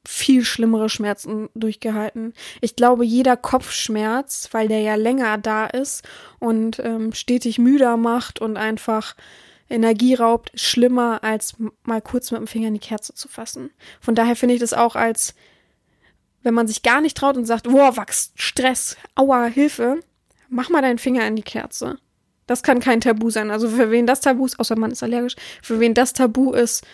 viel 0.08 0.44
schlimmere 0.46 0.90
Schmerzen 0.90 1.50
durchgehalten. 1.56 2.34
Ich 2.62 2.76
glaube, 2.76 3.06
jeder 3.06 3.38
Kopfschmerz, 3.38 4.50
weil 4.52 4.68
der 4.68 4.80
ja 4.82 4.96
länger 4.96 5.38
da 5.38 5.66
ist 5.66 6.04
und 6.40 6.80
ähm, 6.80 7.14
stetig 7.14 7.58
müder 7.58 7.98
macht 7.98 8.40
und 8.40 8.58
einfach 8.58 9.16
Energie 9.70 10.14
raubt, 10.14 10.52
schlimmer, 10.54 11.24
als 11.24 11.56
mal 11.84 12.02
kurz 12.02 12.32
mit 12.32 12.40
dem 12.40 12.48
Finger 12.48 12.68
in 12.68 12.76
die 12.76 12.80
Kerze 12.80 13.14
zu 13.16 13.28
fassen. 13.28 13.72
Von 14.00 14.16
daher 14.16 14.36
finde 14.36 14.56
ich 14.56 14.62
das 14.62 14.74
auch 14.74 14.96
als, 14.96 15.34
wenn 16.44 16.54
man 16.54 16.68
sich 16.68 16.84
gar 16.84 17.02
nicht 17.02 17.18
traut 17.18 17.36
und 17.36 17.46
sagt, 17.46 17.72
wow, 17.72 17.98
Wachs, 17.98 18.32
Stress, 18.36 18.96
aua, 19.16 19.46
Hilfe, 19.46 20.00
mach 20.50 20.70
mal 20.70 20.84
deinen 20.84 21.00
Finger 21.00 21.26
in 21.26 21.36
die 21.36 21.44
Kerze. 21.44 21.98
Das 22.48 22.64
kann 22.64 22.80
kein 22.80 23.02
Tabu 23.02 23.30
sein. 23.30 23.52
Also 23.52 23.70
für 23.70 23.92
wen 23.92 24.06
das 24.06 24.22
Tabu 24.22 24.46
ist, 24.46 24.60
außer 24.60 24.78
man 24.78 24.92
ist 24.92 25.04
allergisch, 25.04 25.36
für 25.62 25.80
wen 25.80 25.94
das 25.94 26.14
Tabu 26.14 26.54
ist, 26.54 26.86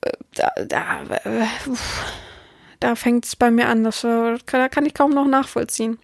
äh, 0.00 0.12
da, 0.34 0.52
da, 0.66 1.02
äh, 1.24 1.46
da 2.80 2.94
fängt 2.94 3.26
es 3.26 3.36
bei 3.36 3.50
mir 3.50 3.68
an. 3.68 3.84
Das, 3.84 4.04
äh, 4.04 4.38
da 4.46 4.68
kann 4.68 4.86
ich 4.86 4.94
kaum 4.94 5.12
noch 5.12 5.26
nachvollziehen. 5.26 5.98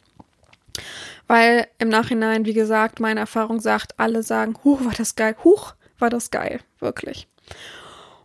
Weil 1.26 1.66
im 1.78 1.88
Nachhinein, 1.88 2.44
wie 2.44 2.52
gesagt, 2.52 3.00
meine 3.00 3.20
Erfahrung 3.20 3.60
sagt, 3.60 3.98
alle 3.98 4.22
sagen, 4.22 4.56
huch, 4.62 4.84
war 4.84 4.92
das 4.92 5.16
geil, 5.16 5.34
huch, 5.42 5.74
war 5.98 6.10
das 6.10 6.30
geil, 6.30 6.60
wirklich. 6.78 7.26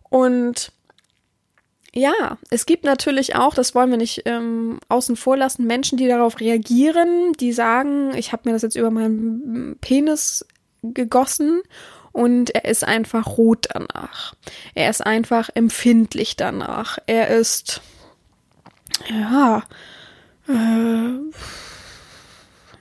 Und 0.08 0.72
ja, 1.94 2.38
es 2.50 2.64
gibt 2.64 2.84
natürlich 2.84 3.36
auch, 3.36 3.54
das 3.54 3.74
wollen 3.74 3.90
wir 3.90 3.98
nicht 3.98 4.22
ähm, 4.24 4.80
außen 4.88 5.16
vor 5.16 5.36
lassen, 5.36 5.66
Menschen, 5.66 5.98
die 5.98 6.08
darauf 6.08 6.40
reagieren, 6.40 7.32
die 7.34 7.52
sagen, 7.52 8.14
ich 8.16 8.32
habe 8.32 8.42
mir 8.48 8.54
das 8.54 8.62
jetzt 8.62 8.76
über 8.76 8.90
meinen 8.90 9.76
Penis 9.80 10.46
gegossen 10.82 11.60
und 12.12 12.54
er 12.54 12.64
ist 12.64 12.84
einfach 12.84 13.36
rot 13.36 13.68
danach. 13.72 14.34
Er 14.74 14.88
ist 14.88 15.04
einfach 15.04 15.50
empfindlich 15.54 16.36
danach. 16.36 16.98
Er 17.06 17.28
ist, 17.28 17.82
ja, 19.08 19.62
äh, 20.48 21.18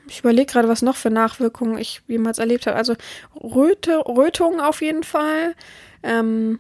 ich 0.08 0.20
überlege 0.20 0.52
gerade, 0.52 0.68
was 0.68 0.82
noch 0.82 0.96
für 0.96 1.10
Nachwirkungen 1.10 1.78
ich 1.78 2.02
jemals 2.08 2.40
erlebt 2.40 2.66
habe. 2.66 2.78
Also 2.78 2.96
Röte, 3.36 3.98
Rötung 3.98 4.60
auf 4.60 4.82
jeden 4.82 5.04
Fall. 5.04 5.56
Ähm, 6.04 6.60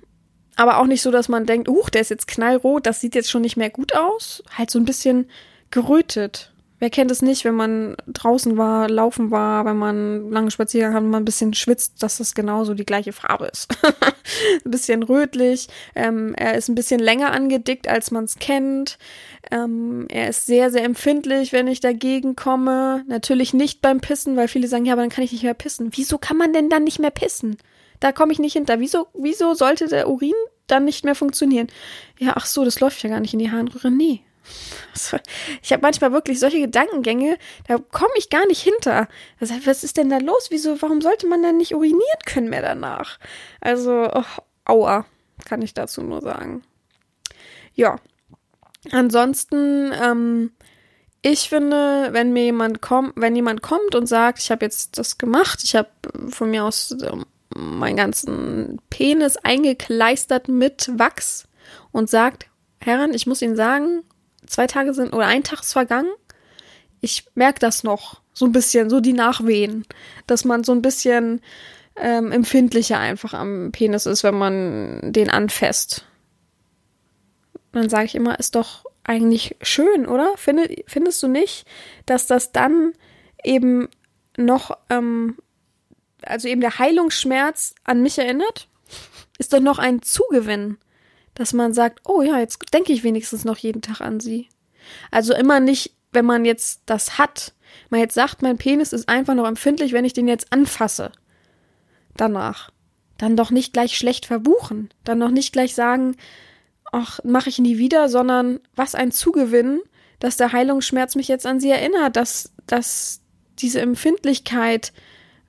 aber 0.56 0.80
auch 0.80 0.86
nicht 0.86 1.02
so, 1.02 1.12
dass 1.12 1.30
man 1.30 1.46
denkt, 1.46 1.68
huch, 1.68 1.90
der 1.90 2.02
ist 2.02 2.10
jetzt 2.10 2.28
knallrot, 2.28 2.86
das 2.86 3.00
sieht 3.00 3.16
jetzt 3.16 3.30
schon 3.30 3.42
nicht 3.42 3.58
mehr 3.58 3.70
gut 3.70 3.96
aus. 3.96 4.44
Halt 4.58 4.70
so 4.70 4.80
ein 4.80 4.86
bisschen 4.86 5.30
gerötet. 5.72 6.52
Wer 6.82 6.90
kennt 6.90 7.12
es 7.12 7.22
nicht, 7.22 7.46
wenn 7.46 7.54
man 7.54 7.96
draußen 8.08 8.58
war, 8.58 8.90
laufen 8.90 9.30
war, 9.30 9.66
wenn 9.66 9.78
man 9.78 10.32
lange 10.32 10.50
Spaziergang 10.50 10.96
hat, 10.96 11.04
man 11.04 11.22
ein 11.22 11.26
bisschen 11.26 11.54
schwitzt, 11.54 12.02
dass 12.02 12.18
das 12.18 12.34
genauso 12.34 12.74
die 12.74 12.88
gleiche 12.88 13.14
Farbe 13.14 13.46
ist. 13.46 13.72
ein 14.66 14.72
bisschen 14.72 15.04
rötlich. 15.04 15.68
Ähm, 15.94 16.34
er 16.36 16.56
ist 16.56 16.70
ein 16.70 16.76
bisschen 16.76 17.00
länger 17.00 17.34
angedickt, 17.34 17.88
als 17.88 18.10
man 18.10 18.24
es 18.24 18.40
kennt. 18.40 18.98
Ähm, 19.52 20.08
er 20.10 20.30
ist 20.30 20.48
sehr, 20.48 20.72
sehr 20.72 20.84
empfindlich, 20.84 21.54
wenn 21.54 21.68
ich 21.68 21.82
dagegen 21.82 22.36
komme. 22.36 23.04
Natürlich 23.08 23.54
nicht 23.54 23.84
beim 23.84 24.02
Pissen, 24.02 24.36
weil 24.36 24.48
viele 24.48 24.68
sagen, 24.68 24.86
ja, 24.86 24.94
aber 24.94 25.04
dann 25.04 25.12
kann 25.12 25.24
ich 25.24 25.34
nicht 25.34 25.44
mehr 25.44 25.54
pissen. 25.54 25.92
Wieso 25.94 26.18
kann 26.18 26.38
man 26.38 26.52
denn 26.52 26.72
dann 26.72 26.84
nicht 26.84 26.98
mehr 26.98 27.12
pissen? 27.12 27.58
Da 28.02 28.12
komme 28.12 28.34
ich 28.34 28.40
nicht 28.40 28.54
hinter. 28.54 28.82
Wieso, 28.82 29.08
wieso 29.14 29.54
sollte 29.54 29.88
der 29.88 30.10
Urin 30.10 30.34
dann 30.68 30.84
nicht 30.84 31.06
mehr 31.06 31.16
funktionieren? 31.16 31.68
Ja, 32.20 32.34
ach 32.36 32.46
so, 32.46 32.66
das 32.66 32.82
läuft 32.82 33.02
ja 33.04 33.10
gar 33.10 33.22
nicht 33.22 33.32
in 33.32 33.40
die 33.40 33.52
Harnröhre. 33.52 33.90
Nee. 33.90 34.22
Ich 35.62 35.72
habe 35.72 35.84
manchmal 35.84 36.12
wirklich 36.12 36.40
solche 36.40 36.60
Gedankengänge, 36.60 37.38
da 37.68 37.78
komme 37.78 38.12
ich 38.18 38.30
gar 38.30 38.46
nicht 38.48 38.62
hinter. 38.62 39.08
Heißt, 39.40 39.66
was 39.66 39.84
ist 39.84 39.98
denn 39.98 40.10
da 40.10 40.18
los? 40.18 40.48
Wieso, 40.50 40.82
warum 40.82 41.00
sollte 41.00 41.28
man 41.28 41.44
denn 41.44 41.58
nicht 41.58 41.76
urinieren 41.76 42.20
können 42.26 42.50
mehr 42.50 42.64
danach? 42.64 43.20
Also, 43.62 44.10
oh, 44.12 44.24
aua, 44.66 45.06
kann 45.46 45.62
ich 45.62 45.74
dazu 45.74 46.02
nur 46.02 46.22
sagen. 46.22 46.64
Ja. 47.76 47.98
Ansonsten, 48.92 49.94
ähm, 49.94 50.52
ich 51.22 51.50
finde, 51.50 52.10
wenn 52.12 52.34
mir 52.34 52.46
jemand 52.46 52.82
kommt, 52.82 53.14
wenn 53.16 53.36
jemand 53.36 53.62
kommt 53.62 53.94
und 53.94 54.08
sagt, 54.08 54.40
ich 54.40 54.50
habe 54.50 54.66
jetzt 54.66 54.98
das 54.98 55.20
gemacht, 55.20 55.62
ich 55.64 55.76
habe 55.76 55.90
von 56.30 56.50
mir 56.50 56.66
aus 56.66 56.96
ähm, 57.04 57.26
meinen 57.56 57.98
ganzen 57.98 58.82
Penis 58.90 59.38
eingekleistert 59.38 60.48
mit 60.48 60.90
Wachs 60.98 61.48
und 61.92 62.10
sagt, 62.10 62.48
Herren, 62.80 63.14
ich 63.14 63.28
muss 63.28 63.42
Ihnen 63.42 63.56
sagen, 63.56 64.04
zwei 64.46 64.68
Tage 64.68 64.94
sind 64.94 65.14
oder 65.14 65.28
ein 65.28 65.44
Tag 65.44 65.62
ist 65.62 65.74
vergangen. 65.74 66.12
Ich 67.00 67.26
merke 67.36 67.60
das 67.60 67.84
noch 67.84 68.22
so 68.34 68.46
ein 68.46 68.52
bisschen, 68.52 68.90
so 68.90 69.00
die 69.00 69.14
Nachwehen, 69.14 69.86
dass 70.28 70.46
man 70.46 70.64
so 70.64 70.72
ein 70.72 70.82
bisschen 70.82 71.42
ähm, 71.96 72.32
empfindlicher 72.32 73.00
einfach 73.00 73.34
am 73.34 73.72
Penis 73.72 74.06
ist, 74.06 74.24
wenn 74.24 74.38
man 74.38 75.14
den 75.14 75.30
anfasst. 75.30 76.06
Dann 77.72 77.90
sage 77.90 78.06
ich 78.06 78.16
immer, 78.16 78.40
ist 78.40 78.56
doch 78.56 78.86
eigentlich 79.04 79.56
schön, 79.62 80.06
oder? 80.08 80.34
Finde, 80.38 80.84
findest 80.88 81.22
du 81.24 81.28
nicht, 81.28 81.66
dass 82.06 82.28
das 82.28 82.52
dann 82.52 82.94
eben 83.44 83.90
noch, 84.38 84.78
ähm, 84.90 85.38
also 86.26 86.48
eben 86.48 86.62
der 86.62 86.80
Heilungsschmerz 86.80 87.76
an 87.84 88.02
mich 88.02 88.18
erinnert? 88.18 88.68
Ist 89.38 89.54
doch 89.54 89.60
noch 89.60 89.80
ein 89.80 90.02
Zugewinn, 90.02 90.78
dass 91.34 91.54
man 91.54 91.74
sagt, 91.74 92.02
oh 92.06 92.22
ja, 92.22 92.40
jetzt 92.40 92.74
denke 92.74 92.94
ich 92.94 93.04
wenigstens 93.04 93.46
noch 93.46 93.58
jeden 93.58 93.82
Tag 93.82 94.02
an 94.02 94.20
sie. 94.20 94.50
Also 95.10 95.34
immer 95.34 95.60
nicht, 95.60 95.96
wenn 96.12 96.26
man 96.26 96.46
jetzt 96.46 96.82
das 96.86 97.18
hat, 97.18 97.54
man 97.90 98.00
jetzt 98.00 98.14
sagt, 98.14 98.42
mein 98.42 98.58
Penis 98.58 98.94
ist 98.94 99.10
einfach 99.10 99.36
noch 99.36 99.48
empfindlich, 99.48 99.94
wenn 99.94 100.06
ich 100.06 100.14
den 100.14 100.28
jetzt 100.28 100.52
anfasse. 100.52 101.12
Danach. 102.18 102.72
Dann 103.18 103.38
doch 103.38 103.52
nicht 103.52 103.74
gleich 103.74 103.98
schlecht 103.98 104.26
verbuchen. 104.26 104.90
Dann 105.04 105.20
noch 105.20 105.30
nicht 105.30 105.54
gleich 105.54 105.76
sagen, 105.76 106.18
ach, 106.92 107.20
mache 107.24 107.50
ich 107.50 107.60
nie 107.60 107.78
wieder, 107.78 108.10
sondern 108.10 108.60
was 108.76 108.96
ein 108.96 109.12
Zugewinn, 109.12 109.82
dass 110.20 110.38
der 110.38 110.52
Heilungsschmerz 110.52 111.16
mich 111.16 111.28
jetzt 111.28 111.46
an 111.46 111.60
sie 111.60 111.70
erinnert, 111.70 112.16
dass, 112.16 112.54
dass 112.68 113.22
diese 113.60 113.82
Empfindlichkeit 113.82 114.92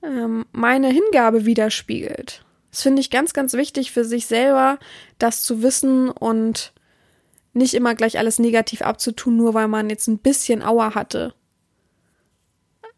ähm, 0.03 0.45
meine 0.51 0.89
Hingabe 0.89 1.45
widerspiegelt. 1.45 2.43
Das 2.71 2.81
finde 2.81 3.01
ich 3.01 3.09
ganz, 3.09 3.33
ganz 3.33 3.53
wichtig 3.53 3.91
für 3.91 4.03
sich 4.03 4.25
selber, 4.25 4.79
das 5.19 5.43
zu 5.43 5.61
wissen 5.61 6.09
und 6.09 6.73
nicht 7.53 7.75
immer 7.75 7.93
gleich 7.93 8.17
alles 8.17 8.39
negativ 8.39 8.81
abzutun, 8.81 9.37
nur 9.37 9.53
weil 9.53 9.67
man 9.67 9.89
jetzt 9.89 10.07
ein 10.07 10.17
bisschen 10.17 10.63
Auer 10.63 10.95
hatte. 10.95 11.33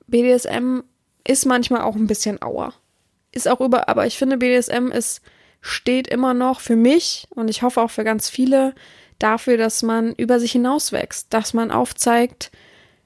BDSM 0.07 0.81
ist 1.27 1.45
manchmal 1.45 1.81
auch 1.81 1.95
ein 1.95 2.07
bisschen 2.07 2.41
Auer. 2.41 2.73
Ist 3.31 3.49
auch 3.49 3.59
über, 3.59 3.89
aber 3.89 4.05
ich 4.05 4.17
finde, 4.17 4.37
BDSM 4.37 4.91
ist 4.91 5.21
steht 5.65 6.07
immer 6.07 6.35
noch 6.35 6.59
für 6.59 6.75
mich 6.75 7.27
und 7.31 7.49
ich 7.49 7.63
hoffe 7.63 7.81
auch 7.81 7.89
für 7.89 8.03
ganz 8.03 8.29
viele 8.29 8.75
dafür, 9.17 9.57
dass 9.57 9.81
man 9.81 10.13
über 10.13 10.39
sich 10.39 10.51
hinauswächst, 10.51 11.33
dass 11.33 11.55
man 11.55 11.71
aufzeigt, 11.71 12.51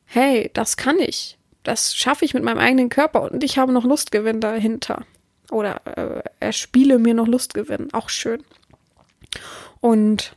hey, 0.03 0.51
das 0.53 0.75
kann 0.75 0.99
ich, 0.99 1.38
das 1.63 1.95
schaffe 1.95 2.25
ich 2.25 2.33
mit 2.33 2.43
meinem 2.43 2.59
eigenen 2.59 2.89
Körper 2.89 3.31
und 3.31 3.43
ich 3.43 3.57
habe 3.57 3.71
noch 3.71 3.83
Lustgewinn 3.83 4.39
dahinter. 4.39 5.05
Oder 5.51 5.81
äh, 5.97 6.21
erspiele 6.39 6.99
mir 6.99 7.13
noch 7.13 7.27
Lustgewinn, 7.27 7.93
auch 7.93 8.09
schön. 8.09 8.43
Und 9.81 10.35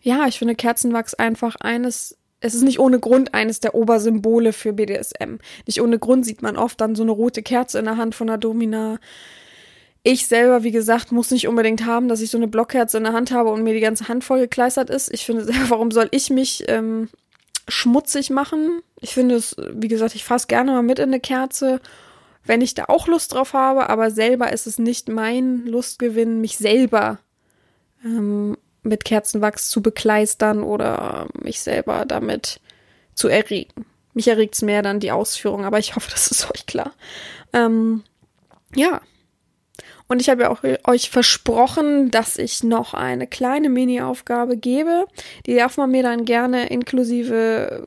ja, 0.00 0.26
ich 0.26 0.38
finde 0.38 0.54
Kerzenwachs 0.54 1.14
einfach 1.14 1.56
eines, 1.56 2.16
es 2.40 2.54
ist 2.54 2.62
nicht 2.62 2.78
ohne 2.78 2.98
Grund 2.98 3.34
eines 3.34 3.60
der 3.60 3.74
Obersymbole 3.74 4.52
für 4.52 4.72
BDSM. 4.72 5.36
Nicht 5.66 5.82
ohne 5.82 5.98
Grund 5.98 6.24
sieht 6.24 6.40
man 6.40 6.56
oft 6.56 6.80
dann 6.80 6.94
so 6.94 7.02
eine 7.02 7.12
rote 7.12 7.42
Kerze 7.42 7.78
in 7.78 7.84
der 7.84 7.96
Hand 7.96 8.14
von 8.14 8.28
der 8.28 8.38
Domina 8.38 8.98
ich 10.02 10.26
selber, 10.26 10.62
wie 10.62 10.70
gesagt, 10.70 11.12
muss 11.12 11.30
nicht 11.30 11.48
unbedingt 11.48 11.84
haben, 11.84 12.08
dass 12.08 12.20
ich 12.20 12.30
so 12.30 12.38
eine 12.38 12.48
Blockherze 12.48 12.98
in 12.98 13.04
der 13.04 13.12
Hand 13.12 13.30
habe 13.30 13.50
und 13.50 13.62
mir 13.62 13.74
die 13.74 13.80
ganze 13.80 14.08
Hand 14.08 14.24
voll 14.24 14.40
gekleistert 14.40 14.90
ist. 14.90 15.12
Ich 15.12 15.26
finde 15.26 15.46
warum 15.68 15.90
soll 15.90 16.08
ich 16.12 16.30
mich 16.30 16.64
ähm, 16.68 17.08
schmutzig 17.68 18.30
machen? 18.30 18.82
Ich 19.00 19.14
finde 19.14 19.36
es, 19.36 19.56
wie 19.72 19.88
gesagt, 19.88 20.14
ich 20.14 20.24
fasse 20.24 20.46
gerne 20.46 20.72
mal 20.72 20.82
mit 20.82 20.98
in 20.98 21.10
eine 21.10 21.20
Kerze, 21.20 21.80
wenn 22.44 22.60
ich 22.60 22.74
da 22.74 22.86
auch 22.88 23.06
Lust 23.06 23.34
drauf 23.34 23.52
habe, 23.52 23.90
aber 23.90 24.10
selber 24.10 24.52
ist 24.52 24.66
es 24.66 24.78
nicht 24.78 25.08
mein 25.08 25.66
Lustgewinn, 25.66 26.40
mich 26.40 26.56
selber 26.56 27.18
ähm, 28.04 28.56
mit 28.82 29.04
Kerzenwachs 29.04 29.68
zu 29.68 29.82
bekleistern 29.82 30.62
oder 30.62 31.28
mich 31.40 31.60
selber 31.60 32.04
damit 32.06 32.60
zu 33.14 33.28
erregen. 33.28 33.84
Mich 34.14 34.28
erregt 34.28 34.54
es 34.54 34.62
mehr 34.62 34.82
dann 34.82 35.00
die 35.00 35.12
Ausführung, 35.12 35.64
aber 35.64 35.78
ich 35.78 35.94
hoffe, 35.94 36.10
das 36.10 36.30
ist 36.30 36.50
euch 36.50 36.66
klar. 36.66 36.92
Ähm, 37.52 38.02
ja, 38.74 39.00
und 40.08 40.20
ich 40.20 40.30
habe 40.30 40.42
ja 40.42 40.50
auch 40.50 40.62
euch 40.86 41.10
versprochen, 41.10 42.10
dass 42.10 42.38
ich 42.38 42.64
noch 42.64 42.94
eine 42.94 43.26
kleine 43.26 43.68
Mini-Aufgabe 43.68 44.56
gebe. 44.56 45.06
Die 45.46 45.54
darf 45.54 45.76
man 45.76 45.90
mir 45.90 46.02
dann 46.02 46.24
gerne 46.24 46.68
inklusive 46.68 47.84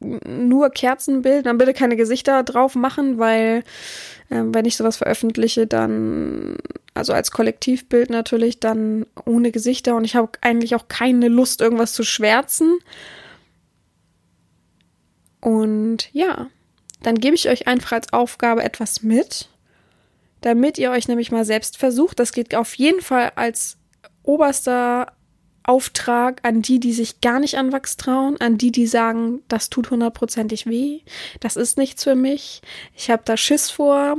nur 0.00 0.70
Kerzenbild, 0.70 1.46
dann 1.46 1.58
bitte 1.58 1.72
keine 1.72 1.96
Gesichter 1.96 2.42
drauf 2.42 2.74
machen, 2.74 3.18
weil 3.18 3.62
äh, 4.30 4.42
wenn 4.44 4.64
ich 4.64 4.76
sowas 4.76 4.96
veröffentliche, 4.96 5.68
dann, 5.68 6.56
also 6.94 7.12
als 7.12 7.30
Kollektivbild 7.30 8.10
natürlich, 8.10 8.58
dann 8.58 9.06
ohne 9.24 9.52
Gesichter 9.52 9.94
und 9.94 10.04
ich 10.04 10.16
habe 10.16 10.30
eigentlich 10.40 10.74
auch 10.74 10.88
keine 10.88 11.28
Lust, 11.28 11.60
irgendwas 11.60 11.92
zu 11.92 12.02
schwärzen. 12.02 12.78
Und 15.40 16.12
ja, 16.12 16.48
dann 17.02 17.16
gebe 17.16 17.36
ich 17.36 17.48
euch 17.48 17.68
einfach 17.68 17.92
als 17.92 18.12
Aufgabe 18.12 18.64
etwas 18.64 19.02
mit 19.02 19.48
damit 20.42 20.78
ihr 20.78 20.90
euch 20.90 21.08
nämlich 21.08 21.32
mal 21.32 21.44
selbst 21.44 21.78
versucht. 21.78 22.20
Das 22.20 22.32
geht 22.32 22.54
auf 22.54 22.74
jeden 22.74 23.00
Fall 23.00 23.32
als 23.34 23.78
oberster 24.22 25.12
Auftrag 25.64 26.40
an 26.42 26.62
die, 26.62 26.80
die 26.80 26.92
sich 26.92 27.20
gar 27.20 27.40
nicht 27.40 27.56
an 27.56 27.72
Wachs 27.72 27.96
trauen, 27.96 28.40
an 28.40 28.58
die, 28.58 28.72
die 28.72 28.86
sagen, 28.86 29.42
das 29.48 29.70
tut 29.70 29.90
hundertprozentig 29.90 30.66
weh, 30.66 31.00
das 31.40 31.56
ist 31.56 31.78
nichts 31.78 32.02
für 32.02 32.16
mich, 32.16 32.62
ich 32.96 33.10
habe 33.10 33.22
da 33.24 33.36
Schiss 33.36 33.70
vor, 33.70 34.16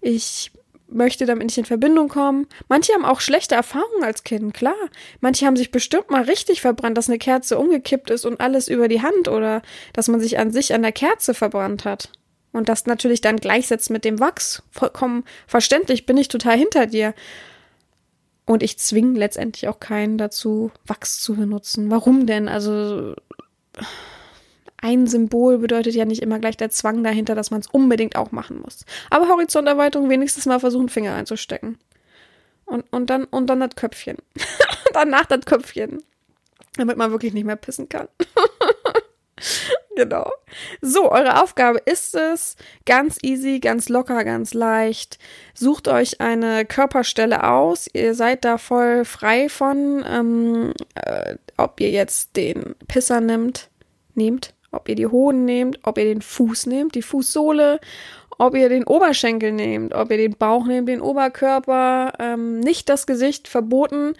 ich 0.00 0.50
möchte 0.88 1.26
damit 1.26 1.44
nicht 1.44 1.58
in 1.58 1.64
Verbindung 1.64 2.08
kommen. 2.08 2.48
Manche 2.68 2.92
haben 2.92 3.04
auch 3.04 3.20
schlechte 3.20 3.54
Erfahrungen 3.54 4.02
als 4.02 4.24
Kind, 4.24 4.54
klar. 4.54 4.74
Manche 5.20 5.46
haben 5.46 5.54
sich 5.54 5.70
bestimmt 5.70 6.10
mal 6.10 6.22
richtig 6.22 6.60
verbrannt, 6.60 6.98
dass 6.98 7.08
eine 7.08 7.18
Kerze 7.18 7.58
umgekippt 7.58 8.10
ist 8.10 8.24
und 8.24 8.40
alles 8.40 8.66
über 8.66 8.88
die 8.88 9.00
Hand 9.00 9.28
oder 9.28 9.62
dass 9.92 10.08
man 10.08 10.20
sich 10.20 10.40
an 10.40 10.50
sich 10.50 10.74
an 10.74 10.82
der 10.82 10.90
Kerze 10.90 11.32
verbrannt 11.32 11.84
hat 11.84 12.10
und 12.52 12.68
das 12.68 12.86
natürlich 12.86 13.20
dann 13.20 13.36
gleichsetzt 13.36 13.90
mit 13.90 14.04
dem 14.04 14.18
Wachs, 14.18 14.62
vollkommen 14.70 15.24
verständlich, 15.46 16.06
bin 16.06 16.16
ich 16.16 16.28
total 16.28 16.56
hinter 16.56 16.86
dir. 16.86 17.14
Und 18.44 18.62
ich 18.64 18.78
zwinge 18.78 19.18
letztendlich 19.18 19.68
auch 19.68 19.78
keinen 19.78 20.18
dazu, 20.18 20.72
Wachs 20.84 21.20
zu 21.20 21.36
benutzen. 21.36 21.90
Warum 21.90 22.26
denn? 22.26 22.48
Also 22.48 23.14
ein 24.82 25.06
Symbol 25.06 25.58
bedeutet 25.58 25.94
ja 25.94 26.04
nicht 26.04 26.22
immer 26.22 26.40
gleich 26.40 26.56
der 26.56 26.70
Zwang 26.70 27.04
dahinter, 27.04 27.34
dass 27.34 27.50
man 27.50 27.60
es 27.60 27.68
unbedingt 27.68 28.16
auch 28.16 28.32
machen 28.32 28.60
muss. 28.60 28.84
Aber 29.10 29.28
Horizonterweiterung 29.28 30.08
wenigstens 30.08 30.46
mal 30.46 30.58
versuchen, 30.58 30.88
Finger 30.88 31.14
einzustecken. 31.14 31.78
Und, 32.64 32.84
und 32.90 33.10
dann, 33.10 33.24
und 33.24 33.46
dann 33.48 33.60
das 33.60 33.76
Köpfchen. 33.76 34.16
Danach 34.92 35.26
das 35.26 35.44
Köpfchen. 35.44 36.02
Damit 36.76 36.96
man 36.96 37.10
wirklich 37.10 37.34
nicht 37.34 37.44
mehr 37.44 37.56
pissen 37.56 37.88
kann. 37.88 38.08
genau. 39.96 40.30
So, 40.80 41.10
eure 41.10 41.42
Aufgabe 41.42 41.80
ist 41.84 42.14
es, 42.14 42.56
ganz 42.86 43.18
easy, 43.22 43.60
ganz 43.60 43.88
locker, 43.88 44.24
ganz 44.24 44.54
leicht. 44.54 45.18
Sucht 45.54 45.88
euch 45.88 46.20
eine 46.20 46.64
Körperstelle 46.64 47.44
aus. 47.44 47.88
Ihr 47.92 48.14
seid 48.14 48.44
da 48.44 48.58
voll 48.58 49.04
frei 49.04 49.48
von, 49.48 50.04
ähm, 50.08 50.72
äh, 50.94 51.36
ob 51.56 51.80
ihr 51.80 51.90
jetzt 51.90 52.36
den 52.36 52.74
Pisser 52.88 53.20
nimmt, 53.20 53.70
nehmt, 54.14 54.54
ob 54.72 54.88
ihr 54.88 54.94
die 54.94 55.06
Hoden 55.06 55.44
nehmt, 55.44 55.80
ob 55.82 55.98
ihr 55.98 56.04
den 56.04 56.22
Fuß 56.22 56.66
nehmt, 56.66 56.94
die 56.94 57.02
Fußsohle, 57.02 57.80
ob 58.38 58.54
ihr 58.54 58.68
den 58.68 58.84
Oberschenkel 58.84 59.52
nehmt, 59.52 59.94
ob 59.94 60.10
ihr 60.10 60.16
den 60.16 60.36
Bauch 60.36 60.64
nehmt, 60.66 60.88
den 60.88 61.02
Oberkörper, 61.02 62.14
ähm, 62.18 62.60
nicht 62.60 62.88
das 62.88 63.06
Gesicht 63.06 63.48
verboten. 63.48 64.14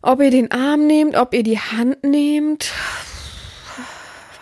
Ob 0.00 0.20
ihr 0.20 0.30
den 0.30 0.52
Arm 0.52 0.86
nehmt, 0.86 1.16
ob 1.16 1.34
ihr 1.34 1.42
die 1.42 1.58
Hand 1.58 2.04
nehmt, 2.04 2.72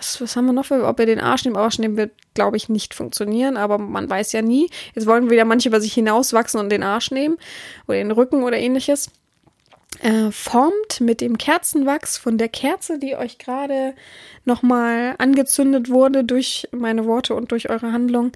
was, 0.07 0.21
was 0.21 0.37
haben 0.37 0.47
wir 0.47 0.53
noch 0.53 0.67
für, 0.67 0.87
ob 0.87 1.01
er 1.01 1.07
den 1.07 1.21
Arsch 1.21 1.45
nimmt, 1.45 1.57
Arsch 1.57 1.79
nehmen 1.79 1.97
wird, 1.97 2.13
glaube 2.35 2.57
ich, 2.57 2.69
nicht 2.69 2.95
funktionieren, 2.95 3.57
aber 3.57 3.79
man 3.79 4.09
weiß 4.09 4.33
ja 4.33 4.43
nie. 4.43 4.71
Jetzt 4.95 5.07
wollen 5.07 5.31
wieder 5.31 5.45
manche 5.45 5.69
über 5.69 5.81
sich 5.81 5.95
hinauswachsen 5.95 6.61
und 6.61 6.71
den 6.71 6.83
Arsch 6.83 7.11
nehmen 7.11 7.37
oder 7.87 7.99
den 7.99 8.11
Rücken 8.11 8.43
oder 8.43 8.59
ähnliches. 8.59 9.11
Äh, 10.01 10.31
formt 10.31 11.01
mit 11.01 11.21
dem 11.21 11.39
Kerzenwachs 11.39 12.19
von 12.19 12.37
der 12.37 12.49
Kerze, 12.49 12.99
die 12.99 13.17
euch 13.17 13.39
gerade 13.39 13.95
nochmal 14.45 15.15
angezündet 15.19 15.89
wurde 15.89 16.23
durch 16.23 16.69
meine 16.71 17.07
Worte 17.07 17.35
und 17.35 17.51
durch 17.51 17.71
eure 17.71 17.93
Handlung, 17.93 18.33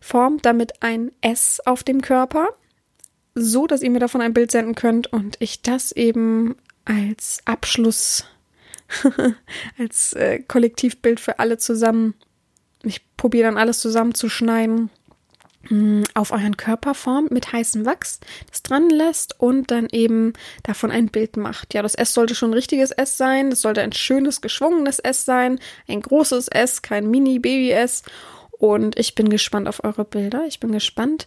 formt 0.00 0.46
damit 0.46 0.82
ein 0.82 1.12
S 1.20 1.60
auf 1.66 1.84
dem 1.84 2.00
Körper, 2.00 2.48
so 3.34 3.66
dass 3.66 3.82
ihr 3.82 3.90
mir 3.90 3.98
davon 3.98 4.22
ein 4.22 4.32
Bild 4.32 4.50
senden 4.50 4.74
könnt 4.74 5.12
und 5.12 5.36
ich 5.40 5.60
das 5.60 5.92
eben 5.92 6.56
als 6.86 7.40
Abschluss 7.44 8.24
als 9.78 10.12
äh, 10.12 10.40
Kollektivbild 10.40 11.20
für 11.20 11.38
alle 11.38 11.58
zusammen. 11.58 12.14
Ich 12.82 13.02
probiere 13.16 13.48
dann 13.48 13.58
alles 13.58 13.80
zusammenzuschneiden 13.80 14.90
hm, 15.68 16.04
auf 16.14 16.32
euren 16.32 16.56
Körper 16.56 16.94
formt 16.94 17.30
mit 17.30 17.52
heißem 17.52 17.84
Wachs, 17.84 18.20
das 18.50 18.62
dran 18.62 18.88
lässt 18.90 19.40
und 19.40 19.70
dann 19.70 19.88
eben 19.90 20.32
davon 20.62 20.90
ein 20.90 21.08
Bild 21.08 21.36
macht. 21.36 21.74
Ja, 21.74 21.82
das 21.82 21.94
S 21.94 22.14
sollte 22.14 22.34
schon 22.34 22.50
ein 22.50 22.54
richtiges 22.54 22.90
S 22.90 23.16
sein, 23.16 23.50
das 23.50 23.62
sollte 23.62 23.82
ein 23.82 23.92
schönes, 23.92 24.40
geschwungenes 24.40 24.98
S 24.98 25.24
sein, 25.24 25.58
ein 25.88 26.00
großes 26.00 26.48
S, 26.48 26.82
kein 26.82 27.10
Mini-Baby-S. 27.10 28.02
Und 28.52 28.98
ich 28.98 29.14
bin 29.14 29.28
gespannt 29.28 29.68
auf 29.68 29.84
eure 29.84 30.04
Bilder. 30.04 30.44
Ich 30.46 30.60
bin 30.60 30.72
gespannt, 30.72 31.26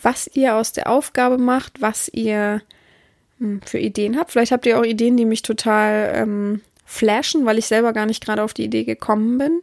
was 0.00 0.28
ihr 0.32 0.56
aus 0.56 0.72
der 0.72 0.88
Aufgabe 0.88 1.38
macht, 1.38 1.80
was 1.80 2.08
ihr 2.08 2.62
hm, 3.38 3.60
für 3.62 3.78
Ideen 3.78 4.16
habt. 4.18 4.32
Vielleicht 4.32 4.52
habt 4.52 4.66
ihr 4.66 4.78
auch 4.78 4.84
Ideen, 4.84 5.16
die 5.16 5.26
mich 5.26 5.42
total 5.42 6.12
ähm, 6.14 6.60
flashen, 6.92 7.46
weil 7.46 7.58
ich 7.58 7.66
selber 7.66 7.92
gar 7.92 8.06
nicht 8.06 8.22
gerade 8.22 8.42
auf 8.42 8.52
die 8.52 8.64
Idee 8.64 8.84
gekommen 8.84 9.38
bin. 9.38 9.62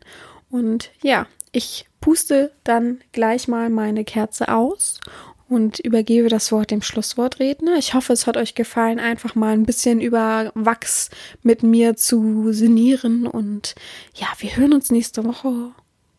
Und 0.50 0.92
ja, 1.04 1.28
ich 1.52 1.86
puste 2.02 2.52
dann 2.64 3.02
gleich 3.12 3.48
mal 3.48 3.70
meine 3.70 4.04
Kerze 4.04 4.50
aus 4.50 5.00
und 5.48 5.80
übergebe 5.80 6.28
das 6.28 6.52
Wort 6.52 6.72
dem 6.72 6.82
Schlusswortredner. 6.82 7.76
Ich 7.78 7.94
hoffe, 7.94 8.14
es 8.14 8.26
hat 8.26 8.36
euch 8.36 8.56
gefallen, 8.56 9.00
einfach 9.00 9.36
mal 9.36 9.54
ein 9.54 9.66
bisschen 9.66 10.02
über 10.02 10.52
Wachs 10.56 11.12
mit 11.44 11.62
mir 11.62 11.96
zu 11.96 12.52
sinnieren. 12.52 13.28
Und 13.28 13.76
ja, 14.16 14.28
wir 14.40 14.56
hören 14.58 14.74
uns 14.74 14.90
nächste 14.90 15.24
Woche. 15.24 15.72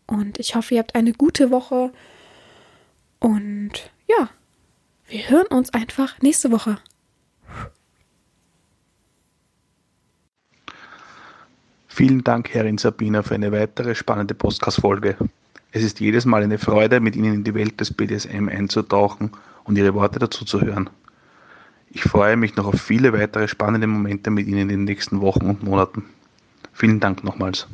Und 0.07 0.39
ich 0.39 0.55
hoffe, 0.55 0.75
ihr 0.75 0.81
habt 0.81 0.95
eine 0.95 1.13
gute 1.13 1.51
Woche. 1.51 1.93
Und 3.19 3.73
ja, 4.09 4.31
wir 5.09 5.29
hören 5.29 5.47
uns 5.47 5.75
einfach 5.75 6.21
nächste 6.21 6.53
Woche. 6.53 6.79
Vielen 11.93 12.23
Dank, 12.23 12.55
Herrin 12.55 12.79
Sabina, 12.79 13.23
für 13.23 13.35
eine 13.35 13.51
weitere 13.51 13.97
spannende 13.97 14.33
Podcast-Folge. 14.33 15.17
Es 15.73 15.83
ist 15.83 15.99
jedes 15.99 16.25
Mal 16.25 16.43
eine 16.45 16.57
Freude, 16.57 17.01
mit 17.01 17.17
Ihnen 17.17 17.35
in 17.35 17.45
die 17.45 17.53
Welt 17.53 17.81
des 17.81 17.93
BDSM 17.93 18.49
einzutauchen 18.49 19.33
und 19.65 19.77
Ihre 19.77 19.93
Worte 19.93 20.21
dazu 20.21 20.45
zu 20.45 20.61
hören. 20.61 20.89
Ich 21.91 22.05
freue 22.05 22.37
mich 22.37 22.55
noch 22.55 22.67
auf 22.67 22.81
viele 22.81 23.13
weitere 23.13 23.49
spannende 23.49 23.89
Momente 23.89 24.31
mit 24.31 24.47
Ihnen 24.47 24.61
in 24.61 24.69
den 24.69 24.85
nächsten 24.85 25.21
Wochen 25.21 25.47
und 25.47 25.65
Monaten. 25.65 26.05
Vielen 26.73 27.01
Dank 27.01 27.25
nochmals. 27.25 27.67